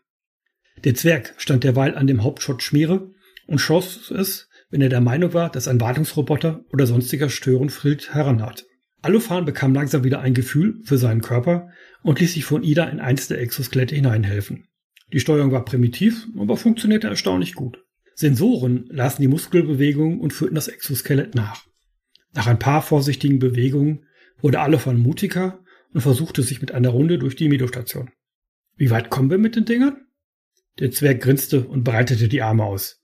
Der 0.82 0.96
Zwerg 0.96 1.32
stand 1.36 1.62
derweil 1.62 1.94
an 1.94 2.08
dem 2.08 2.24
Hauptschott 2.24 2.64
Schmiere 2.64 3.12
und 3.46 3.60
schoss 3.60 4.10
es, 4.10 4.48
wenn 4.68 4.82
er 4.82 4.88
der 4.88 5.00
Meinung 5.00 5.32
war, 5.32 5.52
dass 5.52 5.68
ein 5.68 5.80
Wartungsroboter 5.80 6.64
oder 6.72 6.88
sonstiger 6.88 7.30
Störenfried 7.30 8.12
herannahte. 8.12 8.64
Alufan 9.06 9.44
bekam 9.44 9.72
langsam 9.72 10.02
wieder 10.02 10.20
ein 10.20 10.34
Gefühl 10.34 10.80
für 10.82 10.98
seinen 10.98 11.20
Körper 11.20 11.70
und 12.02 12.18
ließ 12.18 12.32
sich 12.32 12.44
von 12.44 12.64
Ida 12.64 12.86
in 12.86 12.98
eins 12.98 13.28
der 13.28 13.40
Exoskelette 13.40 13.94
hineinhelfen. 13.94 14.66
Die 15.12 15.20
Steuerung 15.20 15.52
war 15.52 15.64
primitiv, 15.64 16.26
aber 16.36 16.56
funktionierte 16.56 17.06
erstaunlich 17.06 17.54
gut. 17.54 17.84
Sensoren 18.16 18.86
lasen 18.90 19.22
die 19.22 19.28
Muskelbewegungen 19.28 20.18
und 20.18 20.32
führten 20.32 20.56
das 20.56 20.66
Exoskelett 20.66 21.36
nach. 21.36 21.66
Nach 22.34 22.48
ein 22.48 22.58
paar 22.58 22.82
vorsichtigen 22.82 23.38
Bewegungen 23.38 24.06
wurde 24.40 24.58
Alufan 24.58 24.98
mutiger 24.98 25.60
und 25.94 26.00
versuchte 26.00 26.42
sich 26.42 26.60
mit 26.60 26.72
einer 26.72 26.88
Runde 26.88 27.20
durch 27.20 27.36
die 27.36 27.48
Medostation. 27.48 28.10
Wie 28.74 28.90
weit 28.90 29.08
kommen 29.08 29.30
wir 29.30 29.38
mit 29.38 29.54
den 29.54 29.66
Dingern? 29.66 30.04
Der 30.80 30.90
Zwerg 30.90 31.20
grinste 31.20 31.60
und 31.60 31.84
breitete 31.84 32.26
die 32.26 32.42
Arme 32.42 32.64
aus. 32.64 33.00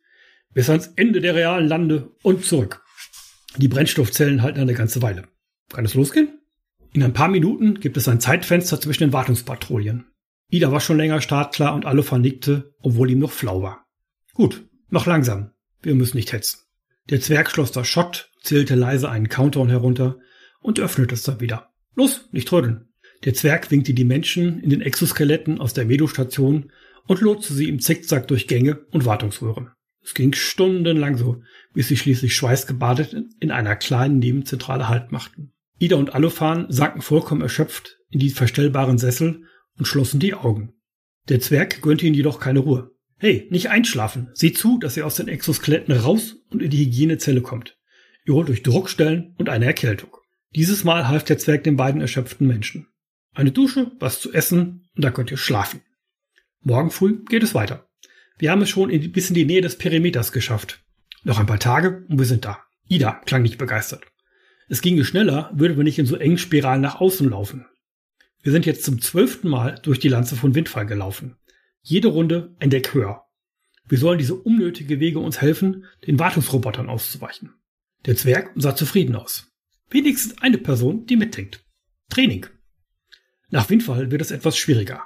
Bis 0.52 0.68
ans 0.68 0.92
Ende 0.96 1.20
der 1.20 1.36
realen 1.36 1.68
Lande 1.68 2.10
und 2.24 2.44
zurück. 2.44 2.82
Die 3.56 3.68
Brennstoffzellen 3.68 4.42
halten 4.42 4.58
eine 4.58 4.74
ganze 4.74 5.00
Weile. 5.00 5.28
Kann 5.72 5.84
es 5.84 5.94
losgehen? 5.94 6.40
In 6.92 7.02
ein 7.02 7.14
paar 7.14 7.28
Minuten 7.28 7.80
gibt 7.80 7.96
es 7.96 8.08
ein 8.08 8.20
Zeitfenster 8.20 8.80
zwischen 8.80 9.04
den 9.04 9.12
Wartungspatrouillen. 9.12 10.06
Ida 10.50 10.70
war 10.70 10.80
schon 10.80 10.98
länger 10.98 11.22
startklar 11.22 11.74
und 11.74 11.86
alle 11.86 12.02
vernickte, 12.02 12.74
obwohl 12.80 13.10
ihm 13.10 13.20
noch 13.20 13.32
flau 13.32 13.62
war. 13.62 13.86
Gut, 14.34 14.68
noch 14.90 15.06
langsam. 15.06 15.52
Wir 15.80 15.94
müssen 15.94 16.18
nicht 16.18 16.32
hetzen. 16.32 16.58
Der 17.08 17.20
Zwerg 17.20 17.50
schloss 17.50 17.72
das 17.72 17.88
Schott, 17.88 18.30
zählte 18.42 18.74
leise 18.74 19.08
einen 19.08 19.30
Countdown 19.30 19.70
herunter 19.70 20.18
und 20.60 20.78
öffnete 20.78 21.14
es 21.14 21.22
dann 21.22 21.40
wieder. 21.40 21.70
Los, 21.94 22.28
nicht 22.32 22.48
trödeln. 22.48 22.92
Der 23.24 23.34
Zwerg 23.34 23.70
winkte 23.70 23.94
die 23.94 24.04
Menschen 24.04 24.60
in 24.60 24.68
den 24.68 24.82
Exoskeletten 24.82 25.60
aus 25.60 25.72
der 25.72 25.86
Medostation 25.86 26.70
und 27.06 27.20
lotste 27.20 27.54
sie 27.54 27.68
im 27.68 27.80
Zickzack 27.80 28.28
durch 28.28 28.46
Gänge 28.46 28.84
und 28.90 29.06
Wartungsröhren. 29.06 29.70
Es 30.02 30.14
ging 30.14 30.34
stundenlang 30.34 31.16
so, 31.16 31.42
bis 31.72 31.88
sie 31.88 31.96
schließlich 31.96 32.34
schweißgebadet 32.34 33.16
in 33.40 33.50
einer 33.50 33.76
kleinen 33.76 34.18
Nebenzentrale 34.18 34.88
Halt 34.88 35.12
machten. 35.12 35.52
Ida 35.78 35.96
und 35.96 36.14
Alofan 36.14 36.66
sanken 36.68 37.02
vollkommen 37.02 37.42
erschöpft 37.42 37.98
in 38.10 38.20
die 38.20 38.30
verstellbaren 38.30 38.98
Sessel 38.98 39.44
und 39.78 39.86
schlossen 39.86 40.20
die 40.20 40.34
Augen. 40.34 40.74
Der 41.28 41.40
Zwerg 41.40 41.82
gönnte 41.82 42.06
ihnen 42.06 42.14
jedoch 42.14 42.40
keine 42.40 42.60
Ruhe. 42.60 42.90
Hey, 43.18 43.46
nicht 43.50 43.70
einschlafen. 43.70 44.30
Sieh 44.34 44.52
zu, 44.52 44.78
dass 44.78 44.96
ihr 44.96 45.06
aus 45.06 45.14
den 45.14 45.28
Exoskeletten 45.28 45.94
raus 45.94 46.36
und 46.50 46.60
in 46.60 46.70
die 46.70 46.84
Hygienezelle 46.84 47.40
kommt. 47.40 47.78
Ihr 48.26 48.34
holt 48.34 48.50
euch 48.50 48.62
Druckstellen 48.62 49.34
und 49.38 49.48
eine 49.48 49.66
Erkältung. 49.66 50.10
Dieses 50.54 50.84
Mal 50.84 51.08
half 51.08 51.24
der 51.24 51.38
Zwerg 51.38 51.64
den 51.64 51.76
beiden 51.76 52.00
erschöpften 52.00 52.46
Menschen. 52.46 52.88
Eine 53.32 53.52
Dusche, 53.52 53.92
was 53.98 54.20
zu 54.20 54.32
essen 54.32 54.88
und 54.94 55.04
dann 55.04 55.14
könnt 55.14 55.30
ihr 55.30 55.36
schlafen. 55.36 55.82
Morgen 56.60 56.90
früh 56.90 57.24
geht 57.24 57.42
es 57.42 57.54
weiter. 57.54 57.88
Wir 58.38 58.50
haben 58.50 58.62
es 58.62 58.70
schon 58.70 58.90
in, 58.90 59.12
bis 59.12 59.28
in 59.28 59.34
die 59.34 59.44
Nähe 59.44 59.60
des 59.60 59.78
Perimeters 59.78 60.32
geschafft. 60.32 60.84
Noch 61.24 61.38
ein 61.38 61.46
paar 61.46 61.58
Tage 61.58 62.04
und 62.08 62.18
wir 62.18 62.26
sind 62.26 62.44
da. 62.44 62.58
Ida 62.88 63.20
klang 63.24 63.42
nicht 63.42 63.58
begeistert. 63.58 64.04
Es 64.68 64.80
ginge 64.80 65.04
schneller, 65.04 65.50
würden 65.54 65.76
wir 65.76 65.84
nicht 65.84 65.98
in 65.98 66.06
so 66.06 66.16
engen 66.16 66.38
Spiralen 66.38 66.80
nach 66.80 67.00
außen 67.00 67.28
laufen. 67.28 67.66
Wir 68.42 68.52
sind 68.52 68.66
jetzt 68.66 68.84
zum 68.84 69.00
zwölften 69.00 69.48
Mal 69.48 69.78
durch 69.82 69.98
die 69.98 70.08
Lanze 70.08 70.36
von 70.36 70.54
Windfall 70.54 70.86
gelaufen. 70.86 71.36
Jede 71.82 72.08
Runde 72.08 72.54
ein 72.58 72.70
Deck 72.70 72.94
höher. 72.94 73.24
Wir 73.88 73.98
sollen 73.98 74.18
diese 74.18 74.34
unnötige 74.34 75.00
Wege 75.00 75.18
uns 75.18 75.40
helfen, 75.40 75.84
den 76.06 76.18
Wartungsrobotern 76.18 76.88
auszuweichen. 76.88 77.54
Der 78.06 78.16
Zwerg 78.16 78.50
sah 78.56 78.74
zufrieden 78.74 79.16
aus. 79.16 79.52
Wenigstens 79.90 80.38
eine 80.38 80.58
Person, 80.58 81.06
die 81.06 81.16
mitdenkt. 81.16 81.64
Training. 82.08 82.46
Nach 83.50 83.68
Windfall 83.68 84.10
wird 84.10 84.22
es 84.22 84.30
etwas 84.30 84.56
schwieriger. 84.56 85.02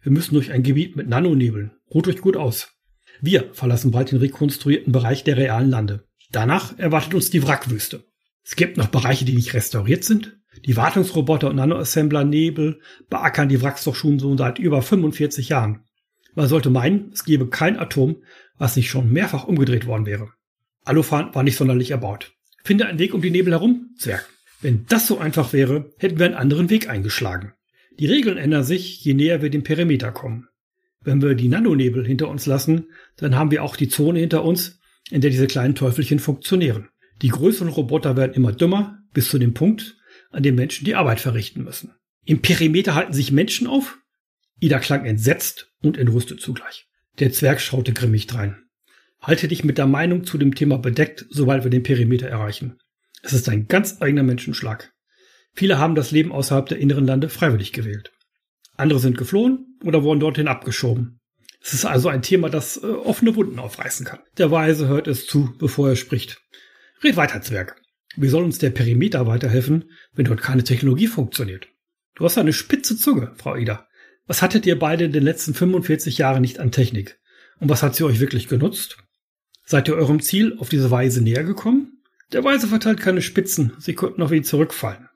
Wir 0.00 0.10
müssen 0.10 0.34
durch 0.34 0.50
ein 0.50 0.62
Gebiet 0.62 0.96
mit 0.96 1.08
Nanonebeln. 1.08 1.72
Ruht 1.92 2.08
euch 2.08 2.20
gut 2.20 2.36
aus. 2.36 2.72
Wir 3.20 3.52
verlassen 3.52 3.90
bald 3.90 4.10
den 4.10 4.18
rekonstruierten 4.18 4.92
Bereich 4.92 5.22
der 5.22 5.36
realen 5.36 5.70
Lande. 5.70 6.08
Danach 6.30 6.78
erwartet 6.78 7.14
uns 7.14 7.30
die 7.30 7.46
Wrackwüste. 7.46 8.04
Es 8.44 8.56
gibt 8.56 8.76
noch 8.76 8.88
Bereiche, 8.88 9.24
die 9.24 9.34
nicht 9.34 9.54
restauriert 9.54 10.04
sind. 10.04 10.38
Die 10.64 10.76
Wartungsroboter 10.76 11.48
und 11.50 11.56
Nanoassembler 11.56 12.24
Nebel 12.24 12.80
beackern 13.08 13.48
die 13.48 13.62
Wracks 13.62 13.84
doch 13.84 13.94
schon 13.94 14.18
so 14.18 14.36
seit 14.36 14.58
über 14.58 14.82
45 14.82 15.48
Jahren. 15.48 15.84
Man 16.34 16.48
sollte 16.48 16.70
meinen, 16.70 17.10
es 17.12 17.24
gäbe 17.24 17.48
kein 17.48 17.78
Atom, 17.78 18.22
was 18.58 18.76
nicht 18.76 18.90
schon 18.90 19.12
mehrfach 19.12 19.44
umgedreht 19.44 19.86
worden 19.86 20.06
wäre. 20.06 20.30
Alufan 20.84 21.34
war 21.34 21.42
nicht 21.42 21.56
sonderlich 21.56 21.90
erbaut. 21.90 22.32
Finde 22.64 22.86
einen 22.86 22.98
Weg 22.98 23.14
um 23.14 23.22
die 23.22 23.30
Nebel 23.30 23.52
herum, 23.52 23.90
Zwerg. 23.98 24.28
Wenn 24.60 24.86
das 24.86 25.06
so 25.06 25.18
einfach 25.18 25.52
wäre, 25.52 25.90
hätten 25.98 26.18
wir 26.18 26.26
einen 26.26 26.34
anderen 26.34 26.70
Weg 26.70 26.88
eingeschlagen. 26.88 27.52
Die 27.98 28.06
Regeln 28.06 28.38
ändern 28.38 28.64
sich, 28.64 29.04
je 29.04 29.14
näher 29.14 29.42
wir 29.42 29.50
dem 29.50 29.64
Perimeter 29.64 30.12
kommen. 30.12 30.48
Wenn 31.00 31.20
wir 31.20 31.34
die 31.34 31.48
Nanonebel 31.48 32.06
hinter 32.06 32.28
uns 32.28 32.46
lassen, 32.46 32.86
dann 33.16 33.34
haben 33.34 33.50
wir 33.50 33.64
auch 33.64 33.76
die 33.76 33.88
Zone 33.88 34.20
hinter 34.20 34.44
uns, 34.44 34.80
in 35.10 35.20
der 35.20 35.30
diese 35.30 35.48
kleinen 35.48 35.74
Teufelchen 35.74 36.20
funktionieren. 36.20 36.88
Die 37.22 37.28
größeren 37.28 37.68
Roboter 37.68 38.16
werden 38.16 38.34
immer 38.34 38.52
dümmer, 38.52 38.98
bis 39.14 39.28
zu 39.30 39.38
dem 39.38 39.54
Punkt, 39.54 39.96
an 40.30 40.42
dem 40.42 40.56
Menschen 40.56 40.84
die 40.84 40.96
Arbeit 40.96 41.20
verrichten 41.20 41.62
müssen. 41.62 41.94
Im 42.24 42.42
Perimeter 42.42 42.94
halten 42.94 43.12
sich 43.12 43.32
Menschen 43.32 43.66
auf. 43.66 43.98
Ida 44.60 44.78
klang 44.78 45.04
entsetzt 45.04 45.72
und 45.82 45.96
entrüstet 45.96 46.40
zugleich. 46.40 46.86
Der 47.18 47.32
Zwerg 47.32 47.60
schaute 47.60 47.92
grimmig 47.92 48.26
drein. 48.26 48.62
Halte 49.20 49.48
dich 49.48 49.64
mit 49.64 49.78
der 49.78 49.86
Meinung 49.86 50.24
zu 50.24 50.38
dem 50.38 50.54
Thema 50.54 50.78
bedeckt, 50.78 51.26
sobald 51.30 51.64
wir 51.64 51.70
den 51.70 51.82
Perimeter 51.82 52.28
erreichen. 52.28 52.78
Es 53.22 53.32
ist 53.32 53.48
ein 53.48 53.68
ganz 53.68 54.00
eigener 54.00 54.24
Menschenschlag. 54.24 54.92
Viele 55.54 55.78
haben 55.78 55.94
das 55.94 56.10
Leben 56.10 56.32
außerhalb 56.32 56.66
der 56.66 56.78
inneren 56.78 57.06
Lande 57.06 57.28
freiwillig 57.28 57.72
gewählt. 57.72 58.12
Andere 58.76 58.98
sind 58.98 59.18
geflohen 59.18 59.78
oder 59.84 60.02
wurden 60.02 60.20
dorthin 60.20 60.48
abgeschoben. 60.48 61.20
Es 61.60 61.72
ist 61.72 61.84
also 61.84 62.08
ein 62.08 62.22
Thema, 62.22 62.50
das 62.50 62.82
äh, 62.82 62.86
offene 62.86 63.36
Wunden 63.36 63.60
aufreißen 63.60 64.04
kann. 64.04 64.18
Der 64.38 64.50
Weise 64.50 64.88
hört 64.88 65.06
es 65.06 65.26
zu, 65.26 65.54
bevor 65.58 65.90
er 65.90 65.96
spricht. 65.96 66.40
Red 67.02 67.16
weiter, 67.16 67.42
Zwerg. 67.42 67.80
Wie 68.16 68.28
soll 68.28 68.44
uns 68.44 68.58
der 68.58 68.70
Perimeter 68.70 69.26
weiterhelfen, 69.26 69.90
wenn 70.12 70.26
dort 70.26 70.40
keine 70.40 70.62
Technologie 70.62 71.08
funktioniert? 71.08 71.68
Du 72.14 72.24
hast 72.24 72.38
eine 72.38 72.52
spitze 72.52 72.96
Zunge, 72.96 73.32
Frau 73.36 73.56
Ida. 73.56 73.88
Was 74.26 74.42
hattet 74.42 74.66
ihr 74.66 74.78
beide 74.78 75.04
in 75.04 75.12
den 75.12 75.24
letzten 75.24 75.54
45 75.54 76.18
Jahren 76.18 76.42
nicht 76.42 76.60
an 76.60 76.70
Technik? 76.70 77.18
Und 77.58 77.68
was 77.68 77.82
hat 77.82 77.96
sie 77.96 78.04
euch 78.04 78.20
wirklich 78.20 78.48
genutzt? 78.48 78.98
Seid 79.64 79.88
ihr 79.88 79.94
eurem 79.94 80.20
Ziel 80.20 80.56
auf 80.58 80.68
diese 80.68 80.90
Weise 80.90 81.22
näher 81.22 81.44
gekommen? 81.44 82.02
Der 82.32 82.44
Weise 82.44 82.68
verteilt 82.68 83.00
keine 83.00 83.22
Spitzen, 83.22 83.72
sie 83.78 83.94
könnten 83.94 84.22
auf 84.22 84.32
ihn 84.32 84.44
zurückfallen. 84.44 85.08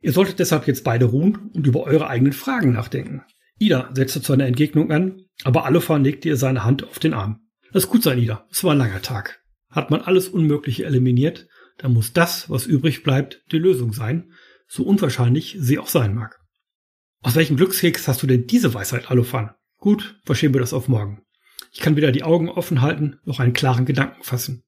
Ihr 0.00 0.12
solltet 0.12 0.38
deshalb 0.38 0.66
jetzt 0.66 0.84
beide 0.84 1.06
ruhen 1.06 1.50
und 1.54 1.66
über 1.66 1.84
eure 1.84 2.08
eigenen 2.08 2.32
Fragen 2.32 2.72
nachdenken. 2.72 3.22
Ida 3.58 3.90
setzte 3.94 4.22
zu 4.22 4.32
einer 4.32 4.46
Entgegnung 4.46 4.90
an, 4.90 5.22
aber 5.44 5.66
Alufa 5.66 5.96
legte 5.96 6.28
ihr 6.28 6.36
seine 6.36 6.64
Hand 6.64 6.84
auf 6.84 6.98
den 6.98 7.14
Arm. 7.14 7.40
Lass 7.70 7.88
gut 7.88 8.02
sein, 8.02 8.18
Ida. 8.18 8.46
Es 8.50 8.62
war 8.64 8.72
ein 8.72 8.78
langer 8.78 9.02
Tag. 9.02 9.37
Hat 9.70 9.90
man 9.90 10.00
alles 10.00 10.28
Unmögliche 10.28 10.84
eliminiert, 10.84 11.48
dann 11.78 11.92
muss 11.92 12.12
das, 12.12 12.50
was 12.50 12.66
übrig 12.66 13.02
bleibt, 13.02 13.42
die 13.52 13.58
Lösung 13.58 13.92
sein, 13.92 14.32
so 14.66 14.82
unwahrscheinlich 14.82 15.56
sie 15.58 15.78
auch 15.78 15.88
sein 15.88 16.14
mag. 16.14 16.40
Aus 17.22 17.34
welchem 17.34 17.56
Glückskeks 17.56 18.06
hast 18.08 18.22
du 18.22 18.26
denn 18.26 18.46
diese 18.46 18.74
Weisheit, 18.74 19.10
Alufan? 19.10 19.50
Gut, 19.78 20.20
verschieben 20.24 20.54
wir 20.54 20.60
das 20.60 20.72
auf 20.72 20.88
morgen. 20.88 21.22
Ich 21.72 21.80
kann 21.80 21.96
weder 21.96 22.12
die 22.12 22.22
Augen 22.22 22.48
offen 22.48 22.80
halten, 22.80 23.18
noch 23.24 23.40
einen 23.40 23.52
klaren 23.52 23.86
Gedanken 23.86 24.22
fassen. 24.22 24.64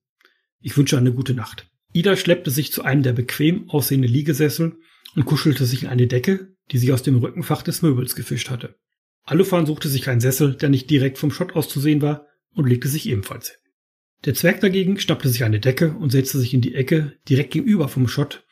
Ich 0.59 0.75
wünsche 0.77 0.97
eine 0.97 1.13
gute 1.13 1.33
Nacht. 1.33 1.67
Ida 1.93 2.15
schleppte 2.15 2.51
sich 2.51 2.71
zu 2.71 2.83
einem 2.83 3.03
der 3.03 3.13
bequem 3.13 3.69
aussehenden 3.69 4.11
Liegesessel 4.11 4.77
und 5.15 5.25
kuschelte 5.25 5.65
sich 5.65 5.83
in 5.83 5.89
eine 5.89 6.07
Decke, 6.07 6.55
die 6.71 6.77
sie 6.77 6.93
aus 6.93 7.03
dem 7.03 7.17
Rückenfach 7.17 7.63
des 7.63 7.81
Möbels 7.81 8.15
gefischt 8.15 8.49
hatte. 8.49 8.75
Alufan 9.23 9.65
suchte 9.65 9.89
sich 9.89 10.07
einen 10.09 10.21
Sessel, 10.21 10.55
der 10.55 10.69
nicht 10.69 10.89
direkt 10.89 11.17
vom 11.17 11.31
Schott 11.31 11.55
aus 11.55 11.69
zu 11.69 11.79
sehen 11.79 12.01
war, 12.01 12.27
und 12.53 12.67
legte 12.67 12.87
sich 12.87 13.07
ebenfalls 13.07 13.49
hin. 13.49 13.60
Der 14.25 14.35
Zwerg 14.35 14.61
dagegen 14.61 14.99
schnappte 14.99 15.29
sich 15.29 15.43
eine 15.43 15.59
Decke 15.59 15.93
und 15.93 16.11
setzte 16.11 16.39
sich 16.39 16.53
in 16.53 16.61
die 16.61 16.75
Ecke 16.75 17.17
direkt 17.27 17.51
gegenüber 17.51 17.87
vom 17.87 18.07
Schott, 18.07 18.45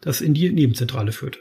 das 0.00 0.20
in 0.20 0.34
die 0.34 0.50
Nebenzentrale 0.50 1.12
führte. 1.12 1.40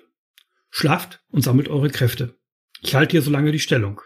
Schlaft 0.71 1.24
und 1.30 1.43
sammelt 1.43 1.69
eure 1.69 1.89
Kräfte. 1.89 2.36
Ich 2.82 2.95
halte 2.95 3.12
hier 3.12 3.21
so 3.21 3.32
lange 3.32 3.52
die 3.52 3.60
Stellung. 3.60 4.02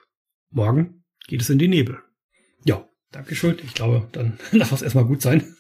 Morgen 0.52 1.04
geht 1.28 1.42
es 1.42 1.50
in 1.50 1.60
die 1.60 1.68
Nebel. 1.68 2.00
Ja, 2.65 2.89
Dankeschön. 3.12 3.58
Ich 3.63 3.74
glaube, 3.74 4.08
dann 4.12 4.38
lass 4.52 4.72
es 4.72 4.82
erstmal 4.82 5.06
gut 5.06 5.22
sein. 5.22 5.56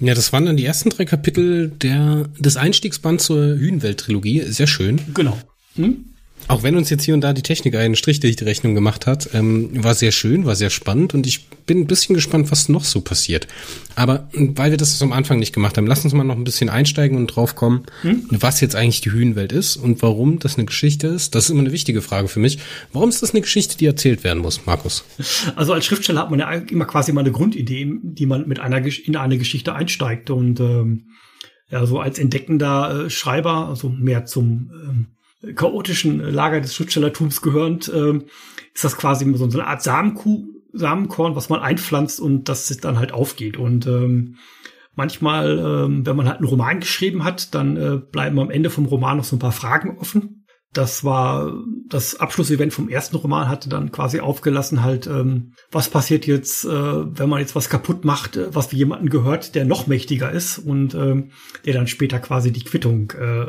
Ja, 0.00 0.14
das 0.14 0.32
waren 0.32 0.46
dann 0.46 0.56
die 0.56 0.64
ersten 0.64 0.90
drei 0.90 1.04
Kapitel 1.04 1.68
der, 1.68 2.28
des 2.38 2.56
Einstiegsbands 2.56 3.24
zur 3.24 3.56
Hühnwelt-Trilogie. 3.56 4.42
Sehr 4.42 4.66
schön. 4.66 5.00
Genau. 5.14 5.38
Hm? 5.76 6.14
Auch 6.46 6.62
wenn 6.62 6.76
uns 6.76 6.88
jetzt 6.88 7.04
hier 7.04 7.14
und 7.14 7.20
da 7.20 7.32
die 7.32 7.42
Technik 7.42 7.74
einen 7.74 7.96
Strich 7.96 8.20
durch 8.20 8.36
die 8.36 8.44
Rechnung 8.44 8.74
gemacht 8.74 9.06
hat, 9.06 9.30
ähm, 9.34 9.70
war 9.84 9.94
sehr 9.94 10.12
schön, 10.12 10.46
war 10.46 10.56
sehr 10.56 10.70
spannend 10.70 11.12
und 11.12 11.26
ich 11.26 11.48
bin 11.66 11.80
ein 11.80 11.86
bisschen 11.86 12.14
gespannt, 12.14 12.50
was 12.50 12.68
noch 12.68 12.84
so 12.84 13.00
passiert. 13.00 13.46
Aber 13.94 14.28
weil 14.32 14.70
wir 14.70 14.78
das 14.78 15.00
am 15.02 15.12
Anfang 15.12 15.38
nicht 15.38 15.52
gemacht 15.52 15.76
haben, 15.76 15.86
lass 15.86 16.04
uns 16.04 16.14
mal 16.14 16.24
noch 16.24 16.36
ein 16.36 16.44
bisschen 16.44 16.70
einsteigen 16.70 17.18
und 17.18 17.26
drauf 17.26 17.54
kommen, 17.54 17.82
hm? 18.02 18.24
was 18.30 18.60
jetzt 18.60 18.76
eigentlich 18.76 19.00
die 19.02 19.12
Hühnwelt 19.12 19.52
ist 19.52 19.76
und 19.76 20.00
warum 20.02 20.38
das 20.38 20.56
eine 20.56 20.64
Geschichte 20.64 21.08
ist. 21.08 21.34
Das 21.34 21.44
ist 21.44 21.50
immer 21.50 21.60
eine 21.60 21.72
wichtige 21.72 22.00
Frage 22.00 22.28
für 22.28 22.40
mich. 22.40 22.58
Warum 22.92 23.10
ist 23.10 23.22
das 23.22 23.32
eine 23.32 23.42
Geschichte, 23.42 23.76
die 23.76 23.86
erzählt 23.86 24.24
werden 24.24 24.42
muss, 24.42 24.64
Markus? 24.66 25.04
Also 25.56 25.72
als 25.72 25.84
Schriftsteller 25.84 26.22
hat 26.22 26.30
man 26.30 26.40
ja 26.40 26.50
immer 26.52 26.84
quasi 26.84 27.12
mal 27.12 27.20
eine 27.20 27.32
Grundidee, 27.32 27.92
die 28.02 28.26
man 28.26 28.48
mit 28.48 28.60
einer 28.60 28.78
in 28.78 29.16
eine 29.16 29.38
Geschichte 29.38 29.74
einsteigt 29.74 30.30
und 30.30 30.60
ähm, 30.60 31.04
ja, 31.70 31.84
so 31.84 32.00
als 32.00 32.18
entdeckender 32.18 33.06
äh, 33.06 33.10
Schreiber, 33.10 33.68
also 33.68 33.88
mehr 33.88 34.24
zum 34.24 34.70
ähm, 34.72 35.06
chaotischen 35.54 36.20
Lager 36.20 36.60
des 36.60 36.74
Schriftstellertums 36.74 37.42
gehörend, 37.42 37.88
äh, 37.88 38.18
ist 38.74 38.84
das 38.84 38.96
quasi 38.96 39.30
so 39.36 39.44
eine 39.44 39.66
Art 39.66 39.82
Samenkuh, 39.82 40.46
Samenkorn, 40.72 41.36
was 41.36 41.48
man 41.48 41.60
einpflanzt 41.60 42.20
und 42.20 42.48
das 42.48 42.68
dann 42.78 42.98
halt 42.98 43.12
aufgeht. 43.12 43.56
Und 43.56 43.86
ähm, 43.86 44.36
manchmal, 44.94 45.58
ähm, 45.58 46.06
wenn 46.06 46.16
man 46.16 46.26
halt 46.26 46.38
einen 46.38 46.48
Roman 46.48 46.80
geschrieben 46.80 47.24
hat, 47.24 47.54
dann 47.54 47.76
äh, 47.76 47.96
bleiben 47.96 48.38
am 48.38 48.50
Ende 48.50 48.70
vom 48.70 48.86
Roman 48.86 49.16
noch 49.16 49.24
so 49.24 49.36
ein 49.36 49.40
paar 49.40 49.52
Fragen 49.52 49.98
offen. 49.98 50.44
Das 50.74 51.02
war 51.02 51.64
das 51.88 52.20
Abschlussevent 52.20 52.74
vom 52.74 52.90
ersten 52.90 53.16
Roman 53.16 53.48
hatte 53.48 53.70
dann 53.70 53.90
quasi 53.90 54.20
aufgelassen 54.20 54.82
halt, 54.82 55.06
ähm, 55.06 55.54
was 55.70 55.88
passiert 55.88 56.26
jetzt, 56.26 56.66
äh, 56.66 56.68
wenn 56.68 57.28
man 57.28 57.40
jetzt 57.40 57.56
was 57.56 57.70
kaputt 57.70 58.04
macht, 58.04 58.36
äh, 58.36 58.54
was 58.54 58.66
für 58.66 58.76
jemanden 58.76 59.08
gehört, 59.08 59.54
der 59.54 59.64
noch 59.64 59.86
mächtiger 59.86 60.30
ist 60.30 60.58
und 60.58 60.94
ähm, 60.94 61.30
der 61.64 61.72
dann 61.72 61.86
später 61.86 62.18
quasi 62.18 62.52
die 62.52 62.64
Quittung 62.64 63.12
äh, 63.12 63.46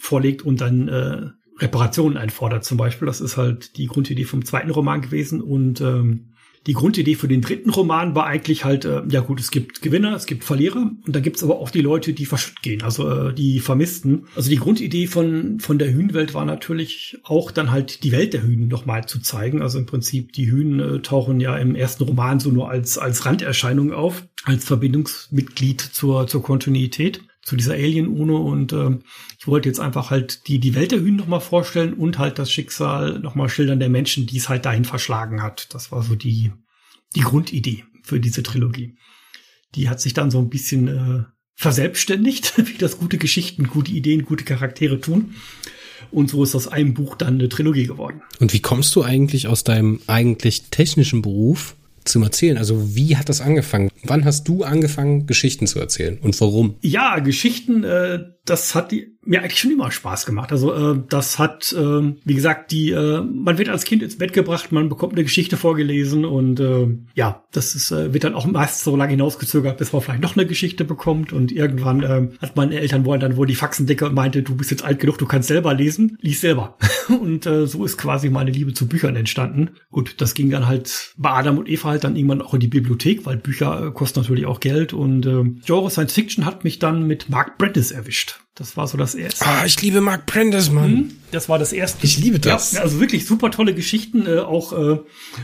vorlegt 0.00 0.42
und 0.42 0.60
dann 0.60 0.88
äh, 0.88 1.28
Reparationen 1.58 2.16
einfordert 2.16 2.64
zum 2.64 2.78
Beispiel. 2.78 3.06
Das 3.06 3.20
ist 3.20 3.36
halt 3.36 3.76
die 3.76 3.86
Grundidee 3.86 4.24
vom 4.24 4.44
zweiten 4.44 4.70
Roman 4.70 5.02
gewesen 5.02 5.40
und 5.40 5.80
ähm, 5.80 6.30
die 6.66 6.74
Grundidee 6.74 7.14
für 7.14 7.28
den 7.28 7.40
dritten 7.40 7.70
Roman 7.70 8.14
war 8.14 8.26
eigentlich 8.26 8.64
halt, 8.66 8.84
äh, 8.84 9.02
ja 9.08 9.20
gut, 9.20 9.40
es 9.40 9.50
gibt 9.50 9.80
Gewinner, 9.80 10.14
es 10.14 10.26
gibt 10.26 10.44
Verlierer 10.44 10.90
und 11.06 11.16
dann 11.16 11.22
gibt's 11.22 11.42
aber 11.42 11.58
auch 11.58 11.70
die 11.70 11.80
Leute, 11.80 12.12
die 12.12 12.26
verschütt 12.26 12.60
gehen, 12.60 12.82
also 12.82 13.08
äh, 13.08 13.34
die 13.34 13.60
Vermissten. 13.60 14.26
Also 14.36 14.50
die 14.50 14.56
Grundidee 14.56 15.06
von, 15.06 15.58
von 15.60 15.78
der 15.78 15.90
Hühnwelt 15.90 16.34
war 16.34 16.44
natürlich 16.44 17.18
auch 17.22 17.50
dann 17.50 17.70
halt 17.70 18.04
die 18.04 18.12
Welt 18.12 18.34
der 18.34 18.42
Hühnen 18.42 18.68
nochmal 18.68 19.06
zu 19.06 19.20
zeigen. 19.20 19.62
Also 19.62 19.78
im 19.78 19.86
Prinzip, 19.86 20.34
die 20.34 20.50
Hühnen 20.50 20.80
äh, 20.80 21.00
tauchen 21.00 21.40
ja 21.40 21.56
im 21.56 21.74
ersten 21.74 22.04
Roman 22.04 22.40
so 22.40 22.50
nur 22.50 22.68
als, 22.68 22.98
als 22.98 23.24
Randerscheinung 23.24 23.94
auf, 23.94 24.28
als 24.44 24.64
Verbindungsmitglied 24.64 25.80
zur, 25.80 26.26
zur 26.26 26.42
Kontinuität 26.42 27.22
zu 27.42 27.56
dieser 27.56 27.74
Alien-UNO 27.74 28.36
und 28.36 28.72
äh, 28.72 28.98
ich 29.38 29.46
wollte 29.46 29.68
jetzt 29.68 29.80
einfach 29.80 30.10
halt 30.10 30.46
die, 30.46 30.58
die 30.58 30.74
Welt 30.74 30.92
der 30.92 31.00
Hühner 31.00 31.18
nochmal 31.18 31.40
vorstellen 31.40 31.94
und 31.94 32.18
halt 32.18 32.38
das 32.38 32.52
Schicksal 32.52 33.18
nochmal 33.18 33.48
schildern 33.48 33.80
der 33.80 33.88
Menschen, 33.88 34.26
die 34.26 34.36
es 34.36 34.48
halt 34.48 34.66
dahin 34.66 34.84
verschlagen 34.84 35.42
hat. 35.42 35.72
Das 35.74 35.90
war 35.90 36.02
so 36.02 36.14
die, 36.14 36.52
die 37.16 37.20
Grundidee 37.20 37.84
für 38.02 38.20
diese 38.20 38.42
Trilogie. 38.42 38.96
Die 39.74 39.88
hat 39.88 40.00
sich 40.00 40.14
dann 40.14 40.30
so 40.30 40.38
ein 40.38 40.50
bisschen 40.50 40.88
äh, 40.88 41.24
verselbstständigt, 41.54 42.54
wie 42.68 42.78
das 42.78 42.98
gute 42.98 43.18
Geschichten, 43.18 43.68
gute 43.68 43.92
Ideen, 43.92 44.24
gute 44.24 44.44
Charaktere 44.44 45.00
tun. 45.00 45.34
Und 46.10 46.28
so 46.28 46.42
ist 46.42 46.54
aus 46.54 46.66
einem 46.66 46.94
Buch 46.94 47.14
dann 47.14 47.34
eine 47.34 47.48
Trilogie 47.48 47.86
geworden. 47.86 48.22
Und 48.40 48.52
wie 48.52 48.60
kommst 48.60 48.96
du 48.96 49.02
eigentlich 49.02 49.46
aus 49.46 49.64
deinem 49.64 50.00
eigentlich 50.06 50.70
technischen 50.70 51.22
Beruf 51.22 51.76
zum 52.04 52.22
Erzählen? 52.22 52.58
Also 52.58 52.94
wie 52.94 53.16
hat 53.16 53.28
das 53.28 53.40
angefangen? 53.40 53.90
Wann 54.04 54.24
hast 54.24 54.48
du 54.48 54.64
angefangen, 54.64 55.26
Geschichten 55.26 55.66
zu 55.66 55.78
erzählen 55.78 56.18
und 56.20 56.40
warum? 56.40 56.76
Ja, 56.80 57.18
Geschichten, 57.18 57.84
äh, 57.84 58.20
das 58.44 58.74
hat 58.74 58.90
die, 58.90 59.16
mir 59.22 59.42
eigentlich 59.42 59.60
schon 59.60 59.70
immer 59.70 59.90
Spaß 59.90 60.24
gemacht. 60.24 60.50
Also 60.50 60.72
äh, 60.72 61.00
das 61.08 61.38
hat, 61.38 61.72
äh, 61.72 62.14
wie 62.24 62.34
gesagt, 62.34 62.72
die, 62.72 62.90
äh, 62.90 63.20
man 63.20 63.58
wird 63.58 63.68
als 63.68 63.84
Kind 63.84 64.02
ins 64.02 64.18
Bett 64.18 64.32
gebracht, 64.32 64.72
man 64.72 64.88
bekommt 64.88 65.12
eine 65.12 65.24
Geschichte 65.24 65.56
vorgelesen 65.56 66.24
und 66.24 66.58
äh, 66.58 66.88
ja, 67.14 67.44
das 67.52 67.74
ist, 67.74 67.90
äh, 67.90 68.14
wird 68.14 68.24
dann 68.24 68.34
auch 68.34 68.46
meist 68.46 68.82
so 68.82 68.96
lange 68.96 69.12
hinausgezögert, 69.12 69.78
bis 69.78 69.92
man 69.92 70.02
vielleicht 70.02 70.22
noch 70.22 70.36
eine 70.36 70.46
Geschichte 70.46 70.84
bekommt 70.84 71.32
und 71.32 71.52
irgendwann 71.52 72.02
äh, 72.02 72.28
hat 72.40 72.56
meine 72.56 72.80
Eltern 72.80 73.04
wollen 73.04 73.20
dann 73.20 73.36
wohl 73.36 73.46
die 73.46 73.54
Faxendecke 73.54 74.06
und 74.06 74.14
meinte, 74.14 74.42
du 74.42 74.56
bist 74.56 74.70
jetzt 74.70 74.84
alt 74.84 74.98
genug, 74.98 75.18
du 75.18 75.26
kannst 75.26 75.48
selber 75.48 75.74
lesen, 75.74 76.16
lies 76.20 76.40
selber. 76.40 76.76
und 77.20 77.46
äh, 77.46 77.66
so 77.66 77.84
ist 77.84 77.98
quasi 77.98 78.30
meine 78.30 78.50
Liebe 78.50 78.72
zu 78.72 78.88
Büchern 78.88 79.16
entstanden. 79.16 79.70
Gut, 79.90 80.14
das 80.18 80.34
ging 80.34 80.50
dann 80.50 80.66
halt 80.66 81.14
bei 81.18 81.30
Adam 81.30 81.58
und 81.58 81.68
Eva 81.68 81.90
halt 81.90 82.04
dann 82.04 82.16
irgendwann 82.16 82.42
auch 82.42 82.54
in 82.54 82.60
die 82.60 82.68
Bibliothek, 82.68 83.26
weil 83.26 83.36
Bücher 83.36 83.86
äh, 83.86 83.90
kosten 83.90 84.20
natürlich 84.20 84.46
auch 84.46 84.60
Geld 84.60 84.92
und 84.92 85.26
äh, 85.26 85.44
Genre 85.64 85.90
Science 85.90 86.14
Fiction 86.14 86.46
hat 86.46 86.64
mich 86.64 86.78
dann 86.78 87.06
mit 87.06 87.28
Mark 87.28 87.58
Brandis 87.58 87.90
erwischt. 87.90 88.39
Das 88.54 88.76
war 88.76 88.86
so 88.86 88.98
das 88.98 89.14
erste. 89.14 89.46
Ah, 89.46 89.64
ich 89.64 89.80
liebe 89.80 90.00
Mark 90.00 90.26
Prentice, 90.26 90.70
Mann. 90.70 90.92
Mhm, 90.92 91.12
das 91.30 91.48
war 91.48 91.58
das 91.58 91.72
erste. 91.72 92.04
Ich 92.04 92.18
liebe 92.18 92.38
das. 92.38 92.72
Ja, 92.72 92.82
also 92.82 93.00
wirklich 93.00 93.24
super 93.26 93.50
tolle 93.50 93.74
Geschichten, 93.74 94.26
äh, 94.26 94.38
auch 94.40 94.72
äh, 94.72 94.98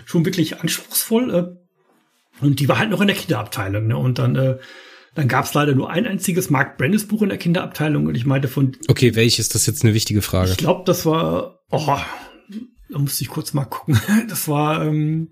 schon 0.05 0.25
wirklich 0.25 0.61
anspruchsvoll. 0.61 1.35
Äh, 1.35 2.45
und 2.45 2.61
die 2.61 2.69
war 2.69 2.79
halt 2.79 2.91
noch 2.91 3.01
in 3.01 3.07
der 3.07 3.17
Kinderabteilung. 3.17 3.87
Ne? 3.87 3.97
Und 3.97 4.19
dann, 4.19 4.37
äh, 4.37 4.59
dann 5.15 5.29
gab 5.29 5.47
es 5.47 5.55
leider 5.55 5.75
nur 5.75 5.89
ein 5.91 6.07
einziges 6.07 6.51
Mark 6.51 6.77
Brandis 6.77 7.09
Buch 7.09 7.23
in 7.23 7.31
der 7.31 7.39
Kinderabteilung. 7.39 8.07
Und 8.07 8.15
ich 8.17 8.27
meinte 8.27 8.49
von. 8.49 8.77
Okay, 8.89 9.15
welches? 9.15 9.49
Das 9.49 9.63
ist 9.63 9.67
jetzt 9.67 9.85
eine 9.85 9.95
wichtige 9.95 10.21
Frage. 10.21 10.51
Ich 10.51 10.57
glaube, 10.59 10.83
das 10.85 11.07
war. 11.07 11.61
Oh, 11.71 11.87
Da 12.91 12.99
musste 12.99 13.25
ich 13.25 13.31
kurz 13.31 13.55
mal 13.55 13.65
gucken. 13.65 13.99
Das 14.29 14.49
war. 14.49 14.85
Ähm 14.85 15.31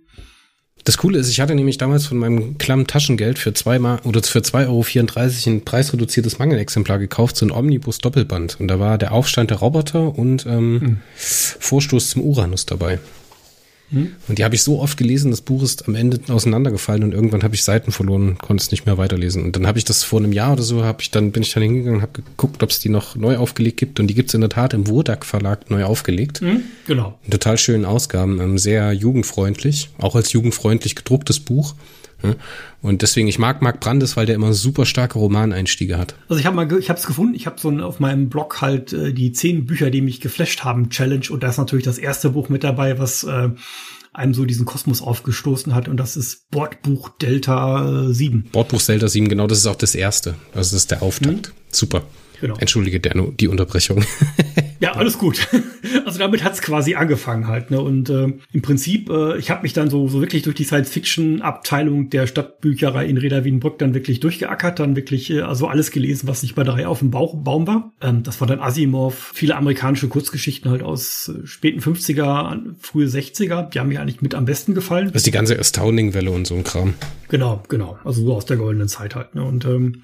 das 0.85 0.99
Coole 0.99 1.19
ist, 1.19 1.31
ich 1.31 1.41
hatte 1.41 1.55
nämlich 1.55 1.79
damals 1.79 2.07
von 2.07 2.19
meinem 2.19 2.59
klammen 2.59 2.87
Taschengeld 2.87 3.39
für 3.39 3.55
zwei 3.55 3.79
Mal 3.79 4.01
oder 4.05 4.23
für 4.23 4.41
2,34 4.41 4.67
Euro 4.67 5.57
ein 5.57 5.65
preisreduziertes 5.65 6.39
Mangelexemplar 6.39 6.99
gekauft, 6.99 7.37
so 7.37 7.47
ein 7.47 7.51
Omnibus-Doppelband. 7.51 8.61
Und 8.61 8.69
da 8.69 8.79
war 8.79 8.99
der 8.99 9.13
Aufstand 9.13 9.51
der 9.51 9.59
Roboter 9.59 10.17
und 10.17 10.45
ähm, 10.45 10.81
hm. 10.81 10.97
Vorstoß 11.17 12.11
zum 12.11 12.23
Uranus 12.23 12.67
dabei. 12.67 12.99
Hm? 13.95 14.13
Und 14.29 14.39
die 14.39 14.45
habe 14.45 14.55
ich 14.55 14.63
so 14.63 14.81
oft 14.81 14.99
gelesen, 14.99 15.31
das 15.31 15.41
Buch 15.41 15.63
ist 15.63 15.89
am 15.89 15.95
Ende 15.95 16.21
auseinandergefallen 16.33 17.05
und 17.05 17.15
irgendwann 17.15 17.43
habe 17.43 17.55
ich 17.55 17.63
Seiten 17.63 17.93
verloren, 17.93 18.37
konnte 18.39 18.63
es 18.63 18.71
nicht 18.71 18.87
mehr 18.87 18.99
weiterlesen. 18.99 19.45
Und 19.45 19.57
dann 19.57 19.67
habe 19.67 19.79
ich 19.79 19.85
das 19.85 20.03
vor 20.03 20.19
einem 20.19 20.33
Jahr 20.33 20.53
oder 20.53 20.63
so, 20.63 20.85
habe 20.85 21.01
ich 21.01 21.11
dann 21.11 21.33
bin 21.33 21.43
ich 21.43 21.53
dann 21.53 21.63
hingegangen, 21.63 22.03
habe 22.03 22.13
geguckt, 22.13 22.63
ob 22.63 22.71
es 22.71 22.81
die 22.81 22.89
noch 22.89 23.17
neu 23.17 23.37
aufgelegt 23.37 23.79
gibt 23.79 24.01
und 24.01 24.09
die 24.09 24.15
gibt 24.15 24.31
es 24.31 24.35
in 24.35 24.41
der 24.41 24.51
Tat 24.51 24.75
im 24.75 24.89
Wurdak 24.89 25.25
Verlag 25.25 25.71
neu 25.71 25.85
aufgelegt. 25.85 26.41
Hm? 26.41 26.63
Genau. 26.87 27.19
In 27.25 27.31
total 27.31 27.57
schönen 27.59 27.85
Ausgaben, 27.85 28.41
ähm, 28.41 28.59
sehr 28.59 28.93
jugendfreundlich, 28.93 29.91
auch 29.99 30.17
als 30.17 30.33
jugendfreundlich 30.33 30.97
gedrucktes 30.97 31.41
Buch. 31.41 31.75
Und 32.83 33.03
deswegen, 33.03 33.29
ich 33.29 33.39
mag 33.39 33.63
Marc 33.63 33.81
Brandes, 33.81 34.17
weil 34.17 34.27
der 34.27 34.35
immer 34.35 34.53
super 34.53 34.87
starke 34.87 35.19
Romaneinstiege 35.19 35.99
hat. 35.99 36.15
Also 36.29 36.41
ich 36.41 36.47
habe 36.47 36.57
mal, 36.57 36.71
ich 36.79 36.89
habe 36.89 36.99
es 36.99 37.07
gefunden, 37.07 37.35
ich 37.35 37.47
habe 37.47 37.61
so 37.61 37.71
auf 37.71 38.01
meinem 38.01 38.29
Blog 38.29 38.61
halt 38.61 38.93
äh, 38.93 39.13
die 39.13 39.33
zehn 39.33 39.67
Bücher, 39.67 39.91
die 39.91 40.01
mich 40.01 40.21
geflasht 40.21 40.65
haben, 40.65 40.91
Challenge. 40.91 41.27
Und 41.31 41.43
da 41.43 41.49
ist 41.49 41.59
natürlich 41.59 41.85
das 41.85 41.99
erste 41.99 42.31
Buch 42.31 42.49
mit 42.49 42.65
dabei, 42.65 42.99
was 42.99 43.25
äh, 43.25 43.51
einem 44.13 44.35
so 44.35 44.45
diesen 44.45 44.65
Kosmos 44.65 45.03
aufgestoßen 45.03 45.75
hat. 45.75 45.89
Und 45.89 45.97
das 45.97 46.17
ist 46.17 46.51
Bordbuch 46.51 47.11
Delta 47.21 48.07
7. 48.11 48.51
Bordbuch 48.53 48.81
Delta 48.83 49.09
7, 49.09 49.29
genau, 49.29 49.47
das 49.47 49.59
ist 49.59 49.67
auch 49.67 49.75
das 49.77 49.95
erste. 49.95 50.35
Das 50.53 50.73
ist 50.73 50.91
der 50.91 51.03
Auftakt. 51.03 51.49
Mhm. 51.49 51.53
Super. 51.71 52.03
Genau. 52.45 52.57
Entschuldige 52.59 53.01
der, 53.01 53.15
die 53.41 53.49
Unterbrechung. 53.49 54.05
ja, 54.81 54.93
alles 54.93 55.17
gut. 55.17 55.49
Also 56.07 56.19
damit 56.19 56.45
hat's 56.45 56.61
quasi 56.61 56.97
angefangen 56.97 57.47
halt. 57.47 57.71
Ne? 57.71 57.81
Und 57.81 58.11
äh, 58.11 58.33
im 58.53 58.63
Prinzip, 58.63 59.09
äh, 59.09 59.39
ich 59.39 59.51
habe 59.51 59.63
mich 59.63 59.73
dann 59.73 59.89
so, 59.89 60.09
so 60.09 60.21
wirklich 60.21 60.43
durch 60.43 60.55
die 60.55 60.65
Science-Fiction-Abteilung 60.65 62.11
der 62.11 62.27
Stadtbücherei 62.27 63.07
in 63.07 63.17
Reda 63.17 63.45
Wiedenbrück 63.45 63.79
dann 63.79 63.95
wirklich 63.95 64.21
durchgeackert, 64.21 64.81
dann 64.81 64.97
wirklich 64.97 65.31
äh, 65.31 65.41
also 65.41 65.67
alles 65.67 65.93
gelesen, 65.93 66.29
was 66.29 66.43
nicht 66.43 66.55
bei 66.55 66.65
der 66.65 66.75
Reihe 66.75 66.89
auf 66.89 66.99
dem 66.99 67.11
Bauch, 67.11 67.35
Baum 67.37 67.67
war. 67.67 67.93
Ähm, 68.03 68.23
das 68.23 68.41
war 68.41 68.49
dann 68.49 68.61
Asimov, 68.61 69.33
viele 69.35 69.57
amerikanische 69.57 70.09
Kurzgeschichten 70.09 70.71
halt 70.71 70.83
aus 70.83 71.29
äh, 71.35 71.47
späten 71.47 71.81
50er, 71.81 72.75
frühe 72.81 73.07
60er. 73.07 73.71
Die 73.71 73.81
haben 73.81 73.89
mir 73.89 74.01
eigentlich 74.01 74.21
mit 74.21 74.35
am 74.35 74.45
besten 74.45 74.75
gefallen. 74.75 75.07
Das 75.07 75.21
ist 75.21 75.27
die 75.27 75.31
ganze 75.31 75.59
Astounding-Welle 75.59 76.31
und 76.31 76.47
so 76.47 76.55
ein 76.57 76.65
Kram. 76.65 76.95
Genau, 77.29 77.63
genau. 77.69 77.99
Also 78.05 78.25
so 78.25 78.35
aus 78.35 78.45
der 78.45 78.59
goldenen 78.59 78.89
Zeit 78.89 79.15
halt. 79.15 79.35
Ne? 79.35 79.45
Und 79.45 79.65
ähm, 79.65 80.03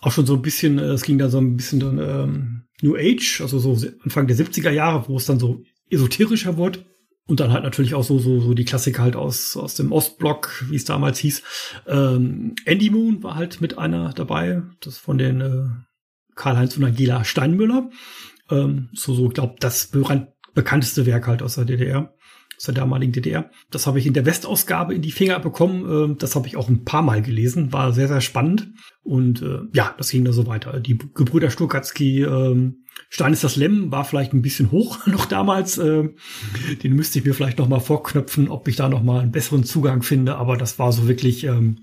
auch 0.00 0.12
schon 0.12 0.26
so 0.26 0.34
ein 0.34 0.42
bisschen, 0.42 0.78
äh, 0.78 0.92
es 0.92 1.02
ging 1.02 1.18
dann 1.18 1.30
so 1.30 1.38
ein 1.38 1.56
bisschen 1.56 1.80
dann 1.80 1.98
ähm, 1.98 2.62
New 2.82 2.96
Age, 2.96 3.40
also 3.40 3.58
so 3.58 3.76
Anfang 4.02 4.26
der 4.26 4.36
70er 4.36 4.70
Jahre, 4.70 5.08
wo 5.08 5.16
es 5.16 5.26
dann 5.26 5.38
so 5.38 5.62
esoterischer 5.90 6.56
wurde. 6.56 6.84
Und 7.28 7.40
dann 7.40 7.52
halt 7.52 7.64
natürlich 7.64 7.94
auch 7.94 8.04
so, 8.04 8.20
so, 8.20 8.40
so 8.40 8.54
die 8.54 8.64
Klassiker 8.64 9.02
halt 9.02 9.16
aus, 9.16 9.56
aus 9.56 9.74
dem 9.74 9.90
Ostblock, 9.90 10.64
wie 10.70 10.76
es 10.76 10.84
damals 10.84 11.18
hieß. 11.18 11.42
Ähm, 11.88 12.54
Andy 12.64 12.90
Moon 12.90 13.24
war 13.24 13.34
halt 13.34 13.60
mit 13.60 13.78
einer 13.78 14.12
dabei, 14.12 14.62
das 14.80 14.98
von 14.98 15.18
den 15.18 15.40
äh, 15.40 15.64
Karl-Heinz 16.36 16.76
und 16.76 16.84
Angela 16.84 17.24
Steinmüller. 17.24 17.90
Ähm, 18.48 18.90
so, 18.92 19.12
so, 19.12 19.28
glaub, 19.28 19.58
das 19.58 19.90
bekannteste 20.54 21.04
Werk 21.04 21.26
halt 21.26 21.42
aus 21.42 21.56
der 21.56 21.64
DDR 21.64 22.14
der 22.64 22.74
damaligen 22.74 23.12
DDR. 23.12 23.50
Das 23.70 23.86
habe 23.86 23.98
ich 23.98 24.06
in 24.06 24.14
der 24.14 24.24
Westausgabe 24.24 24.94
in 24.94 25.02
die 25.02 25.12
Finger 25.12 25.38
bekommen. 25.40 25.84
Ähm, 25.88 26.18
das 26.18 26.34
habe 26.34 26.46
ich 26.46 26.56
auch 26.56 26.68
ein 26.68 26.84
paar 26.84 27.02
Mal 27.02 27.22
gelesen. 27.22 27.72
War 27.72 27.92
sehr, 27.92 28.08
sehr 28.08 28.20
spannend. 28.20 28.68
Und 29.02 29.42
äh, 29.42 29.60
ja, 29.72 29.94
das 29.98 30.10
ging 30.10 30.24
da 30.24 30.32
so 30.32 30.46
weiter. 30.46 30.80
Die 30.80 30.98
Gebrüder 31.14 31.50
Sturkatzky, 31.50 32.22
ähm, 32.22 32.84
Stein 33.08 33.32
ist 33.32 33.44
das 33.44 33.56
Lemm, 33.56 33.92
war 33.92 34.04
vielleicht 34.04 34.32
ein 34.32 34.42
bisschen 34.42 34.70
hoch 34.70 35.06
noch 35.06 35.26
damals. 35.26 35.78
Äh, 35.78 36.08
den 36.82 36.94
müsste 36.94 37.18
ich 37.18 37.24
mir 37.24 37.34
vielleicht 37.34 37.58
noch 37.58 37.68
mal 37.68 37.80
vorknöpfen, 37.80 38.48
ob 38.48 38.68
ich 38.68 38.76
da 38.76 38.88
noch 38.88 39.02
mal 39.02 39.20
einen 39.20 39.32
besseren 39.32 39.64
Zugang 39.64 40.02
finde. 40.02 40.36
Aber 40.36 40.56
das 40.56 40.78
war 40.78 40.92
so 40.92 41.06
wirklich 41.06 41.44
ähm, 41.44 41.78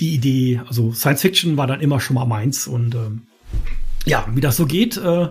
die 0.00 0.14
Idee. 0.14 0.60
Also 0.66 0.92
Science 0.92 1.22
Fiction 1.22 1.56
war 1.56 1.66
dann 1.66 1.80
immer 1.80 2.00
schon 2.00 2.14
mal 2.14 2.26
meins. 2.26 2.66
Und 2.66 2.94
ähm, 2.94 3.22
ja, 4.04 4.26
wie 4.32 4.40
das 4.40 4.56
so 4.56 4.66
geht, 4.66 4.96
äh, 4.96 5.28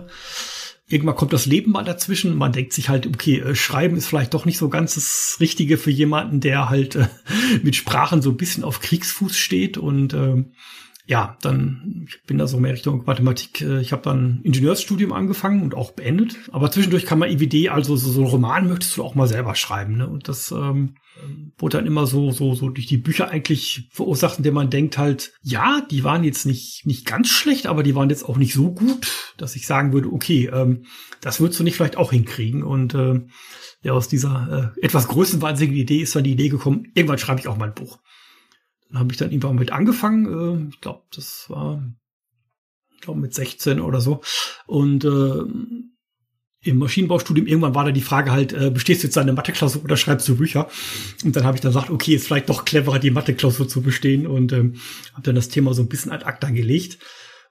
irgendwann 0.88 1.16
kommt 1.16 1.32
das 1.32 1.46
Leben 1.46 1.70
mal 1.70 1.84
dazwischen. 1.84 2.36
Man 2.36 2.52
denkt 2.52 2.72
sich 2.72 2.88
halt, 2.88 3.06
okay, 3.06 3.40
äh, 3.40 3.54
Schreiben 3.54 3.96
ist 3.96 4.06
vielleicht 4.06 4.34
doch 4.34 4.46
nicht 4.46 4.58
so 4.58 4.68
ganz 4.68 4.94
das 4.94 5.36
Richtige 5.38 5.76
für 5.76 5.90
jemanden, 5.90 6.40
der 6.40 6.70
halt 6.70 6.96
äh, 6.96 7.08
mit 7.62 7.76
Sprachen 7.76 8.22
so 8.22 8.30
ein 8.30 8.36
bisschen 8.36 8.64
auf 8.64 8.80
Kriegsfuß 8.80 9.36
steht 9.36 9.76
und 9.76 10.14
äh, 10.14 10.44
ja, 11.08 11.38
dann 11.40 12.04
ich 12.06 12.22
bin 12.24 12.36
da 12.36 12.46
so 12.46 12.60
mehr 12.60 12.74
Richtung 12.74 13.02
Mathematik. 13.06 13.62
Äh, 13.62 13.80
ich 13.80 13.92
habe 13.92 14.02
dann 14.02 14.40
Ingenieursstudium 14.42 15.14
angefangen 15.14 15.62
und 15.62 15.74
auch 15.74 15.92
beendet. 15.92 16.36
Aber 16.52 16.70
zwischendurch 16.70 17.06
kann 17.06 17.18
man 17.18 17.30
IWD, 17.30 17.70
also 17.70 17.96
so, 17.96 18.10
so 18.10 18.20
einen 18.20 18.30
Roman 18.30 18.68
möchtest 18.68 18.98
du 18.98 19.02
auch 19.02 19.14
mal 19.14 19.26
selber 19.26 19.54
schreiben. 19.54 19.96
Ne? 19.96 20.06
Und 20.06 20.28
das 20.28 20.52
ähm, 20.52 20.96
wurde 21.56 21.78
dann 21.78 21.86
immer 21.86 22.06
so, 22.06 22.30
so, 22.30 22.54
so 22.54 22.68
durch 22.68 22.86
die 22.86 22.98
Bücher 22.98 23.30
eigentlich 23.30 23.88
verursacht, 23.90 24.36
indem 24.36 24.52
man 24.52 24.68
denkt 24.68 24.98
halt, 24.98 25.32
ja, 25.42 25.80
die 25.90 26.04
waren 26.04 26.24
jetzt 26.24 26.44
nicht, 26.44 26.84
nicht 26.84 27.06
ganz 27.06 27.30
schlecht, 27.30 27.68
aber 27.68 27.82
die 27.82 27.94
waren 27.94 28.10
jetzt 28.10 28.24
auch 28.28 28.36
nicht 28.36 28.52
so 28.52 28.70
gut, 28.70 29.32
dass 29.38 29.56
ich 29.56 29.66
sagen 29.66 29.94
würde, 29.94 30.12
okay, 30.12 30.50
ähm, 30.52 30.84
das 31.22 31.40
würdest 31.40 31.58
du 31.58 31.64
nicht 31.64 31.76
vielleicht 31.76 31.96
auch 31.96 32.12
hinkriegen. 32.12 32.62
Und 32.62 32.92
äh, 32.92 33.22
ja, 33.80 33.94
aus 33.94 34.08
dieser 34.08 34.74
äh, 34.76 34.84
etwas 34.84 35.08
größenwahnsinnigen 35.08 35.80
Idee 35.80 36.02
ist 36.02 36.14
dann 36.14 36.24
die 36.24 36.32
Idee 36.32 36.50
gekommen, 36.50 36.84
irgendwann 36.92 37.16
schreibe 37.16 37.40
ich 37.40 37.48
auch 37.48 37.56
mal 37.56 37.68
ein 37.68 37.74
Buch. 37.74 37.98
Habe 38.94 39.12
ich 39.12 39.18
dann 39.18 39.30
irgendwann 39.30 39.56
mit 39.56 39.72
angefangen. 39.72 40.26
Äh, 40.26 40.68
ich 40.70 40.80
glaube, 40.80 41.02
das 41.14 41.46
war 41.48 41.82
ich 42.98 43.02
glaube 43.02 43.20
mit 43.20 43.32
16 43.32 43.80
oder 43.80 44.00
so. 44.00 44.20
Und 44.66 45.04
äh, 45.04 45.42
im 46.62 46.78
Maschinenbaustudium 46.78 47.46
irgendwann 47.46 47.74
war 47.74 47.84
da 47.84 47.92
die 47.92 48.00
Frage 48.00 48.32
halt, 48.32 48.52
äh, 48.52 48.70
bestehst 48.70 49.02
du 49.02 49.06
jetzt 49.06 49.16
deine 49.16 49.32
Mathe-Klausur 49.32 49.84
oder 49.84 49.96
schreibst 49.96 50.28
du 50.28 50.36
Bücher? 50.36 50.68
Und 51.24 51.36
dann 51.36 51.44
habe 51.44 51.56
ich 51.56 51.60
dann 51.60 51.70
gesagt, 51.70 51.90
okay, 51.90 52.14
ist 52.14 52.26
vielleicht 52.26 52.48
doch 52.48 52.64
cleverer, 52.64 52.98
die 52.98 53.12
Mathe-Klausur 53.12 53.68
zu 53.68 53.82
bestehen 53.82 54.26
und 54.26 54.52
ähm, 54.52 54.74
habe 55.12 55.22
dann 55.22 55.36
das 55.36 55.48
Thema 55.48 55.72
so 55.74 55.82
ein 55.82 55.88
bisschen 55.88 56.10
ad 56.10 56.24
acta 56.24 56.50
gelegt. 56.50 56.98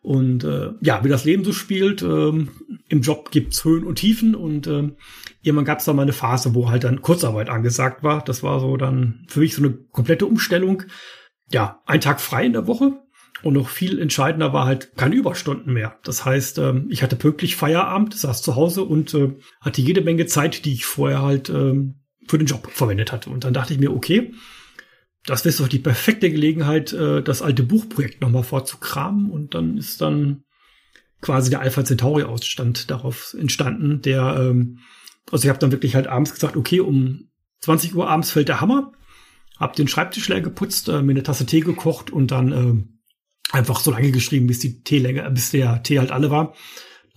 Und 0.01 0.43
äh, 0.43 0.71
ja, 0.81 1.03
wie 1.03 1.09
das 1.09 1.25
Leben 1.25 1.43
so 1.43 1.53
spielt, 1.53 2.01
ähm, 2.01 2.49
im 2.89 3.01
Job 3.01 3.31
gibt's 3.31 3.63
Höhen 3.63 3.85
und 3.85 3.95
Tiefen 3.95 4.35
und 4.35 4.67
ähm, 4.67 4.97
irgendwann 5.41 5.65
gab's 5.65 5.85
da 5.85 5.93
mal 5.93 6.03
eine 6.03 6.13
Phase, 6.13 6.53
wo 6.53 6.69
halt 6.69 6.83
dann 6.83 7.01
Kurzarbeit 7.01 7.49
angesagt 7.49 8.03
war. 8.03 8.23
Das 8.23 8.43
war 8.43 8.59
so 8.59 8.77
dann 8.77 9.25
für 9.27 9.39
mich 9.39 9.55
so 9.55 9.63
eine 9.63 9.73
komplette 9.73 10.25
Umstellung 10.25 10.83
ja, 11.51 11.81
ein 11.85 12.01
Tag 12.01 12.21
frei 12.21 12.45
in 12.45 12.53
der 12.53 12.67
Woche. 12.67 12.93
Und 13.43 13.53
noch 13.53 13.69
viel 13.69 13.99
entscheidender 13.99 14.51
war 14.51 14.65
halt 14.65 14.95
keine 14.95 15.15
Überstunden 15.15 15.71
mehr. 15.71 15.99
Das 16.03 16.25
heißt, 16.25 16.57
ähm, 16.57 16.87
ich 16.89 17.03
hatte 17.03 17.15
pünktlich 17.15 17.55
Feierabend, 17.55 18.15
saß 18.15 18.41
zu 18.41 18.55
Hause 18.55 18.83
und 18.83 19.13
äh, 19.13 19.35
hatte 19.61 19.81
jede 19.81 20.01
Menge 20.01 20.25
Zeit, 20.25 20.65
die 20.65 20.73
ich 20.73 20.85
vorher 20.85 21.21
halt 21.21 21.49
ähm, 21.49 22.01
für 22.27 22.39
den 22.39 22.47
Job 22.47 22.67
verwendet 22.71 23.11
hatte. 23.11 23.29
Und 23.29 23.43
dann 23.43 23.53
dachte 23.53 23.73
ich 23.73 23.79
mir, 23.79 23.93
okay, 23.93 24.33
das 25.25 25.45
ist 25.45 25.59
doch 25.59 25.67
die 25.67 25.79
perfekte 25.79 26.31
Gelegenheit, 26.31 26.93
äh, 26.93 27.21
das 27.21 27.43
alte 27.43 27.61
Buchprojekt 27.61 28.21
nochmal 28.21 28.43
vorzukramen. 28.43 29.29
Und 29.29 29.53
dann 29.53 29.77
ist 29.77 30.01
dann 30.01 30.43
quasi 31.21 31.51
der 31.51 31.61
Alpha 31.61 31.85
Centauri 31.85 32.23
Ausstand 32.23 32.89
darauf 32.89 33.35
entstanden, 33.37 34.01
der, 34.01 34.37
ähm, 34.39 34.79
also 35.31 35.45
ich 35.45 35.49
habe 35.49 35.59
dann 35.59 35.71
wirklich 35.71 35.95
halt 35.95 36.07
abends 36.07 36.33
gesagt, 36.33 36.55
okay, 36.55 36.79
um 36.79 37.29
20 37.61 37.95
Uhr 37.95 38.09
abends 38.09 38.31
fällt 38.31 38.47
der 38.47 38.61
Hammer 38.61 38.93
hab 39.59 39.75
den 39.75 39.87
Schreibtisch 39.87 40.27
leer 40.27 40.41
geputzt, 40.41 40.89
äh, 40.89 41.01
mir 41.01 41.11
eine 41.11 41.23
Tasse 41.23 41.45
Tee 41.45 41.61
gekocht 41.61 42.11
und 42.11 42.31
dann 42.31 42.51
äh, 42.51 43.55
einfach 43.55 43.79
so 43.79 43.91
lange 43.91 44.11
geschrieben, 44.11 44.47
bis 44.47 44.59
die 44.59 44.83
Teelänge, 44.83 45.29
bis 45.31 45.51
der 45.51 45.83
Tee 45.83 45.99
halt 45.99 46.11
alle 46.11 46.29
war. 46.29 46.53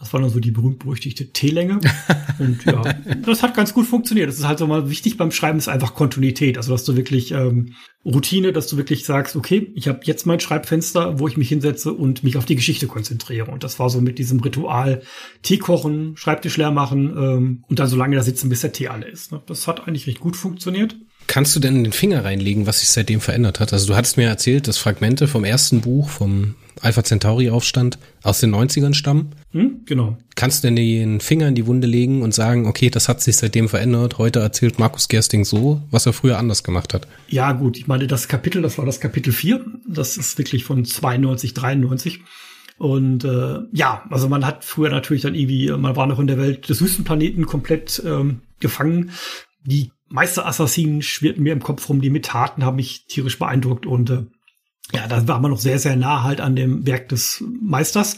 Das 0.01 0.15
war 0.15 0.21
dann 0.21 0.31
so 0.31 0.41
die 0.41 0.51
berühmt-berüchtigte 0.51 1.31
Teelänge. 1.31 1.79
Und 2.39 2.65
ja, 2.65 2.83
das 3.23 3.43
hat 3.43 3.55
ganz 3.55 3.75
gut 3.75 3.87
funktioniert. 3.87 4.31
Das 4.31 4.39
ist 4.39 4.49
halt 4.49 4.59
so 4.59 4.67
mal 4.67 4.89
wichtig 4.89 5.19
beim 5.19 5.31
Schreiben, 5.31 5.59
ist 5.59 5.69
einfach 5.69 5.95
Kontinuität. 5.95 6.57
Also, 6.57 6.73
dass 6.73 6.85
du 6.85 6.97
wirklich 6.97 7.33
ähm, 7.33 7.75
Routine, 8.03 8.55
dass 8.55 8.67
du 8.67 8.79
wirklich 8.79 9.05
sagst, 9.05 9.37
okay, 9.37 9.71
ich 9.75 9.89
habe 9.89 10.01
jetzt 10.05 10.25
mein 10.25 10.41
Schreibfenster, 10.41 11.19
wo 11.19 11.29
ich 11.29 11.37
mich 11.37 11.51
hinsetze 11.51 11.93
und 11.93 12.25
mich 12.25 12.39
auf 12.39 12.47
die 12.47 12.57
Geschichte 12.57 12.87
konzentriere. 12.87 13.51
Und 13.51 13.63
das 13.63 13.79
war 13.79 13.91
so 13.91 14.01
mit 14.01 14.19
diesem 14.19 14.41
Ritual 14.41 15.03
Tee 15.43 15.59
kochen, 15.59 16.17
Schreibtisch 16.17 16.57
leer 16.57 16.71
machen 16.71 17.15
ähm, 17.15 17.65
und 17.69 17.79
dann 17.79 17.89
so 17.89 17.97
lange 17.97 18.17
da 18.17 18.23
sitzen, 18.23 18.49
bis 18.49 18.63
der 18.63 18.73
Tee 18.73 18.89
alle 18.89 19.07
ist. 19.07 19.33
Ne? 19.33 19.43
Das 19.45 19.69
hat 19.69 19.87
eigentlich 19.87 20.07
recht 20.07 20.21
gut 20.21 20.35
funktioniert. 20.35 20.97
Kannst 21.31 21.55
du 21.55 21.61
denn 21.61 21.85
den 21.85 21.93
Finger 21.93 22.25
reinlegen, 22.25 22.67
was 22.67 22.81
sich 22.81 22.89
seitdem 22.89 23.21
verändert 23.21 23.61
hat? 23.61 23.73
Also 23.73 23.87
du 23.87 23.95
hattest 23.95 24.17
mir 24.17 24.27
erzählt, 24.27 24.67
dass 24.67 24.79
Fragmente 24.79 25.29
vom 25.29 25.45
ersten 25.45 25.81
Buch, 25.81 26.09
vom 26.09 26.57
Alpha 26.81 27.05
Centauri 27.05 27.51
Aufstand 27.51 28.01
aus 28.25 28.41
den 28.41 28.53
90ern 28.53 28.95
stammen. 28.95 29.31
Hm, 29.53 29.83
genau. 29.87 30.19
Kannst 30.35 30.65
du 30.65 30.67
denn 30.67 30.75
den 30.75 31.21
Finger 31.21 31.47
in 31.47 31.55
die 31.55 31.69
Wunde 31.69 31.87
legen 31.87 32.23
und 32.23 32.35
sagen, 32.35 32.67
okay, 32.67 32.91
das 32.91 33.09
hat 33.09 33.23
sich 33.23 33.37
seitdem 33.37 33.69
verändert. 33.69 34.19
Heute 34.19 34.41
erzählt 34.41 34.81
Markus 34.81 35.07
Gersting 35.07 35.45
so, 35.45 35.81
was 35.93 36.05
er 36.05 36.15
früher 36.15 36.37
anders 36.37 36.65
gemacht 36.65 36.95
hat. 36.95 37.07
Ja, 37.29 37.53
gut. 37.53 37.79
Ich 37.79 37.87
meine, 37.87 38.09
das 38.09 38.27
Kapitel, 38.27 38.61
das 38.61 38.77
war 38.77 38.85
das 38.85 38.99
Kapitel 38.99 39.33
4. 39.33 39.65
Das 39.87 40.17
ist 40.17 40.37
wirklich 40.37 40.65
von 40.65 40.85
92, 40.85 41.55
93. 41.55 42.23
Und 42.77 43.23
äh, 43.23 43.59
ja, 43.71 44.03
also 44.11 44.29
man 44.29 44.45
hat 44.45 44.65
früher 44.65 44.91
natürlich 44.91 45.23
dann 45.23 45.37
irgendwie, 45.37 45.71
man 45.71 45.95
war 45.95 46.09
noch 46.09 46.19
in 46.19 46.27
der 46.27 46.39
Welt 46.39 46.69
des 46.69 46.83
Wüstenplaneten 46.83 47.47
komplett 47.47 48.03
ähm, 48.05 48.41
gefangen. 48.59 49.13
Die 49.65 49.93
Meisterassassinen 50.11 51.03
schwirrten 51.03 51.43
mir 51.43 51.53
im 51.53 51.63
Kopf 51.63 51.89
rum, 51.89 52.01
die 52.01 52.11
Metaten 52.11 52.65
haben 52.65 52.77
mich 52.77 53.07
tierisch 53.07 53.39
beeindruckt 53.39 53.87
und 53.87 54.11
äh, 54.11 54.27
ja, 54.93 55.07
da 55.07 55.27
war 55.29 55.41
man 55.41 55.53
noch 55.53 55.61
sehr, 55.61 55.79
sehr 55.79 55.97
nah 55.97 56.23
halt 56.23 56.41
an 56.41 56.57
dem 56.57 56.87
Werk 56.87 57.09
des 57.09 57.45
Meisters 57.63 58.17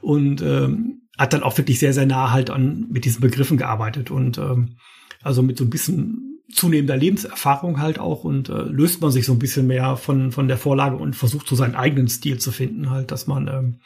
und 0.00 0.42
ähm, 0.42 1.02
hat 1.16 1.32
dann 1.32 1.42
auch 1.42 1.56
wirklich 1.56 1.78
sehr, 1.78 1.92
sehr 1.92 2.06
nah 2.06 2.30
halt 2.30 2.50
an 2.50 2.86
mit 2.90 3.04
diesen 3.04 3.20
Begriffen 3.20 3.56
gearbeitet 3.56 4.10
und 4.10 4.38
ähm, 4.38 4.76
Also 5.22 5.42
mit 5.42 5.58
so 5.58 5.64
ein 5.64 5.70
bisschen 5.70 6.40
zunehmender 6.52 6.96
Lebenserfahrung 6.96 7.78
halt 7.78 7.98
auch 7.98 8.24
und 8.24 8.48
äh, 8.48 8.62
löst 8.62 9.00
man 9.00 9.10
sich 9.10 9.26
so 9.26 9.32
ein 9.32 9.38
bisschen 9.38 9.66
mehr 9.66 9.96
von, 9.96 10.32
von 10.32 10.48
der 10.48 10.58
Vorlage 10.58 10.96
und 10.96 11.14
versucht 11.14 11.46
so 11.46 11.54
seinen 11.54 11.74
eigenen 11.74 12.08
Stil 12.08 12.38
zu 12.38 12.50
finden 12.50 12.90
halt, 12.90 13.10
dass 13.10 13.26
man 13.26 13.48
ähm, 13.48 13.80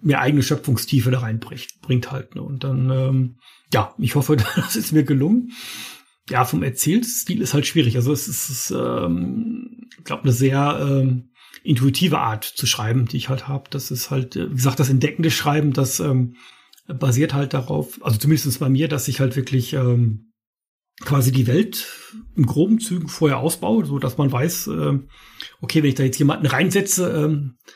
mehr 0.00 0.20
eigene 0.20 0.42
Schöpfungstiefe 0.42 1.10
da 1.10 1.20
reinbringt 1.20 1.80
bringt 1.80 2.12
halt. 2.12 2.34
Ne? 2.34 2.42
Und 2.42 2.64
dann, 2.64 2.90
ähm, 2.90 3.38
ja, 3.72 3.94
ich 3.98 4.14
hoffe, 4.14 4.36
das 4.56 4.76
ist 4.76 4.92
mir 4.92 5.04
gelungen. 5.04 5.52
Ja, 6.28 6.44
vom 6.44 6.62
Erzählstil 6.62 7.40
ist 7.40 7.54
halt 7.54 7.66
schwierig. 7.66 7.96
Also 7.96 8.12
es 8.12 8.26
ist, 8.26 8.70
ähm, 8.70 9.88
ich 9.96 10.04
glaube, 10.04 10.24
eine 10.24 10.32
sehr 10.32 10.78
ähm, 10.80 11.30
intuitive 11.62 12.18
Art 12.18 12.44
zu 12.44 12.66
schreiben, 12.66 13.06
die 13.06 13.16
ich 13.16 13.28
halt 13.28 13.48
habe. 13.48 13.70
Das 13.70 13.90
ist 13.90 14.10
halt, 14.10 14.36
äh, 14.36 14.50
wie 14.50 14.54
gesagt, 14.54 14.80
das 14.80 14.90
entdeckende 14.90 15.30
Schreiben, 15.30 15.72
das 15.72 16.00
ähm, 16.00 16.36
basiert 16.86 17.34
halt 17.34 17.54
darauf, 17.54 18.04
also 18.04 18.18
zumindest 18.18 18.58
bei 18.60 18.68
mir, 18.68 18.88
dass 18.88 19.08
ich 19.08 19.20
halt 19.20 19.36
wirklich 19.36 19.72
ähm, 19.72 20.32
quasi 21.00 21.32
die 21.32 21.46
Welt 21.46 21.86
in 22.36 22.46
groben 22.46 22.80
Zügen 22.80 23.08
vorher 23.08 23.38
ausbaue, 23.38 23.84
so 23.84 23.98
dass 23.98 24.18
man 24.18 24.30
weiß, 24.30 24.68
äh, 24.68 24.98
okay, 25.60 25.82
wenn 25.82 25.90
ich 25.90 25.94
da 25.94 26.04
jetzt 26.04 26.18
jemanden 26.18 26.46
reinsetze, 26.46 27.10
äh, 27.10 27.70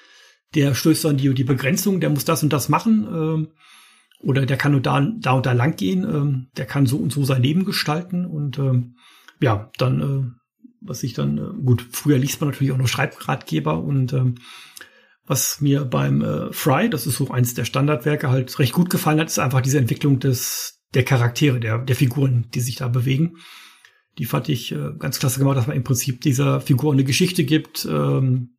der 0.55 0.75
stößt 0.75 1.07
an 1.07 1.17
die, 1.17 1.33
die 1.35 1.45
Begrenzung, 1.45 2.01
der 2.01 2.11
muss 2.11 2.25
das 2.25 2.43
und 2.43 2.53
das 2.53 2.69
machen, 2.69 3.07
äh, 3.07 3.61
oder 4.23 4.47
der 4.47 4.57
kann 4.57 4.73
nur 4.73 4.81
da, 4.81 5.01
da 5.01 5.33
und 5.33 5.47
da 5.47 5.53
lang 5.53 5.77
gehen, 5.77 6.05
äh, 6.05 6.57
der 6.57 6.67
kann 6.67 6.87
so 6.87 6.99
und 6.99 7.13
so 7.13 7.25
sein 7.25 7.43
Leben 7.43 7.65
gestalten 7.65 8.27
und 8.27 8.59
äh, 8.59 8.83
ja, 9.41 9.71
dann, 9.79 10.01
äh, 10.01 10.31
was 10.81 11.03
ich 11.03 11.15
dann, 11.15 11.39
äh, 11.39 11.63
gut, 11.65 11.87
früher 11.91 12.19
liest 12.19 12.41
man 12.41 12.51
natürlich 12.51 12.73
auch 12.73 12.79
noch 12.79 12.89
Schreibratgeber 12.89 13.83
und 13.83 14.13
äh, 14.13 14.35
was 15.27 15.61
mir 15.61 15.85
beim 15.85 16.23
äh, 16.23 16.53
Fry, 16.53 16.91
das 16.91 17.07
ist 17.07 17.17
so 17.17 17.31
eins 17.31 17.55
der 17.55 17.65
Standardwerke, 17.65 18.31
halt 18.31 18.59
recht 18.59 18.73
gut 18.73 18.91
gefallen 18.91 19.21
hat, 19.21 19.29
ist 19.29 19.39
einfach 19.39 19.61
diese 19.61 19.79
Entwicklung 19.79 20.19
des 20.19 20.81
der 20.93 21.05
Charaktere, 21.05 21.61
der 21.61 21.79
der 21.79 21.95
Figuren, 21.95 22.49
die 22.53 22.61
sich 22.61 22.77
da 22.77 22.89
bewegen. 22.89 23.37
Die 24.19 24.25
fand 24.25 24.49
ich 24.49 24.73
äh, 24.73 24.91
ganz 24.99 25.21
klasse 25.21 25.39
gemacht, 25.39 25.57
dass 25.57 25.69
man 25.69 25.77
im 25.77 25.85
Prinzip 25.85 26.21
dieser 26.21 26.61
Figur 26.61 26.93
eine 26.93 27.05
Geschichte 27.05 27.45
gibt, 27.45 27.87
ähm, 27.89 28.57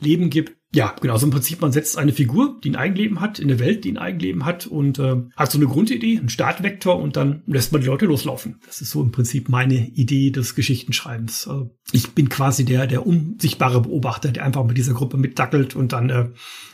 Leben 0.00 0.28
gibt. 0.28 0.57
Ja, 0.74 0.94
genau, 1.00 1.16
so 1.16 1.24
im 1.24 1.32
Prinzip, 1.32 1.62
man 1.62 1.72
setzt 1.72 1.96
eine 1.96 2.12
Figur, 2.12 2.60
die 2.62 2.70
ein 2.70 2.76
Eigenleben 2.76 3.20
hat, 3.20 3.38
in 3.38 3.48
eine 3.48 3.58
Welt, 3.58 3.84
die 3.84 3.92
ein 3.92 3.96
Eigenleben 3.96 4.44
hat 4.44 4.66
und 4.66 4.98
äh, 4.98 5.16
hat 5.34 5.50
so 5.50 5.56
eine 5.56 5.66
Grundidee, 5.66 6.18
einen 6.18 6.28
Startvektor 6.28 6.98
und 6.98 7.16
dann 7.16 7.42
lässt 7.46 7.72
man 7.72 7.80
die 7.80 7.86
Leute 7.86 8.04
loslaufen. 8.04 8.60
Das 8.66 8.82
ist 8.82 8.90
so 8.90 9.00
im 9.02 9.10
Prinzip 9.10 9.48
meine 9.48 9.88
Idee 9.88 10.30
des 10.30 10.54
Geschichtenschreibens. 10.54 11.46
Äh, 11.46 11.70
ich 11.92 12.12
bin 12.12 12.28
quasi 12.28 12.66
der, 12.66 12.86
der 12.86 13.06
unsichtbare 13.06 13.80
Beobachter, 13.80 14.30
der 14.30 14.44
einfach 14.44 14.64
mit 14.64 14.76
dieser 14.76 14.92
Gruppe 14.92 15.16
mitdackelt 15.16 15.74
und 15.74 15.94
dann 15.94 16.10
äh, 16.10 16.28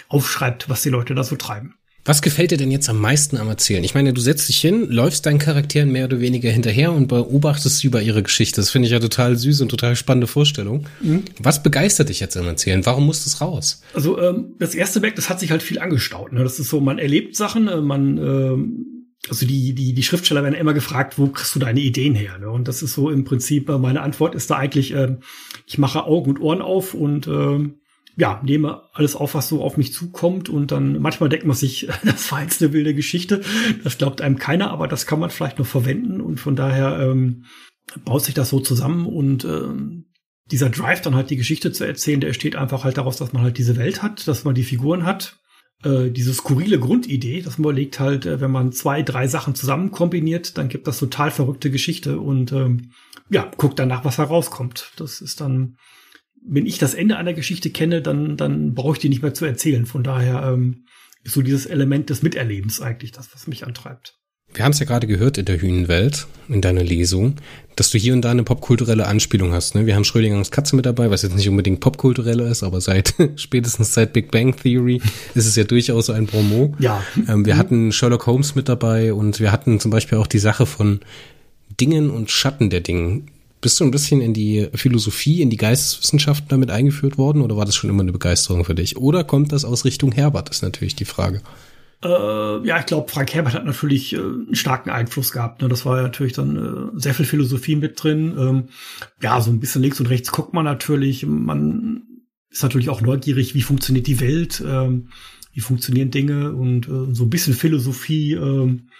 aufschreibt, 0.08 0.68
was 0.68 0.82
die 0.82 0.90
Leute 0.90 1.14
da 1.14 1.22
so 1.22 1.36
treiben. 1.36 1.74
Was 2.06 2.20
gefällt 2.20 2.50
dir 2.50 2.58
denn 2.58 2.70
jetzt 2.70 2.90
am 2.90 3.00
meisten 3.00 3.38
am 3.38 3.48
Erzählen? 3.48 3.82
Ich 3.82 3.94
meine, 3.94 4.12
du 4.12 4.20
setzt 4.20 4.48
dich 4.50 4.60
hin, 4.60 4.90
läufst 4.90 5.24
deinen 5.24 5.38
Charakteren 5.38 5.90
mehr 5.90 6.04
oder 6.04 6.20
weniger 6.20 6.50
hinterher 6.50 6.92
und 6.92 7.08
beobachtest 7.08 7.78
sie 7.78 7.86
über 7.86 8.02
ihre 8.02 8.22
Geschichte. 8.22 8.60
Das 8.60 8.70
finde 8.70 8.86
ich 8.86 8.92
ja 8.92 9.00
total 9.00 9.36
süß 9.36 9.62
und 9.62 9.70
total 9.70 9.96
spannende 9.96 10.26
Vorstellung. 10.26 10.86
Mhm. 11.00 11.24
Was 11.38 11.62
begeistert 11.62 12.10
dich 12.10 12.20
jetzt 12.20 12.36
am 12.36 12.46
Erzählen? 12.46 12.84
Warum 12.84 13.06
muss 13.06 13.24
das 13.24 13.40
raus? 13.40 13.80
Also 13.94 14.20
ähm, 14.20 14.54
das 14.58 14.74
erste 14.74 15.00
Werk, 15.00 15.16
das 15.16 15.30
hat 15.30 15.40
sich 15.40 15.50
halt 15.50 15.62
viel 15.62 15.78
angestaut. 15.78 16.32
Ne? 16.32 16.42
Das 16.42 16.58
ist 16.60 16.68
so, 16.68 16.80
man 16.80 16.98
erlebt 16.98 17.36
Sachen, 17.36 17.68
äh, 17.68 17.80
man 17.80 18.18
ähm 18.18 18.86
also 19.30 19.46
die, 19.46 19.74
die, 19.74 19.94
die 19.94 20.02
Schriftsteller 20.02 20.42
werden 20.42 20.54
immer 20.54 20.74
gefragt, 20.74 21.18
wo 21.18 21.28
kriegst 21.28 21.54
du 21.54 21.58
deine 21.58 21.80
Ideen 21.80 22.14
her? 22.14 22.38
Ne? 22.38 22.50
Und 22.50 22.68
das 22.68 22.82
ist 22.82 22.92
so 22.92 23.08
im 23.08 23.24
Prinzip, 23.24 23.68
äh, 23.68 23.78
meine 23.78 24.02
Antwort 24.02 24.34
ist 24.34 24.50
da 24.50 24.56
eigentlich, 24.56 24.92
äh, 24.92 25.16
ich 25.66 25.78
mache 25.78 26.04
Augen 26.04 26.30
und 26.30 26.40
Ohren 26.40 26.60
auf 26.60 26.92
und 26.92 27.26
äh, 27.26 27.70
ja, 28.16 28.40
nehme 28.44 28.82
alles 28.92 29.16
auf, 29.16 29.34
was 29.34 29.48
so 29.48 29.62
auf 29.62 29.76
mich 29.76 29.92
zukommt 29.92 30.48
und 30.48 30.70
dann 30.70 31.00
manchmal 31.00 31.28
denkt 31.28 31.46
man 31.46 31.56
sich, 31.56 31.88
das 32.04 32.30
war 32.30 32.42
jetzt 32.42 32.62
eine 32.62 32.72
wilde 32.72 32.94
Geschichte. 32.94 33.42
Das 33.82 33.98
glaubt 33.98 34.20
einem 34.20 34.38
keiner, 34.38 34.70
aber 34.70 34.88
das 34.88 35.06
kann 35.06 35.20
man 35.20 35.30
vielleicht 35.30 35.58
noch 35.58 35.66
verwenden 35.66 36.20
und 36.20 36.38
von 36.38 36.56
daher 36.56 36.98
ähm, 37.00 37.44
baut 38.04 38.24
sich 38.24 38.34
das 38.34 38.50
so 38.50 38.60
zusammen 38.60 39.06
und 39.06 39.44
ähm, 39.44 40.06
dieser 40.50 40.70
Drive 40.70 41.00
dann 41.00 41.14
halt 41.14 41.30
die 41.30 41.36
Geschichte 41.36 41.72
zu 41.72 41.84
erzählen, 41.84 42.20
der 42.20 42.28
entsteht 42.28 42.56
einfach 42.56 42.84
halt 42.84 42.98
daraus, 42.98 43.16
dass 43.16 43.32
man 43.32 43.42
halt 43.42 43.58
diese 43.58 43.76
Welt 43.76 44.02
hat, 44.02 44.28
dass 44.28 44.44
man 44.44 44.54
die 44.54 44.62
Figuren 44.62 45.04
hat. 45.04 45.38
Äh, 45.82 46.10
diese 46.10 46.34
skurrile 46.34 46.78
Grundidee, 46.78 47.40
dass 47.42 47.58
man 47.58 47.70
überlegt 47.70 47.98
halt, 47.98 48.26
äh, 48.26 48.40
wenn 48.40 48.50
man 48.50 48.72
zwei, 48.72 49.02
drei 49.02 49.26
Sachen 49.26 49.54
zusammen 49.54 49.90
kombiniert, 49.90 50.58
dann 50.58 50.68
gibt 50.68 50.86
das 50.86 50.98
total 50.98 51.30
verrückte 51.30 51.70
Geschichte 51.70 52.20
und 52.20 52.52
ähm, 52.52 52.90
ja, 53.30 53.50
guckt 53.56 53.78
danach, 53.78 54.04
was 54.04 54.18
herauskommt. 54.18 54.92
Das 54.96 55.20
ist 55.20 55.40
dann 55.40 55.76
wenn 56.44 56.66
ich 56.66 56.78
das 56.78 56.94
Ende 56.94 57.16
einer 57.16 57.32
Geschichte 57.32 57.70
kenne, 57.70 58.02
dann, 58.02 58.36
dann 58.36 58.74
brauche 58.74 58.94
ich 58.94 58.98
die 58.98 59.08
nicht 59.08 59.22
mehr 59.22 59.34
zu 59.34 59.44
erzählen. 59.44 59.86
Von 59.86 60.04
daher 60.04 60.52
ähm, 60.52 60.84
ist 61.22 61.32
so 61.32 61.42
dieses 61.42 61.66
Element 61.66 62.10
des 62.10 62.22
Miterlebens 62.22 62.80
eigentlich 62.80 63.12
das, 63.12 63.30
was 63.32 63.46
mich 63.46 63.66
antreibt. 63.66 64.18
Wir 64.52 64.64
haben 64.64 64.72
es 64.72 64.78
ja 64.78 64.86
gerade 64.86 65.06
gehört 65.06 65.38
in 65.38 65.46
der 65.46 65.60
Hühnenwelt, 65.60 66.28
in 66.48 66.60
deiner 66.60 66.84
Lesung, 66.84 67.36
dass 67.74 67.90
du 67.90 67.98
hier 67.98 68.12
und 68.12 68.22
da 68.22 68.30
eine 68.30 68.44
popkulturelle 68.44 69.06
Anspielung 69.06 69.52
hast. 69.52 69.74
Ne? 69.74 69.86
Wir 69.86 69.96
haben 69.96 70.04
Schrödingers 70.04 70.52
Katze 70.52 70.76
mit 70.76 70.86
dabei, 70.86 71.10
was 71.10 71.22
jetzt 71.22 71.34
nicht 71.34 71.48
unbedingt 71.48 71.80
popkulturell 71.80 72.38
ist, 72.40 72.62
aber 72.62 72.80
seit 72.80 73.14
spätestens 73.36 73.94
seit 73.94 74.12
Big 74.12 74.30
Bang 74.30 74.54
Theory 74.54 75.00
ist 75.34 75.46
es 75.46 75.56
ja 75.56 75.64
durchaus 75.64 76.10
ein 76.10 76.26
Promo. 76.26 76.74
Ja. 76.78 77.02
Ähm, 77.26 77.46
wir 77.46 77.54
mhm. 77.54 77.58
hatten 77.58 77.92
Sherlock 77.92 78.26
Holmes 78.26 78.54
mit 78.54 78.68
dabei 78.68 79.12
und 79.12 79.40
wir 79.40 79.50
hatten 79.50 79.80
zum 79.80 79.90
Beispiel 79.90 80.18
auch 80.18 80.28
die 80.28 80.38
Sache 80.38 80.66
von 80.66 81.00
Dingen 81.80 82.10
und 82.10 82.30
Schatten 82.30 82.70
der 82.70 82.80
Dingen. 82.80 83.30
Bist 83.64 83.80
du 83.80 83.84
ein 83.84 83.90
bisschen 83.90 84.20
in 84.20 84.34
die 84.34 84.68
Philosophie, 84.74 85.40
in 85.40 85.48
die 85.48 85.56
Geisteswissenschaften 85.56 86.48
damit 86.50 86.70
eingeführt 86.70 87.16
worden 87.16 87.40
oder 87.40 87.56
war 87.56 87.64
das 87.64 87.74
schon 87.74 87.88
immer 87.88 88.02
eine 88.02 88.12
Begeisterung 88.12 88.62
für 88.66 88.74
dich? 88.74 88.98
Oder 88.98 89.24
kommt 89.24 89.52
das 89.52 89.64
aus 89.64 89.86
Richtung 89.86 90.12
Herbert, 90.12 90.50
ist 90.50 90.62
natürlich 90.62 90.96
die 90.96 91.06
Frage. 91.06 91.40
Äh, 92.04 92.08
ja, 92.66 92.78
ich 92.78 92.84
glaube, 92.84 93.10
Frank 93.10 93.32
Herbert 93.32 93.54
hat 93.54 93.64
natürlich 93.64 94.12
äh, 94.12 94.18
einen 94.18 94.54
starken 94.54 94.90
Einfluss 94.90 95.32
gehabt. 95.32 95.62
Ne? 95.62 95.68
Das 95.68 95.86
war 95.86 95.96
ja 95.96 96.02
natürlich 96.02 96.34
dann 96.34 96.56
äh, 96.58 97.00
sehr 97.00 97.14
viel 97.14 97.24
Philosophie 97.24 97.76
mit 97.76 98.04
drin. 98.04 98.34
Ähm, 98.38 98.64
ja, 99.22 99.40
so 99.40 99.50
ein 99.50 99.60
bisschen 99.60 99.80
links 99.80 99.98
und 99.98 100.10
rechts 100.10 100.30
guckt 100.30 100.52
man 100.52 100.66
natürlich. 100.66 101.24
Man 101.24 102.02
ist 102.50 102.64
natürlich 102.64 102.90
auch 102.90 103.00
neugierig, 103.00 103.54
wie 103.54 103.62
funktioniert 103.62 104.06
die 104.06 104.20
Welt, 104.20 104.62
ähm, 104.62 105.08
wie 105.54 105.60
funktionieren 105.60 106.10
Dinge 106.10 106.52
und 106.52 106.86
äh, 106.86 107.14
so 107.14 107.24
ein 107.24 107.30
bisschen 107.30 107.54
Philosophie 107.54 108.34
ähm, 108.34 108.90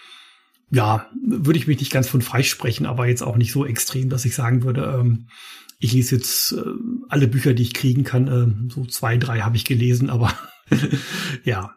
ja, 0.71 1.07
würde 1.25 1.59
ich 1.59 1.67
mich 1.67 1.79
nicht 1.79 1.91
ganz 1.91 2.07
von 2.07 2.21
freisprechen, 2.21 2.85
aber 2.85 3.07
jetzt 3.07 3.21
auch 3.21 3.37
nicht 3.37 3.51
so 3.51 3.65
extrem, 3.65 4.09
dass 4.09 4.25
ich 4.25 4.35
sagen 4.35 4.63
würde, 4.63 4.97
ähm, 4.99 5.27
ich 5.79 5.93
lese 5.93 6.15
jetzt 6.15 6.53
äh, 6.53 6.61
alle 7.09 7.27
Bücher, 7.27 7.53
die 7.53 7.63
ich 7.63 7.73
kriegen 7.73 8.03
kann. 8.03 8.27
Äh, 8.27 8.71
so 8.73 8.85
zwei, 8.85 9.17
drei 9.17 9.41
habe 9.41 9.57
ich 9.57 9.65
gelesen, 9.65 10.09
aber 10.09 10.33
ja. 11.43 11.75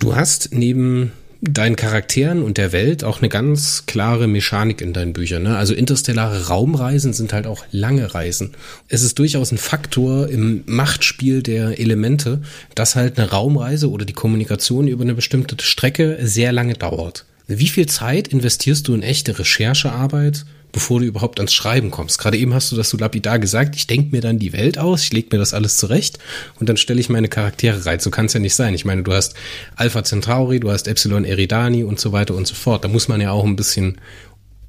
Du 0.00 0.14
hast 0.14 0.50
neben 0.52 1.12
deinen 1.40 1.76
Charakteren 1.76 2.42
und 2.42 2.58
der 2.58 2.72
Welt 2.72 3.04
auch 3.04 3.18
eine 3.18 3.28
ganz 3.28 3.84
klare 3.86 4.26
Mechanik 4.26 4.80
in 4.80 4.92
deinen 4.92 5.12
Büchern. 5.12 5.44
Ne? 5.44 5.56
Also 5.56 5.72
interstellare 5.72 6.48
Raumreisen 6.48 7.12
sind 7.12 7.32
halt 7.32 7.46
auch 7.46 7.64
lange 7.70 8.14
Reisen. 8.14 8.56
Es 8.88 9.02
ist 9.02 9.18
durchaus 9.18 9.52
ein 9.52 9.58
Faktor 9.58 10.28
im 10.28 10.64
Machtspiel 10.66 11.42
der 11.42 11.78
Elemente, 11.78 12.42
dass 12.74 12.96
halt 12.96 13.18
eine 13.18 13.30
Raumreise 13.30 13.88
oder 13.90 14.04
die 14.04 14.14
Kommunikation 14.14 14.88
über 14.88 15.04
eine 15.04 15.14
bestimmte 15.14 15.62
Strecke 15.62 16.18
sehr 16.22 16.52
lange 16.52 16.74
dauert. 16.74 17.24
Wie 17.50 17.68
viel 17.68 17.86
Zeit 17.86 18.28
investierst 18.28 18.86
du 18.86 18.94
in 18.94 19.02
echte 19.02 19.38
Recherchearbeit, 19.38 20.44
bevor 20.70 21.00
du 21.00 21.06
überhaupt 21.06 21.40
ans 21.40 21.54
Schreiben 21.54 21.90
kommst? 21.90 22.18
Gerade 22.18 22.36
eben 22.36 22.52
hast 22.52 22.70
du 22.70 22.76
das 22.76 22.90
so 22.90 22.98
lapidar 22.98 23.38
gesagt, 23.38 23.74
ich 23.74 23.86
denke 23.86 24.14
mir 24.14 24.20
dann 24.20 24.38
die 24.38 24.52
Welt 24.52 24.76
aus, 24.76 25.04
ich 25.04 25.14
lege 25.14 25.28
mir 25.32 25.38
das 25.38 25.54
alles 25.54 25.78
zurecht 25.78 26.18
und 26.60 26.68
dann 26.68 26.76
stelle 26.76 27.00
ich 27.00 27.08
meine 27.08 27.28
Charaktere 27.28 27.86
rein. 27.86 28.00
So 28.00 28.10
kann 28.10 28.26
es 28.26 28.34
ja 28.34 28.40
nicht 28.40 28.54
sein. 28.54 28.74
Ich 28.74 28.84
meine, 28.84 29.02
du 29.02 29.14
hast 29.14 29.32
Alpha 29.76 30.04
Centauri, 30.04 30.60
du 30.60 30.70
hast 30.70 30.88
Epsilon 30.88 31.24
Eridani 31.24 31.84
und 31.84 31.98
so 31.98 32.12
weiter 32.12 32.34
und 32.34 32.46
so 32.46 32.54
fort. 32.54 32.84
Da 32.84 32.88
muss 32.88 33.08
man 33.08 33.22
ja 33.22 33.30
auch 33.30 33.46
ein 33.46 33.56
bisschen 33.56 33.96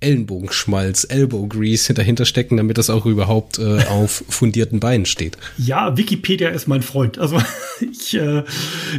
Ellenbogenschmalz, 0.02 1.06
Elbow 1.10 1.47
Grease 1.47 1.93
dahinter 1.93 2.26
stecken, 2.26 2.58
damit 2.58 2.78
das 2.78 2.89
auch 2.89 3.06
überhaupt 3.06 3.60
äh, 3.60 3.84
auf 3.89 4.24
fundierten 4.30 4.80
Beinen 4.80 5.06
steht. 5.06 5.38
Ja, 5.58 5.97
Wikipedia 5.97 6.50
ist 6.50 6.68
mein 6.68 6.82
Freund. 6.82 7.20
Also 7.20 7.41
ich 7.91 8.16
äh, 8.16 8.43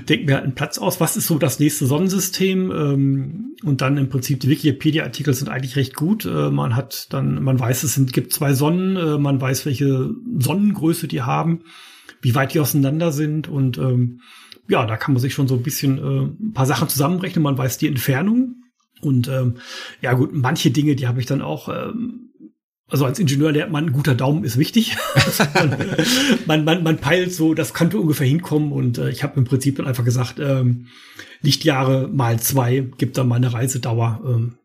denke 0.08 0.26
mir 0.26 0.34
halt 0.34 0.44
einen 0.44 0.54
Platz 0.54 0.78
aus. 0.78 1.00
Was 1.00 1.16
ist 1.16 1.26
so 1.26 1.38
das 1.38 1.58
nächste 1.58 1.86
Sonnensystem? 1.86 2.70
Ähm, 2.70 3.56
und 3.62 3.80
dann 3.80 3.96
im 3.96 4.08
Prinzip 4.08 4.40
die 4.40 4.48
Wikipedia-Artikel 4.48 5.34
sind 5.34 5.48
eigentlich 5.48 5.76
recht 5.76 5.94
gut. 5.94 6.24
Äh, 6.24 6.50
man 6.50 6.76
hat 6.76 7.12
dann, 7.12 7.42
man 7.42 7.58
weiß, 7.58 7.82
es 7.82 7.94
sind, 7.94 8.12
gibt 8.12 8.32
zwei 8.32 8.54
Sonnen. 8.54 8.96
Äh, 8.96 9.18
man 9.18 9.40
weiß, 9.40 9.66
welche 9.66 10.10
Sonnengröße 10.38 11.08
die 11.08 11.22
haben, 11.22 11.60
wie 12.22 12.34
weit 12.34 12.54
die 12.54 12.60
auseinander 12.60 13.12
sind 13.12 13.48
und 13.48 13.78
ähm, 13.78 14.20
ja, 14.68 14.86
da 14.86 14.96
kann 14.96 15.14
man 15.14 15.20
sich 15.20 15.34
schon 15.34 15.48
so 15.48 15.56
ein 15.56 15.62
bisschen 15.62 15.98
äh, 15.98 16.26
ein 16.42 16.52
paar 16.52 16.66
Sachen 16.66 16.88
zusammenrechnen. 16.88 17.42
Man 17.42 17.58
weiß 17.58 17.78
die 17.78 17.88
Entfernung 17.88 18.54
und 19.00 19.28
ähm, 19.28 19.58
ja 20.00 20.12
gut, 20.12 20.30
manche 20.32 20.70
Dinge, 20.70 20.96
die 20.96 21.06
habe 21.06 21.20
ich 21.20 21.26
dann 21.26 21.42
auch. 21.42 21.68
Ähm, 21.68 22.26
also 22.88 23.04
als 23.04 23.20
Ingenieur 23.20 23.52
lernt 23.52 23.70
man, 23.70 23.92
guter 23.92 24.16
Daumen 24.16 24.42
ist 24.42 24.58
wichtig. 24.58 24.96
man, 26.46 26.64
man, 26.64 26.82
man 26.82 26.98
peilt 26.98 27.32
so, 27.32 27.54
das 27.54 27.72
könnte 27.72 28.00
ungefähr 28.00 28.26
hinkommen. 28.26 28.72
Und 28.72 28.98
äh, 28.98 29.10
ich 29.10 29.22
habe 29.22 29.38
im 29.38 29.44
Prinzip 29.44 29.76
dann 29.76 29.86
einfach 29.86 30.04
gesagt, 30.04 30.40
ähm, 30.40 30.88
Lichtjahre 31.40 32.08
mal 32.08 32.40
zwei 32.40 32.90
gibt 32.98 33.16
dann 33.16 33.28
meine 33.28 33.52
Reisedauer. 33.52 34.20
Ähm, 34.24 34.58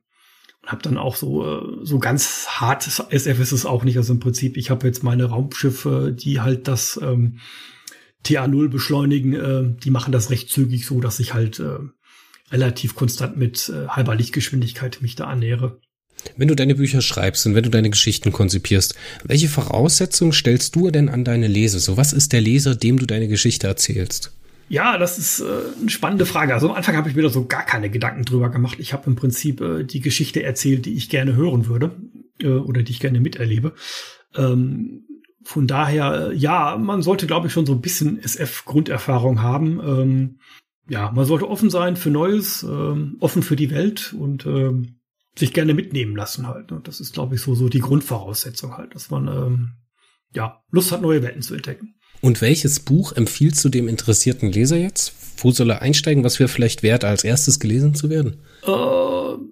und 0.66 0.72
habe 0.72 0.82
dann 0.82 0.98
auch 0.98 1.16
so 1.16 1.46
äh, 1.46 1.86
so 1.86 2.00
ganz 2.00 2.48
hart 2.48 2.88
SF 2.88 3.40
ist 3.40 3.52
es 3.52 3.66
auch 3.68 3.84
nicht. 3.84 3.98
Also 3.98 4.14
im 4.14 4.20
Prinzip, 4.20 4.58
ich 4.58 4.72
habe 4.72 4.88
jetzt 4.88 5.04
meine 5.04 5.26
Raumschiffe, 5.26 6.16
die 6.18 6.42
halt 6.42 6.68
das 6.68 7.00
ähm, 7.04 7.38
TA0 8.26 8.70
beschleunigen, 8.70 9.34
äh, 9.34 9.80
die 9.84 9.92
machen 9.92 10.12
das 10.12 10.32
recht 10.32 10.50
zügig 10.50 10.88
so, 10.88 11.00
dass 11.00 11.20
ich 11.20 11.36
halt 11.36 11.60
äh, 11.60 11.78
relativ 12.52 12.96
konstant 12.96 13.38
mit 13.38 13.70
äh, 13.70 13.88
halber 13.88 14.16
Lichtgeschwindigkeit 14.16 15.02
mich 15.02 15.16
da 15.16 15.26
annähere. 15.26 15.80
Wenn 16.38 16.48
du 16.48 16.56
deine 16.56 16.76
Bücher 16.76 17.02
schreibst 17.02 17.46
und 17.46 17.56
wenn 17.56 17.64
du 17.64 17.70
deine 17.70 17.90
Geschichten 17.90 18.32
konzipierst, 18.32 18.96
welche 19.24 19.48
Voraussetzungen 19.48 20.34
stellst 20.34 20.76
du 20.76 20.90
denn 20.90 21.10
an 21.10 21.24
deine 21.24 21.48
Leser? 21.48 21.80
So, 21.80 21.98
was 21.98 22.14
ist 22.14 22.34
der 22.34 22.42
Leser, 22.42 22.76
dem 22.76 22.98
du 22.98 23.06
deine 23.06 23.28
Geschichte 23.28 23.68
erzählst? 23.68 24.32
Ja, 24.68 24.98
das 24.98 25.20
ist 25.20 25.42
äh, 25.42 25.46
eine 25.80 25.90
spannende 25.90 26.26
Frage. 26.26 26.54
Also 26.54 26.70
am 26.70 26.76
Anfang 26.76 26.98
habe 26.98 27.10
ich 27.10 27.16
mir 27.16 27.22
da 27.22 27.30
so 27.30 27.46
gar 27.46 27.64
keine 27.64 27.90
Gedanken 27.90 28.26
drüber 28.26 28.50
gemacht. 28.50 28.80
Ich 28.80 28.94
habe 28.94 29.08
im 29.08 29.16
Prinzip 29.16 29.62
äh, 29.62 29.84
die 29.84 30.00
Geschichte 30.00 30.42
erzählt, 30.42 30.86
die 30.86 30.96
ich 30.96 31.10
gerne 31.10 31.36
hören 31.36 31.68
würde 31.68 31.92
äh, 32.42 32.48
oder 32.48 32.82
die 32.82 32.92
ich 32.92 33.00
gerne 33.00 33.20
miterlebe. 33.20 33.74
Ähm, 34.36 35.04
von 35.44 35.68
daher, 35.68 36.32
äh, 36.32 36.36
ja, 36.36 36.78
man 36.78 37.04
sollte, 37.04 37.28
glaube 37.28 37.48
ich, 37.48 37.54
schon 37.54 37.68
so 37.68 37.74
ein 37.74 37.82
bisschen 37.82 38.18
SF-Grunderfahrung 38.18 39.44
haben. 39.44 39.80
Ähm, 39.80 40.40
ja, 40.88 41.12
man 41.12 41.26
sollte 41.26 41.50
offen 41.50 41.70
sein 41.70 41.96
für 41.96 42.10
Neues, 42.10 42.64
ähm, 42.64 43.18
offen 43.20 43.44
für 43.44 43.56
die 43.56 43.72
Welt 43.72 44.14
und 44.18 44.46
ähm, 44.46 45.00
sich 45.38 45.54
gerne 45.54 45.74
mitnehmen 45.74 46.16
lassen 46.16 46.48
halt. 46.48 46.72
Ne? 46.72 46.82
Das 46.84 47.00
ist, 47.00 47.14
glaube 47.14 47.36
ich, 47.36 47.42
so, 47.42 47.56
so 47.56 47.70
die 47.70 47.80
Grundvoraussetzung 47.80 48.78
halt, 48.78 48.96
dass 48.96 49.10
man 49.10 49.28
ähm, 49.28 49.72
ja 50.34 50.64
Lust 50.72 50.92
hat, 50.92 51.02
neue 51.02 51.24
Welten 51.24 51.42
zu 51.42 51.56
entdecken. 51.56 51.96
Und 52.22 52.42
welches 52.42 52.80
Buch 52.80 53.12
empfiehlst 53.12 53.64
du 53.66 53.70
dem 53.70 53.88
interessierten 53.88 54.52
Leser 54.52 54.78
jetzt? 54.78 55.14
Wo 55.38 55.52
soll 55.52 55.70
er 55.70 55.82
einsteigen? 55.82 56.24
Was 56.24 56.40
wäre 56.40 56.48
vielleicht 56.48 56.82
wert, 56.82 57.04
als 57.04 57.24
erstes 57.24 57.60
gelesen 57.60 57.94
zu 57.94 58.10
werden? 58.10 58.42
Äh, 58.66 58.72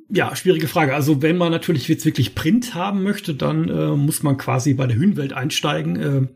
ja, 0.10 0.36
schwierige 0.36 0.68
Frage. 0.68 0.96
Also 0.96 1.22
wenn 1.22 1.38
man 1.38 1.52
natürlich 1.52 1.88
jetzt 1.88 2.06
wirklich 2.06 2.36
Print 2.36 2.74
haben 2.74 3.04
möchte, 3.04 3.36
dann 3.36 3.70
äh, 3.70 3.96
muss 3.96 4.24
man 4.24 4.38
quasi 4.38 4.74
bei 4.74 4.88
der 4.88 4.96
Hühnwelt 4.96 5.34
einsteigen. 5.34 5.96
Äh, 5.98 6.28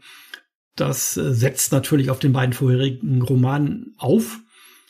das 0.76 1.18
äh, 1.18 1.34
setzt 1.34 1.72
natürlich 1.72 2.10
auf 2.10 2.20
den 2.20 2.34
beiden 2.34 2.54
vorherigen 2.54 3.22
Romanen 3.22 3.96
auf, 3.98 4.40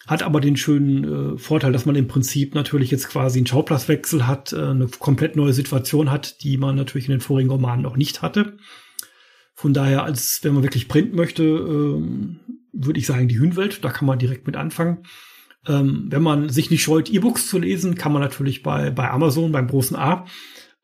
hat 0.08 0.24
aber 0.24 0.40
den 0.40 0.58
schönen 0.58 1.36
äh, 1.36 1.38
Vorteil, 1.38 1.74
dass 1.74 1.86
man 1.86 1.96
im 1.96 2.08
Prinzip 2.08 2.56
natürlich 2.56 2.90
jetzt 2.92 3.10
quasi 3.10 3.40
einen 3.40 3.48
Schauplatzwechsel 3.48 4.26
hat, 4.26 4.54
äh, 4.54 4.58
eine 4.58 4.88
komplett 4.88 5.36
neue 5.36 5.54
Situation 5.54 6.10
hat, 6.10 6.42
die 6.44 6.58
man 6.58 6.76
natürlich 6.76 7.08
in 7.08 7.12
den 7.12 7.22
vorigen 7.22 7.50
Romanen 7.50 7.84
noch 7.84 7.98
nicht 7.98 8.22
hatte. 8.22 8.58
Von 9.54 9.74
daher, 9.74 10.04
als 10.04 10.40
wenn 10.44 10.54
man 10.54 10.64
wirklich 10.64 10.88
Print 10.88 11.14
möchte, 11.14 11.44
ähm, 11.44 12.40
würde 12.72 13.00
ich 13.00 13.06
sagen, 13.06 13.28
die 13.28 13.40
Hühnwelt, 13.40 13.84
da 13.84 13.90
kann 13.90 14.06
man 14.06 14.20
direkt 14.20 14.48
mit 14.48 14.56
anfangen. 14.56 15.00
Ähm, 15.68 16.06
wenn 16.10 16.22
man 16.22 16.50
sich 16.50 16.72
nicht 16.72 16.84
scheut, 16.84 17.10
E-Books 17.10 17.48
zu 17.48 17.60
lesen, 17.60 17.96
kann 17.96 18.14
man 18.14 18.22
natürlich 18.22 18.64
bei, 18.64 18.92
bei 18.92 19.10
Amazon, 19.10 19.52
beim 19.52 19.68
großen 19.68 19.98
A, 19.98 20.26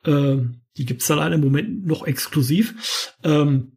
äh, 0.06 0.38
die 0.76 0.86
gibt's 0.86 1.08
da 1.08 1.16
leider 1.16 1.36
im 1.36 1.42
Moment 1.42 1.86
noch 1.86 2.06
exklusiv, 2.06 3.14
ähm, 3.24 3.73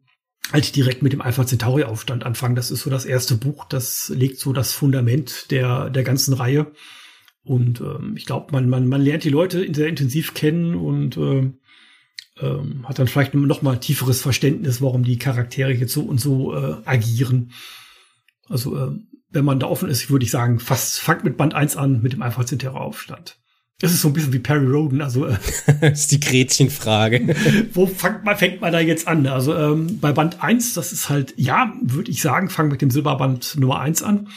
halt 0.51 0.75
direkt 0.75 1.01
mit 1.01 1.13
dem 1.13 1.21
Alpha 1.21 1.45
Centauri 1.45 1.83
Aufstand 1.83 2.25
anfangen. 2.25 2.55
Das 2.55 2.71
ist 2.71 2.81
so 2.81 2.89
das 2.89 3.05
erste 3.05 3.35
Buch, 3.35 3.65
das 3.65 4.09
legt 4.09 4.39
so 4.39 4.53
das 4.53 4.73
Fundament 4.73 5.51
der, 5.51 5.89
der 5.89 6.03
ganzen 6.03 6.33
Reihe. 6.33 6.71
Und 7.43 7.81
ähm, 7.81 8.15
ich 8.17 8.25
glaube, 8.25 8.51
man, 8.51 8.69
man, 8.69 8.87
man 8.87 9.01
lernt 9.01 9.23
die 9.23 9.29
Leute 9.29 9.73
sehr 9.73 9.87
intensiv 9.87 10.33
kennen 10.33 10.75
und 10.75 11.17
äh, 11.17 11.51
ähm, 12.39 12.87
hat 12.87 12.99
dann 12.99 13.07
vielleicht 13.07 13.33
noch 13.33 13.61
mal 13.61 13.77
tieferes 13.77 14.21
Verständnis, 14.21 14.81
warum 14.81 15.03
die 15.03 15.17
Charaktere 15.17 15.71
jetzt 15.71 15.93
so 15.93 16.01
und 16.01 16.19
so 16.19 16.55
äh, 16.55 16.75
agieren. 16.85 17.51
Also 18.49 18.77
äh, 18.77 18.91
wenn 19.29 19.45
man 19.45 19.59
da 19.59 19.67
offen 19.67 19.89
ist, 19.89 20.09
würde 20.09 20.25
ich 20.25 20.31
sagen, 20.31 20.59
fast 20.59 20.99
fangt 20.99 21.23
mit 21.23 21.37
Band 21.37 21.53
1 21.53 21.77
an 21.77 22.01
mit 22.01 22.13
dem 22.13 22.21
einfachsten 22.21 22.59
Terroraufstand. 22.59 23.39
Es 23.79 23.91
ist 23.91 24.01
so 24.01 24.07
ein 24.07 24.13
bisschen 24.13 24.33
wie 24.33 24.39
Perry 24.39 24.65
Roden, 24.65 25.01
also 25.01 25.27
äh, 25.27 25.37
das 25.81 26.01
ist 26.01 26.11
die 26.11 26.19
Gretchenfrage. 26.19 27.35
wo 27.73 27.85
fängt 27.85 28.23
man, 28.23 28.35
fängt 28.35 28.59
man 28.59 28.71
da 28.71 28.79
jetzt 28.79 29.07
an? 29.07 29.27
Also 29.27 29.55
ähm, 29.55 29.99
bei 29.99 30.11
Band 30.11 30.41
1, 30.41 30.73
das 30.73 30.91
ist 30.91 31.09
halt, 31.09 31.35
ja, 31.37 31.71
würde 31.83 32.09
ich 32.09 32.21
sagen, 32.21 32.49
fang 32.49 32.69
mit 32.69 32.81
dem 32.81 32.89
Silberband 32.89 33.55
Nummer 33.59 33.79
1 33.79 34.01
an. 34.01 34.29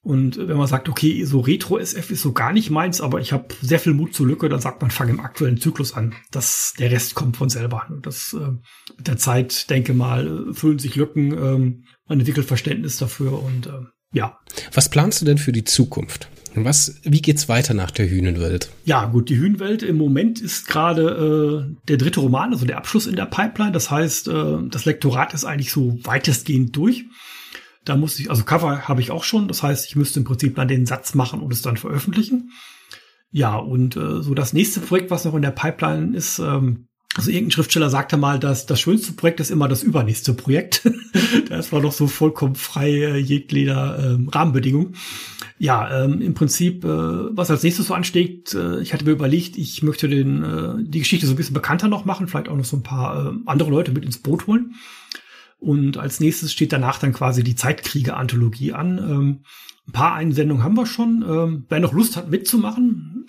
Und 0.00 0.38
wenn 0.38 0.56
man 0.56 0.68
sagt, 0.68 0.88
okay, 0.88 1.24
so 1.24 1.40
Retro-SF 1.40 2.10
ist 2.10 2.22
so 2.22 2.32
gar 2.32 2.52
nicht 2.52 2.70
meins, 2.70 3.00
aber 3.00 3.20
ich 3.20 3.32
habe 3.32 3.48
sehr 3.60 3.80
viel 3.80 3.92
Mut 3.92 4.14
zur 4.14 4.28
Lücke, 4.28 4.48
dann 4.48 4.60
sagt 4.60 4.80
man, 4.80 4.90
fang 4.90 5.08
im 5.08 5.20
aktuellen 5.20 5.60
Zyklus 5.60 5.92
an. 5.92 6.14
Das, 6.30 6.72
der 6.78 6.90
Rest 6.90 7.14
kommt 7.16 7.36
von 7.36 7.50
selber. 7.50 7.86
Und 7.90 8.06
das 8.06 8.32
äh, 8.32 8.52
mit 8.96 9.08
der 9.08 9.18
Zeit, 9.18 9.68
denke 9.68 9.92
mal, 9.92 10.46
füllen 10.52 10.78
sich 10.78 10.94
Lücken, 10.94 11.32
ähm, 11.32 11.84
man 12.08 12.20
entwickelt 12.20 12.46
Verständnis 12.46 12.96
dafür 12.96 13.42
und 13.42 13.66
äh, 13.66 13.72
ja. 14.12 14.38
Was 14.72 14.88
planst 14.88 15.20
du 15.20 15.26
denn 15.26 15.38
für 15.38 15.52
die 15.52 15.64
Zukunft? 15.64 16.28
Was, 16.64 17.00
wie 17.02 17.20
geht's 17.20 17.48
weiter 17.48 17.74
nach 17.74 17.90
der 17.90 18.08
Hühnenwelt? 18.08 18.70
Ja, 18.84 19.06
gut, 19.06 19.28
die 19.28 19.36
Hühnenwelt 19.36 19.82
im 19.82 19.96
Moment 19.96 20.40
ist 20.40 20.66
gerade 20.66 21.68
äh, 21.68 21.76
der 21.88 21.96
dritte 21.96 22.20
Roman, 22.20 22.52
also 22.52 22.66
der 22.66 22.78
Abschluss 22.78 23.06
in 23.06 23.16
der 23.16 23.26
Pipeline. 23.26 23.72
Das 23.72 23.90
heißt, 23.90 24.28
äh, 24.28 24.56
das 24.68 24.84
Lektorat 24.84 25.34
ist 25.34 25.44
eigentlich 25.44 25.72
so 25.72 25.98
weitestgehend 26.02 26.74
durch. 26.76 27.04
Da 27.84 27.96
muss 27.96 28.18
ich, 28.18 28.30
also 28.30 28.44
Cover 28.44 28.88
habe 28.88 29.00
ich 29.00 29.10
auch 29.10 29.24
schon. 29.24 29.48
Das 29.48 29.62
heißt, 29.62 29.86
ich 29.86 29.96
müsste 29.96 30.20
im 30.20 30.24
Prinzip 30.24 30.56
dann 30.56 30.68
den 30.68 30.86
Satz 30.86 31.14
machen 31.14 31.40
und 31.40 31.52
es 31.52 31.62
dann 31.62 31.76
veröffentlichen. 31.76 32.50
Ja, 33.30 33.56
und 33.56 33.96
äh, 33.96 34.22
so 34.22 34.34
das 34.34 34.52
nächste 34.52 34.80
Projekt, 34.80 35.10
was 35.10 35.24
noch 35.24 35.34
in 35.34 35.42
der 35.42 35.50
Pipeline 35.50 36.16
ist, 36.16 36.38
ähm, 36.38 36.85
also 37.16 37.30
irgendein 37.30 37.52
Schriftsteller 37.52 37.88
sagte 37.88 38.16
mal, 38.18 38.38
dass 38.38 38.66
das 38.66 38.80
schönste 38.80 39.12
Projekt 39.12 39.40
ist 39.40 39.50
immer 39.50 39.68
das 39.68 39.82
übernächste 39.82 40.34
Projekt. 40.34 40.82
das 41.48 41.72
war 41.72 41.80
doch 41.80 41.92
so 41.92 42.06
vollkommen 42.06 42.54
frei 42.54 42.90
äh, 42.90 43.16
jegler 43.16 43.98
äh, 43.98 44.18
Rahmenbedingung. 44.30 44.92
Ja, 45.58 46.04
ähm, 46.04 46.20
im 46.20 46.34
Prinzip, 46.34 46.84
äh, 46.84 46.88
was 46.88 47.50
als 47.50 47.62
nächstes 47.62 47.86
so 47.86 47.94
ansteht, 47.94 48.52
äh, 48.52 48.80
ich 48.80 48.92
hatte 48.92 49.06
mir 49.06 49.12
überlegt, 49.12 49.56
ich 49.56 49.82
möchte 49.82 50.08
den, 50.08 50.42
äh, 50.42 50.84
die 50.84 50.98
Geschichte 50.98 51.26
so 51.26 51.32
ein 51.32 51.36
bisschen 51.36 51.54
bekannter 51.54 51.88
noch 51.88 52.04
machen, 52.04 52.28
vielleicht 52.28 52.50
auch 52.50 52.56
noch 52.56 52.66
so 52.66 52.76
ein 52.76 52.82
paar 52.82 53.26
äh, 53.26 53.32
andere 53.46 53.70
Leute 53.70 53.92
mit 53.92 54.04
ins 54.04 54.18
Boot 54.18 54.46
holen. 54.46 54.74
Und 55.58 55.96
als 55.96 56.20
nächstes 56.20 56.52
steht 56.52 56.72
danach 56.72 56.98
dann 56.98 57.14
quasi 57.14 57.42
die 57.42 57.54
Zeitkriege-Anthologie 57.54 58.74
an. 58.74 58.98
Ähm, 58.98 59.40
ein 59.88 59.92
paar 59.92 60.14
Einsendungen 60.14 60.62
haben 60.62 60.76
wir 60.76 60.84
schon. 60.84 61.24
Ähm, 61.26 61.64
wer 61.70 61.80
noch 61.80 61.94
Lust 61.94 62.16
hat 62.18 62.30
mitzumachen, 62.30 63.26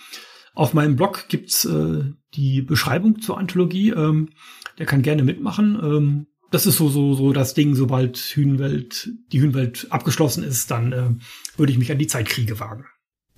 auf 0.58 0.74
meinem 0.74 0.96
Blog 0.96 1.28
gibt's 1.28 1.64
äh, 1.64 2.02
die 2.34 2.62
Beschreibung 2.62 3.20
zur 3.20 3.38
Anthologie. 3.38 3.90
Ähm, 3.90 4.30
der 4.78 4.86
kann 4.86 5.02
gerne 5.02 5.22
mitmachen. 5.22 5.78
Ähm, 5.80 6.26
das 6.50 6.66
ist 6.66 6.78
so, 6.78 6.88
so, 6.88 7.14
so 7.14 7.32
das 7.32 7.54
Ding, 7.54 7.76
sobald 7.76 8.16
Hühnwelt, 8.16 9.08
die 9.30 9.40
Hühnwelt 9.40 9.86
abgeschlossen 9.90 10.42
ist, 10.42 10.70
dann 10.72 10.92
äh, 10.92 11.10
würde 11.56 11.70
ich 11.70 11.78
mich 11.78 11.92
an 11.92 11.98
die 11.98 12.08
Zeitkriege 12.08 12.58
wagen. 12.58 12.86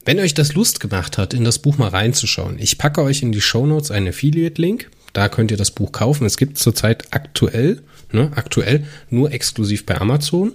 Wenn 0.03 0.19
euch 0.19 0.33
das 0.33 0.55
Lust 0.55 0.81
gemacht 0.81 1.19
hat, 1.19 1.35
in 1.35 1.45
das 1.45 1.59
Buch 1.59 1.77
mal 1.77 1.91
reinzuschauen, 1.91 2.59
ich 2.59 2.79
packe 2.79 3.03
euch 3.03 3.21
in 3.21 3.33
die 3.33 3.43
Show 3.43 3.67
Notes 3.67 3.91
einen 3.91 4.09
Affiliate-Link. 4.09 4.91
Da 5.13 5.29
könnt 5.29 5.51
ihr 5.51 5.59
das 5.59 5.73
Buch 5.73 5.93
kaufen. 5.93 6.25
Es 6.25 6.39
gibt 6.39 6.57
zurzeit 6.57 7.13
aktuell 7.13 7.83
ne, 8.13 8.31
aktuell 8.35 8.85
nur 9.11 9.33
exklusiv 9.33 9.87
bei 9.87 10.01
Amazon. 10.01 10.53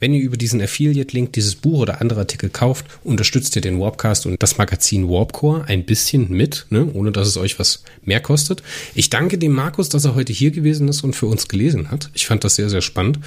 Wenn 0.00 0.14
ihr 0.14 0.22
über 0.22 0.36
diesen 0.36 0.60
Affiliate-Link 0.60 1.32
dieses 1.32 1.56
Buch 1.56 1.80
oder 1.80 2.00
andere 2.00 2.20
Artikel 2.20 2.50
kauft, 2.50 2.86
unterstützt 3.04 3.56
ihr 3.56 3.62
den 3.62 3.80
Warpcast 3.80 4.26
und 4.26 4.42
das 4.42 4.58
Magazin 4.58 5.08
Warpcore 5.08 5.64
ein 5.66 5.84
bisschen 5.84 6.30
mit, 6.30 6.66
ne, 6.70 6.90
ohne 6.92 7.12
dass 7.12 7.28
es 7.28 7.36
euch 7.36 7.58
was 7.58 7.82
mehr 8.02 8.20
kostet. 8.20 8.62
Ich 8.94 9.10
danke 9.10 9.38
dem 9.38 9.52
Markus, 9.52 9.88
dass 9.88 10.04
er 10.04 10.14
heute 10.14 10.32
hier 10.32 10.50
gewesen 10.50 10.88
ist 10.88 11.02
und 11.02 11.16
für 11.16 11.26
uns 11.26 11.48
gelesen 11.48 11.90
hat. 11.90 12.10
Ich 12.14 12.26
fand 12.26 12.44
das 12.44 12.56
sehr, 12.56 12.70
sehr 12.70 12.82
spannend 12.82 13.20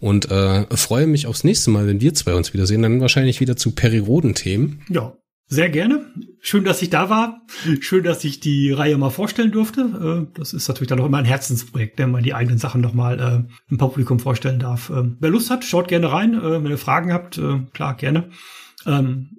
und 0.00 0.30
äh, 0.30 0.64
freue 0.76 1.06
mich 1.06 1.26
aufs 1.26 1.44
nächste 1.44 1.70
Mal, 1.70 1.86
wenn 1.86 2.00
wir 2.00 2.14
zwei 2.14 2.34
uns 2.34 2.52
wiedersehen, 2.52 2.82
dann 2.82 3.00
wahrscheinlich 3.00 3.40
wieder 3.40 3.56
zu 3.56 3.72
Periroden-Themen. 3.72 4.82
Ja, 4.88 5.16
sehr 5.48 5.70
gerne. 5.70 6.04
Schön, 6.40 6.64
dass 6.64 6.82
ich 6.82 6.90
da 6.90 7.08
war. 7.08 7.40
Schön, 7.80 8.04
dass 8.04 8.22
ich 8.24 8.38
die 8.40 8.70
Reihe 8.70 8.98
mal 8.98 9.10
vorstellen 9.10 9.50
durfte. 9.50 10.28
Äh, 10.30 10.38
das 10.38 10.52
ist 10.52 10.68
natürlich 10.68 10.88
dann 10.88 11.00
auch 11.00 11.06
immer 11.06 11.18
ein 11.18 11.24
Herzensprojekt, 11.24 11.98
wenn 11.98 12.10
man 12.10 12.22
die 12.22 12.34
eigenen 12.34 12.58
Sachen 12.58 12.80
nochmal 12.80 13.18
äh, 13.18 13.42
im 13.70 13.78
Publikum 13.78 14.20
vorstellen 14.20 14.58
darf. 14.58 14.90
Ähm, 14.90 15.16
wer 15.20 15.30
Lust 15.30 15.50
hat, 15.50 15.64
schaut 15.64 15.88
gerne 15.88 16.12
rein. 16.12 16.34
Äh, 16.34 16.62
wenn 16.62 16.70
ihr 16.70 16.78
Fragen 16.78 17.12
habt, 17.12 17.40
klar, 17.72 17.96
gerne. 17.96 18.28
Ähm, 18.86 19.38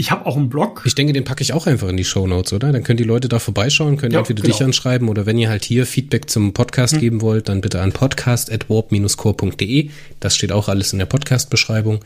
ich 0.00 0.10
habe 0.10 0.24
auch 0.24 0.36
einen 0.38 0.48
Blog. 0.48 0.82
Ich 0.86 0.94
denke, 0.94 1.12
den 1.12 1.24
packe 1.24 1.42
ich 1.42 1.52
auch 1.52 1.66
einfach 1.66 1.88
in 1.88 1.98
die 1.98 2.04
Show 2.04 2.26
Notes, 2.26 2.54
oder? 2.54 2.72
Dann 2.72 2.82
können 2.82 2.96
die 2.96 3.04
Leute 3.04 3.28
da 3.28 3.38
vorbeischauen, 3.38 3.98
können 3.98 4.14
ja, 4.14 4.20
entweder 4.20 4.40
genau. 4.42 4.54
dich 4.56 4.64
anschreiben 4.64 5.10
oder 5.10 5.26
wenn 5.26 5.36
ihr 5.36 5.50
halt 5.50 5.62
hier 5.62 5.84
Feedback 5.84 6.30
zum 6.30 6.54
Podcast 6.54 6.94
hm. 6.94 7.00
geben 7.00 7.20
wollt, 7.20 7.50
dann 7.50 7.60
bitte 7.60 7.82
an 7.82 7.92
podcast@warp-core.de. 7.92 9.90
Das 10.18 10.34
steht 10.34 10.52
auch 10.52 10.70
alles 10.70 10.94
in 10.94 11.00
der 11.00 11.06
Podcast-Beschreibung. 11.06 12.00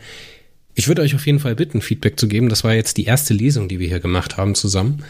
Ich 0.75 0.87
würde 0.87 1.01
euch 1.01 1.15
auf 1.15 1.25
jeden 1.25 1.39
Fall 1.39 1.55
bitten, 1.55 1.81
Feedback 1.81 2.19
zu 2.19 2.27
geben. 2.27 2.49
Das 2.49 2.63
war 2.65 2.73
jetzt 2.73 2.97
die 2.97 3.05
erste 3.05 3.33
Lesung, 3.33 3.67
die 3.69 3.79
wir 3.79 3.87
hier 3.87 4.01
gemacht 4.01 4.37
haben 4.37 4.53
zusammen. 4.55 5.03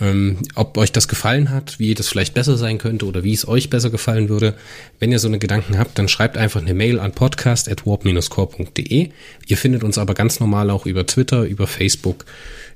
Ähm, 0.00 0.38
ob 0.54 0.78
euch 0.78 0.90
das 0.90 1.06
gefallen 1.06 1.50
hat, 1.50 1.78
wie 1.78 1.92
das 1.92 2.08
vielleicht 2.08 2.32
besser 2.32 2.56
sein 2.56 2.78
könnte 2.78 3.04
oder 3.04 3.22
wie 3.24 3.34
es 3.34 3.46
euch 3.46 3.68
besser 3.68 3.90
gefallen 3.90 4.30
würde. 4.30 4.54
Wenn 4.98 5.12
ihr 5.12 5.18
so 5.18 5.28
eine 5.28 5.38
Gedanken 5.38 5.78
habt, 5.78 5.98
dann 5.98 6.08
schreibt 6.08 6.38
einfach 6.38 6.62
eine 6.62 6.72
Mail 6.72 6.98
an 6.98 7.12
podcast.warp-core.de. 7.12 9.10
Ihr 9.46 9.56
findet 9.58 9.84
uns 9.84 9.98
aber 9.98 10.14
ganz 10.14 10.40
normal 10.40 10.70
auch 10.70 10.86
über 10.86 11.06
Twitter, 11.06 11.42
über 11.42 11.66
Facebook, 11.66 12.24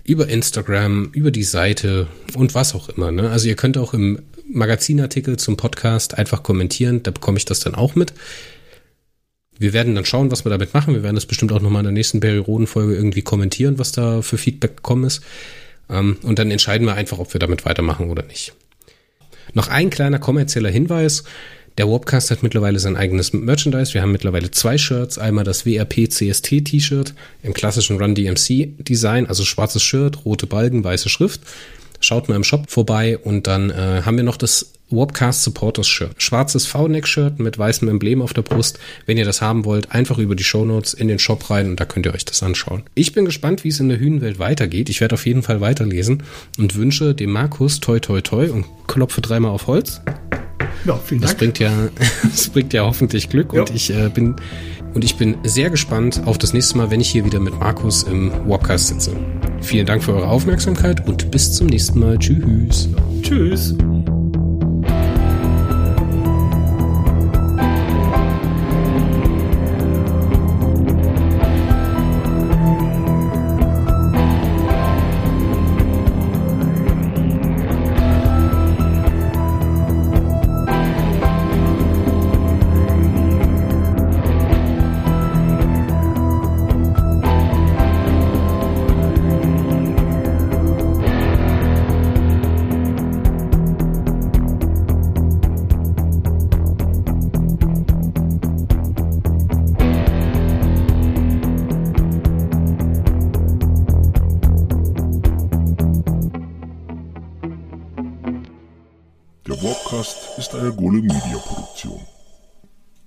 über 0.05 0.29
Instagram, 0.29 1.09
über 1.13 1.31
die 1.31 1.43
Seite 1.43 2.07
und 2.35 2.55
was 2.55 2.75
auch 2.75 2.91
immer. 2.91 3.11
Ne? 3.11 3.31
Also 3.31 3.49
ihr 3.49 3.57
könnt 3.57 3.79
auch 3.79 3.95
im 3.95 4.19
Magazinartikel 4.53 5.39
zum 5.39 5.57
Podcast 5.57 6.19
einfach 6.19 6.43
kommentieren, 6.43 7.03
da 7.03 7.13
bekomme 7.13 7.39
ich 7.39 7.47
das 7.47 7.61
dann 7.61 7.75
auch 7.75 7.95
mit. 7.95 8.13
Wir 9.59 9.73
werden 9.73 9.95
dann 9.95 10.05
schauen, 10.05 10.31
was 10.31 10.45
wir 10.45 10.51
damit 10.51 10.75
machen. 10.75 10.95
Wir 10.95 11.03
werden 11.03 11.15
das 11.15 11.27
bestimmt 11.27 11.53
auch 11.53 11.61
nochmal 11.61 11.81
in 11.81 11.87
der 11.87 11.93
nächsten 11.93 12.21
Periodenfolge 12.21 12.95
irgendwie 12.95 13.23
kommentieren, 13.23 13.79
was 13.79 13.93
da 13.93 14.23
für 14.23 14.39
Feedback 14.39 14.77
gekommen 14.79 15.05
ist. 15.05 15.23
Ähm, 15.89 16.19
und 16.23 16.39
dann 16.39 16.51
entscheiden 16.51 16.87
wir 16.87 16.95
einfach, 16.95 17.19
ob 17.19 17.33
wir 17.33 17.39
damit 17.39 17.65
weitermachen 17.65 18.11
oder 18.11 18.23
nicht. 18.23 18.53
Noch 19.55 19.69
ein 19.69 19.91
kleiner 19.91 20.19
kommerzieller 20.19 20.71
Hinweis. 20.71 21.25
Der 21.79 21.89
Warpcast 21.89 22.31
hat 22.31 22.43
mittlerweile 22.43 22.79
sein 22.79 22.97
eigenes 22.97 23.33
Merchandise. 23.35 23.93
Wir 23.93 24.01
haben 24.01 24.13
mittlerweile 24.13 24.51
zwei 24.51 24.79
Shirts. 24.79 25.19
Einmal 25.19 25.45
das 25.45 25.67
WRP 25.67 26.09
CST 26.11 26.65
T-Shirt 26.65 27.15
im 27.43 27.53
klassischen 27.53 27.99
Run 27.99 28.15
DMC 28.15 28.79
Design, 28.79 29.27
also 29.27 29.45
schwarzes 29.45 29.83
Shirt, 29.83 30.25
rote 30.25 30.47
Balken, 30.47 30.83
weiße 30.83 31.11
Schrift. 31.11 31.43
Schaut 32.01 32.29
mal 32.29 32.37
im 32.37 32.45
Shop 32.45 32.71
vorbei 32.71 33.19
und 33.19 33.47
dann 33.47 33.71
äh, 33.71 34.03
haben 34.05 34.17
wir 34.17 34.25
noch 34.25 34.37
das 34.37 34.73
Warpcast 34.91 35.43
Supporters 35.43 35.89
Shirt. 35.89 36.15
Schwarzes 36.19 36.67
V-Neck-Shirt 36.67 37.39
mit 37.39 37.59
weißem 37.59 37.89
Emblem 37.89 38.23
auf 38.23 38.33
der 38.33 38.43
Brust. 38.43 38.79
Wenn 39.05 39.17
ihr 39.17 39.25
das 39.25 39.43
haben 39.43 39.65
wollt, 39.65 39.93
einfach 39.93 40.19
über 40.19 40.37
die 40.37 40.45
Shownotes 40.45 40.95
in 40.95 41.09
den 41.09 41.19
Shop 41.19 41.51
rein 41.51 41.69
und 41.69 41.81
da 41.81 41.85
könnt 41.85 42.07
ihr 42.07 42.15
euch 42.15 42.25
das 42.25 42.43
anschauen. 42.43 42.85
Ich 42.95 43.13
bin 43.13 43.25
gespannt, 43.25 43.65
wie 43.65 43.69
es 43.69 43.81
in 43.81 43.89
der 43.89 43.99
Hühnenwelt 43.99 44.39
weitergeht. 44.39 44.89
Ich 44.89 45.01
werde 45.01 45.15
auf 45.15 45.27
jeden 45.27 45.43
Fall 45.43 45.61
weiterlesen 45.61 46.23
und 46.59 46.77
wünsche 46.77 47.15
dem 47.15 47.31
Markus 47.31 47.81
toi 47.81 47.99
toi 47.99 48.21
toi 48.21 48.51
und 48.51 48.65
klopfe 48.87 49.21
dreimal 49.21 49.51
auf 49.51 49.67
Holz. 49.67 50.01
Ja, 50.85 50.99
vielen 51.05 51.21
Dank. 51.21 51.33
Das 51.33 51.39
bringt 51.39 51.59
ja, 51.59 51.73
das 52.23 52.49
bringt 52.49 52.73
ja 52.73 52.85
hoffentlich 52.85 53.29
Glück 53.29 53.53
ja. 53.53 53.61
und 53.61 53.75
ich 53.75 53.91
äh, 53.91 54.09
bin 54.09 54.37
und 54.95 55.05
ich 55.05 55.17
bin 55.17 55.37
sehr 55.45 55.69
gespannt 55.69 56.23
auf 56.25 56.39
das 56.39 56.55
nächste 56.55 56.79
Mal, 56.79 56.91
wenn 56.91 57.03
ich 57.03 57.11
hier 57.11 57.25
wieder 57.27 57.39
mit 57.39 57.59
Markus 57.59 58.05
im 58.05 58.33
Warpcast 58.47 58.89
sitze. 58.89 59.17
Vielen 59.61 59.85
Dank 59.85 60.03
für 60.03 60.15
eure 60.15 60.29
Aufmerksamkeit 60.29 61.07
und 61.07 61.31
bis 61.31 61.53
zum 61.53 61.67
nächsten 61.67 61.99
Mal. 61.99 62.19
Tschüss. 62.19 62.89
Tschüss. 63.21 63.75